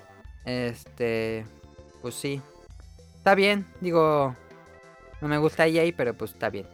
Este, 0.46 1.44
pues 2.00 2.14
sí. 2.14 2.40
Está 3.18 3.34
bien, 3.34 3.66
digo, 3.82 4.34
no 5.20 5.28
me 5.28 5.36
gusta 5.36 5.66
EA, 5.66 5.92
pero 5.94 6.14
pues 6.14 6.30
está 6.30 6.48
bien. 6.48 6.66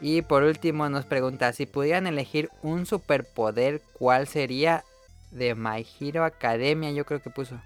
Y 0.00 0.22
por 0.22 0.44
último 0.44 0.88
nos 0.88 1.04
pregunta, 1.04 1.52
si 1.52 1.66
pudieran 1.66 2.06
elegir 2.06 2.48
un 2.62 2.86
superpoder, 2.86 3.82
¿cuál 3.92 4.26
sería? 4.26 4.82
De 5.30 5.54
My 5.54 5.86
Hero 6.00 6.24
Academia, 6.24 6.90
yo 6.92 7.04
creo 7.04 7.20
que 7.20 7.28
puso. 7.28 7.60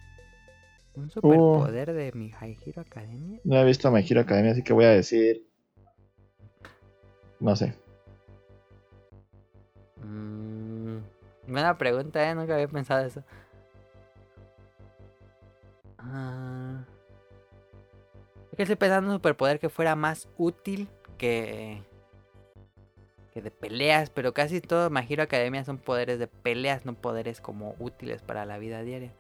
¿Un 0.95 1.11
superpoder 1.11 1.93
de 1.93 2.13
mi 2.13 2.31
High 2.31 2.59
Hero 2.67 2.83
Academia? 2.83 3.41
No 3.45 3.57
he 3.57 3.65
visto 3.65 3.91
My 3.91 4.05
Hero 4.07 4.21
Academia, 4.21 4.53
así 4.53 4.63
que 4.63 4.73
voy 4.73 4.85
a 4.85 4.91
decir. 4.91 5.47
No 7.41 7.57
sé. 7.57 7.75
Mm, 10.05 10.99
buena 11.47 11.79
pregunta, 11.79 12.29
¿eh? 12.29 12.35
Nunca 12.35 12.55
había 12.55 12.69
pensado 12.69 13.07
eso. 13.07 13.25
Ah, 15.99 16.85
es 18.51 18.57
que 18.57 18.63
estoy 18.65 18.77
pensando 18.77 19.07
en 19.09 19.13
un 19.13 19.17
superpoder 19.17 19.59
que 19.59 19.71
fuera 19.71 19.97
más 19.97 20.29
útil 20.37 20.89
que... 21.17 21.83
Que 23.33 23.41
de 23.41 23.51
peleas, 23.51 24.11
pero 24.11 24.35
casi 24.35 24.61
todo 24.61 24.91
My 24.91 25.07
Hero 25.09 25.23
Academia 25.23 25.65
son 25.65 25.79
poderes 25.79 26.19
de 26.19 26.27
peleas, 26.27 26.85
no 26.85 26.93
poderes 26.93 27.41
como 27.41 27.75
útiles 27.79 28.21
para 28.21 28.45
la 28.45 28.59
vida 28.59 28.83
diaria. 28.83 29.15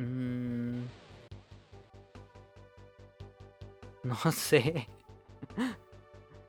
Mm. 0.00 0.84
No 4.02 4.16
sé. 4.32 4.88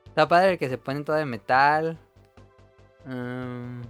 Está 0.05 0.25
padre 0.27 0.53
el 0.53 0.57
que 0.57 0.69
se 0.69 0.77
pone 0.77 1.03
todo 1.03 1.17
de 1.17 1.25
metal. 1.25 1.97
Mm. 3.05 3.81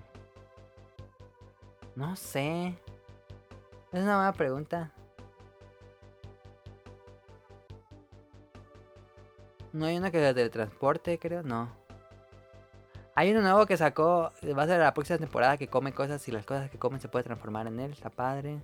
No 1.95 2.15
sé. 2.15 2.75
Es 3.91 4.01
una 4.01 4.15
buena 4.15 4.33
pregunta. 4.33 4.91
No 9.73 9.85
hay 9.85 9.97
uno 9.97 10.11
que 10.11 10.17
de 10.17 10.33
teletransporte, 10.33 11.19
creo, 11.19 11.43
no. 11.43 11.69
Hay 13.13 13.31
uno 13.31 13.41
nuevo 13.41 13.65
que 13.67 13.77
sacó, 13.77 14.31
va 14.57 14.63
a 14.63 14.67
ser 14.67 14.79
la 14.79 14.93
próxima 14.93 15.19
temporada 15.19 15.57
que 15.57 15.67
come 15.67 15.93
cosas 15.93 16.27
y 16.27 16.31
las 16.31 16.45
cosas 16.45 16.69
que 16.71 16.79
comen 16.79 16.99
se 16.99 17.09
puede 17.09 17.23
transformar 17.23 17.67
en 17.67 17.79
él, 17.79 17.91
está 17.91 18.09
padre. 18.09 18.59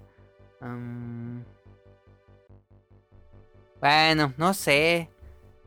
Bueno, 3.79 4.33
no 4.37 4.53
sé. 4.53 5.09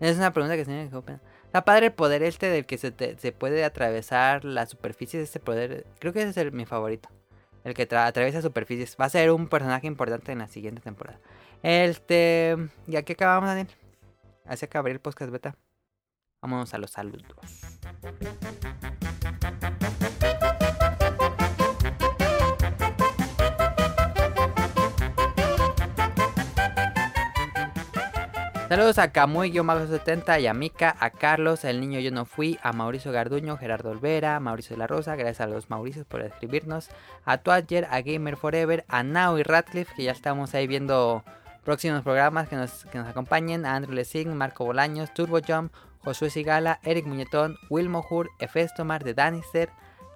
Es 0.01 0.17
una 0.17 0.33
pregunta 0.33 0.57
que 0.57 0.65
se 0.65 0.71
me 0.71 0.87
ocupa. 0.87 1.21
Está 1.45 1.65
padre 1.65 1.87
el 1.87 1.93
poder 1.93 2.23
este 2.23 2.47
del 2.49 2.65
que 2.67 2.79
se, 2.79 2.91
te- 2.93 3.19
se 3.19 3.33
puede 3.33 3.65
atravesar 3.65 4.45
la 4.45 4.67
superficie 4.67 5.19
de 5.19 5.25
este 5.25 5.41
poder. 5.41 5.87
Creo 5.99 6.13
que 6.13 6.21
ese 6.21 6.31
es 6.31 6.37
el- 6.39 6.53
mi 6.53 6.65
favorito. 6.67 7.09
El 7.65 7.75
que 7.75 7.89
tra- 7.89 8.07
atraviesa 8.07 8.41
superficies. 8.41 8.97
Va 9.01 9.05
a 9.07 9.11
ser 9.11 9.31
un 9.31 9.49
personaje 9.49 9.87
importante 9.87 10.33
en 10.33 10.39
la 10.39 10.49
siguiente 10.49 10.81
temporada. 10.81 11.19
Este. 11.63 12.57
¿Y 12.87 12.97
aquí 12.97 13.13
acabamos, 13.13 13.49
Daniel? 13.49 13.69
Así 14.47 14.65
acabaría 14.65 14.95
el 14.95 15.01
podcast 15.01 15.31
beta. 15.31 15.57
Vámonos 16.41 16.73
a 16.73 16.79
los 16.79 16.91
saludos. 16.91 17.25
Saludos 28.71 28.99
a 28.99 29.13
Camuy-70 29.13 30.41
y 30.41 30.47
a 30.47 30.55
Mika, 30.55 30.97
a 31.01 31.11
Carlos, 31.11 31.65
el 31.65 31.81
niño 31.81 31.99
yo 31.99 32.13
no 32.13 32.25
fui, 32.25 32.57
a 32.63 32.73
Mauricio 32.73 33.11
Garduño, 33.11 33.57
Gerardo 33.57 33.91
Olvera, 33.91 34.39
Mauricio 34.39 34.77
de 34.77 34.79
la 34.79 34.87
Rosa, 34.87 35.17
gracias 35.17 35.41
a 35.41 35.49
los 35.49 35.71
Mauricios 35.71 36.07
por 36.07 36.21
escribirnos, 36.21 36.89
a 37.25 37.39
Twatcher, 37.39 37.89
a 37.91 38.01
Gamer 38.01 38.37
Forever, 38.37 38.85
a 38.87 39.03
Now 39.03 39.39
y 39.39 39.43
Radcliffe, 39.43 39.93
que 39.97 40.05
ya 40.05 40.13
estamos 40.13 40.55
ahí 40.55 40.69
viendo 40.69 41.25
próximos 41.65 42.03
programas 42.03 42.49
que 42.49 42.55
nos, 42.55 42.85
que 42.93 42.99
nos 42.99 43.09
acompañen, 43.09 43.67
a 43.67 43.75
Andrew 43.75 43.93
Lessing, 43.93 44.37
Marco 44.37 44.65
Bolaños, 44.65 45.13
Turbo 45.15 45.41
Jump, 45.45 45.73
Josué 46.05 46.31
Sigala, 46.31 46.79
Eric 46.85 47.07
Muñetón, 47.07 47.59
Will 47.71 47.89
Mohur, 47.89 48.31
Efestomar 48.39 49.03
de 49.03 49.15
Danister, 49.15 49.71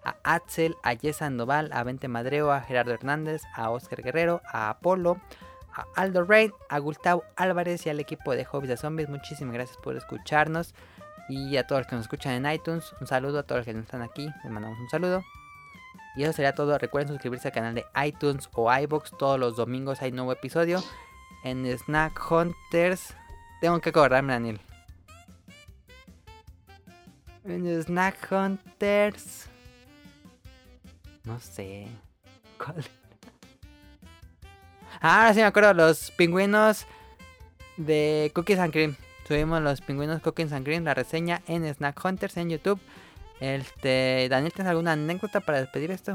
a 0.05 0.15
Axel, 0.23 0.77
a 0.85 0.95
Jess 0.95 1.17
Sandoval, 1.17 1.71
a 1.73 1.83
Vente 1.83 2.07
Madreo, 2.07 2.53
a 2.53 2.61
Gerardo 2.61 2.93
Hernández, 2.93 3.43
a 3.53 3.71
Oscar 3.71 4.01
Guerrero, 4.01 4.43
a 4.47 4.71
Apolo, 4.71 5.19
a 5.75 5.87
Aldo 5.97 6.25
Rain, 6.25 6.53
a 6.69 6.79
Gustavo 6.79 7.25
Álvarez 7.37 7.85
y 7.87 7.91
al 7.91 8.01
equipo 8.01 8.35
de 8.35 8.45
Hobbies 8.45 8.69
de 8.69 8.77
Zombies. 8.77 9.09
Muchísimas 9.09 9.55
gracias 9.55 9.77
por 9.79 9.97
escucharnos. 9.97 10.75
Y 11.29 11.57
a 11.57 11.67
todos 11.67 11.81
los 11.81 11.87
que 11.89 11.97
nos 11.97 12.05
escuchan 12.05 12.33
en 12.35 12.53
iTunes, 12.53 12.95
un 13.01 13.07
saludo. 13.07 13.41
A 13.41 13.43
todos 13.43 13.61
los 13.61 13.67
que 13.67 13.75
no 13.75 13.81
están 13.81 14.03
aquí, 14.03 14.29
les 14.43 14.53
mandamos 14.53 14.79
un 14.79 14.89
saludo. 14.89 15.25
Y 16.17 16.23
eso 16.23 16.33
sería 16.33 16.55
todo. 16.55 16.79
Recuerden 16.79 17.09
suscribirse 17.09 17.49
al 17.49 17.55
canal 17.55 17.75
de 17.75 17.85
iTunes 18.05 18.49
o 18.53 18.73
iBox. 18.73 19.13
Todos 19.19 19.39
los 19.39 19.57
domingos 19.57 20.03
hay 20.03 20.13
nuevo 20.13 20.33
episodio. 20.33 20.83
En 21.43 21.67
Snack 21.67 22.21
Hunters. 22.31 23.15
Tengo 23.61 23.81
que 23.81 23.91
acordarme, 23.91 24.33
Daniel. 24.33 24.61
En 27.45 27.83
Snack 27.83 28.31
Hunters. 28.31 29.49
No 31.25 31.41
sé. 31.41 31.89
¿Cuál? 32.59 32.85
Ah, 35.01 35.23
ahora 35.23 35.35
sí 35.35 35.41
me 35.41 35.47
acuerdo, 35.47 35.75
los 35.75 36.11
pingüinos 36.13 36.87
de 37.77 38.31
Cookies 38.35 38.59
and 38.59 38.73
Cream. 38.73 38.97
Subimos 39.27 39.61
los 39.63 39.81
pingüinos 39.81 40.21
Cookies 40.21 40.53
and 40.53 40.65
Cream, 40.65 40.85
la 40.85 40.95
reseña 40.95 41.43
en 41.47 41.67
Snack 41.73 42.03
Hunters 42.05 42.37
en 42.37 42.51
YouTube. 42.51 42.81
Este, 43.41 44.29
Daniel, 44.31 44.53
¿tienes 44.53 44.71
alguna 44.71 44.93
anécdota 44.93 45.41
para 45.41 45.61
despedir 45.61 45.91
esto? 45.91 46.13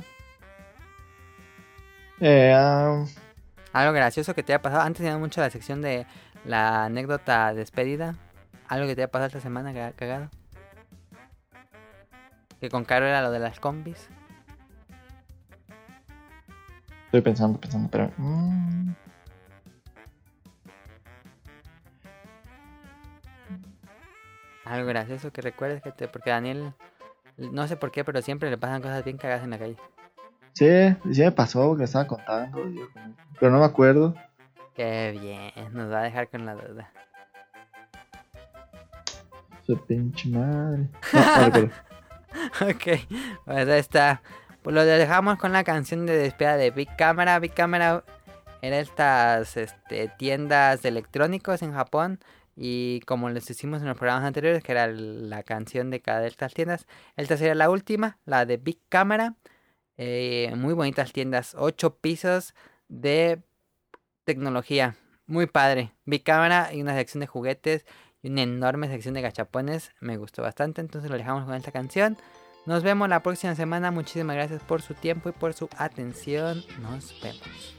Eh, 2.21 2.53
Algo 3.73 3.93
gracioso 3.93 4.33
que 4.33 4.43
te 4.43 4.53
haya 4.53 4.61
pasado. 4.61 4.81
Antes 4.81 4.99
tenía 5.03 5.17
mucho 5.17 5.41
la 5.41 5.49
sección 5.49 5.81
de 5.81 6.05
la 6.45 6.85
anécdota 6.85 7.53
despedida. 7.53 8.15
Algo 8.67 8.87
que 8.87 8.95
te 8.95 9.01
haya 9.01 9.11
pasado 9.11 9.27
esta 9.27 9.41
semana 9.41 9.73
que 9.73 9.93
cagado. 9.95 10.29
Que 12.59 12.69
con 12.69 12.83
Caro 12.83 13.05
era 13.05 13.21
lo 13.21 13.31
de 13.31 13.39
las 13.39 13.59
combis. 13.59 14.09
Estoy 17.09 17.21
pensando, 17.21 17.59
pensando, 17.59 17.89
pero. 17.91 18.11
mm, 18.17 18.91
Algo 24.65 24.87
gracioso 24.87 25.31
que 25.31 25.41
recuerdes 25.41 25.81
que 25.81 25.91
te... 25.91 26.07
Porque 26.07 26.29
Daniel, 26.29 26.73
no 27.37 27.67
sé 27.67 27.75
por 27.75 27.91
qué, 27.91 28.03
pero 28.03 28.21
siempre 28.21 28.49
le 28.49 28.57
pasan 28.57 28.81
cosas 28.81 29.03
bien 29.03 29.17
cagadas 29.17 29.43
en 29.43 29.49
la 29.49 29.57
calle. 29.57 29.77
sí, 30.53 30.67
sí 31.11 31.21
me 31.21 31.31
pasó 31.31 31.75
que 31.75 31.85
estaba 31.85 32.05
contando. 32.07 32.59
Pero 33.39 33.51
no 33.51 33.59
me 33.59 33.65
acuerdo. 33.65 34.13
Qué 34.75 35.17
bien, 35.19 35.73
nos 35.73 35.91
va 35.91 35.99
a 36.01 36.03
dejar 36.03 36.29
con 36.29 36.45
la 36.45 36.53
duda. 36.55 36.91
Su 39.65 39.77
pinche 39.85 40.29
madre. 40.29 40.87
No, 42.61 42.67
ok, 42.69 42.83
pues 43.45 43.67
ahí 43.67 43.79
está. 43.79 44.21
Pues 44.61 44.75
lo 44.75 44.83
dejamos 44.83 45.37
con 45.37 45.53
la 45.53 45.63
canción 45.63 46.05
de 46.05 46.17
despedida 46.17 46.57
de 46.57 46.71
Big 46.71 46.93
Camera. 46.97 47.39
Big 47.39 47.53
Camera 47.53 48.03
era 48.61 48.79
estas 48.79 49.55
este, 49.55 50.09
tiendas 50.17 50.81
de 50.81 50.89
electrónicos 50.89 51.61
en 51.61 51.73
Japón. 51.73 52.19
Y 52.57 52.99
como 53.05 53.29
les 53.29 53.49
hicimos 53.49 53.81
en 53.81 53.87
los 53.87 53.97
programas 53.97 54.25
anteriores, 54.25 54.61
que 54.61 54.73
era 54.73 54.87
la 54.87 55.43
canción 55.43 55.89
de 55.89 56.01
cada 56.01 56.19
de 56.19 56.27
estas 56.27 56.53
tiendas, 56.53 56.87
esta 57.15 57.37
sería 57.37 57.55
la 57.55 57.69
última, 57.69 58.19
la 58.25 58.45
de 58.45 58.57
Big 58.57 58.79
Camera. 58.89 59.35
Eh, 59.95 60.51
muy 60.57 60.73
bonitas 60.73 61.13
tiendas, 61.13 61.55
8 61.57 61.95
pisos 61.95 62.53
de 62.89 63.41
tecnología. 64.25 64.97
Muy 65.25 65.45
padre. 65.47 65.93
Big 66.03 66.23
Camera 66.23 66.73
y 66.73 66.81
una 66.81 66.95
sección 66.95 67.21
de 67.21 67.27
juguetes 67.27 67.85
y 68.21 68.29
una 68.29 68.41
enorme 68.41 68.89
sección 68.89 69.13
de 69.13 69.21
gachapones. 69.21 69.93
Me 70.01 70.17
gustó 70.17 70.41
bastante, 70.41 70.81
entonces 70.81 71.09
lo 71.09 71.17
dejamos 71.17 71.45
con 71.45 71.53
esta 71.53 71.71
canción. 71.71 72.17
Nos 72.65 72.83
vemos 72.83 73.09
la 73.09 73.23
próxima 73.23 73.55
semana. 73.55 73.91
Muchísimas 73.91 74.35
gracias 74.35 74.61
por 74.63 74.81
su 74.81 74.93
tiempo 74.93 75.29
y 75.29 75.31
por 75.31 75.53
su 75.53 75.69
atención. 75.77 76.63
Nos 76.81 77.19
vemos. 77.21 77.75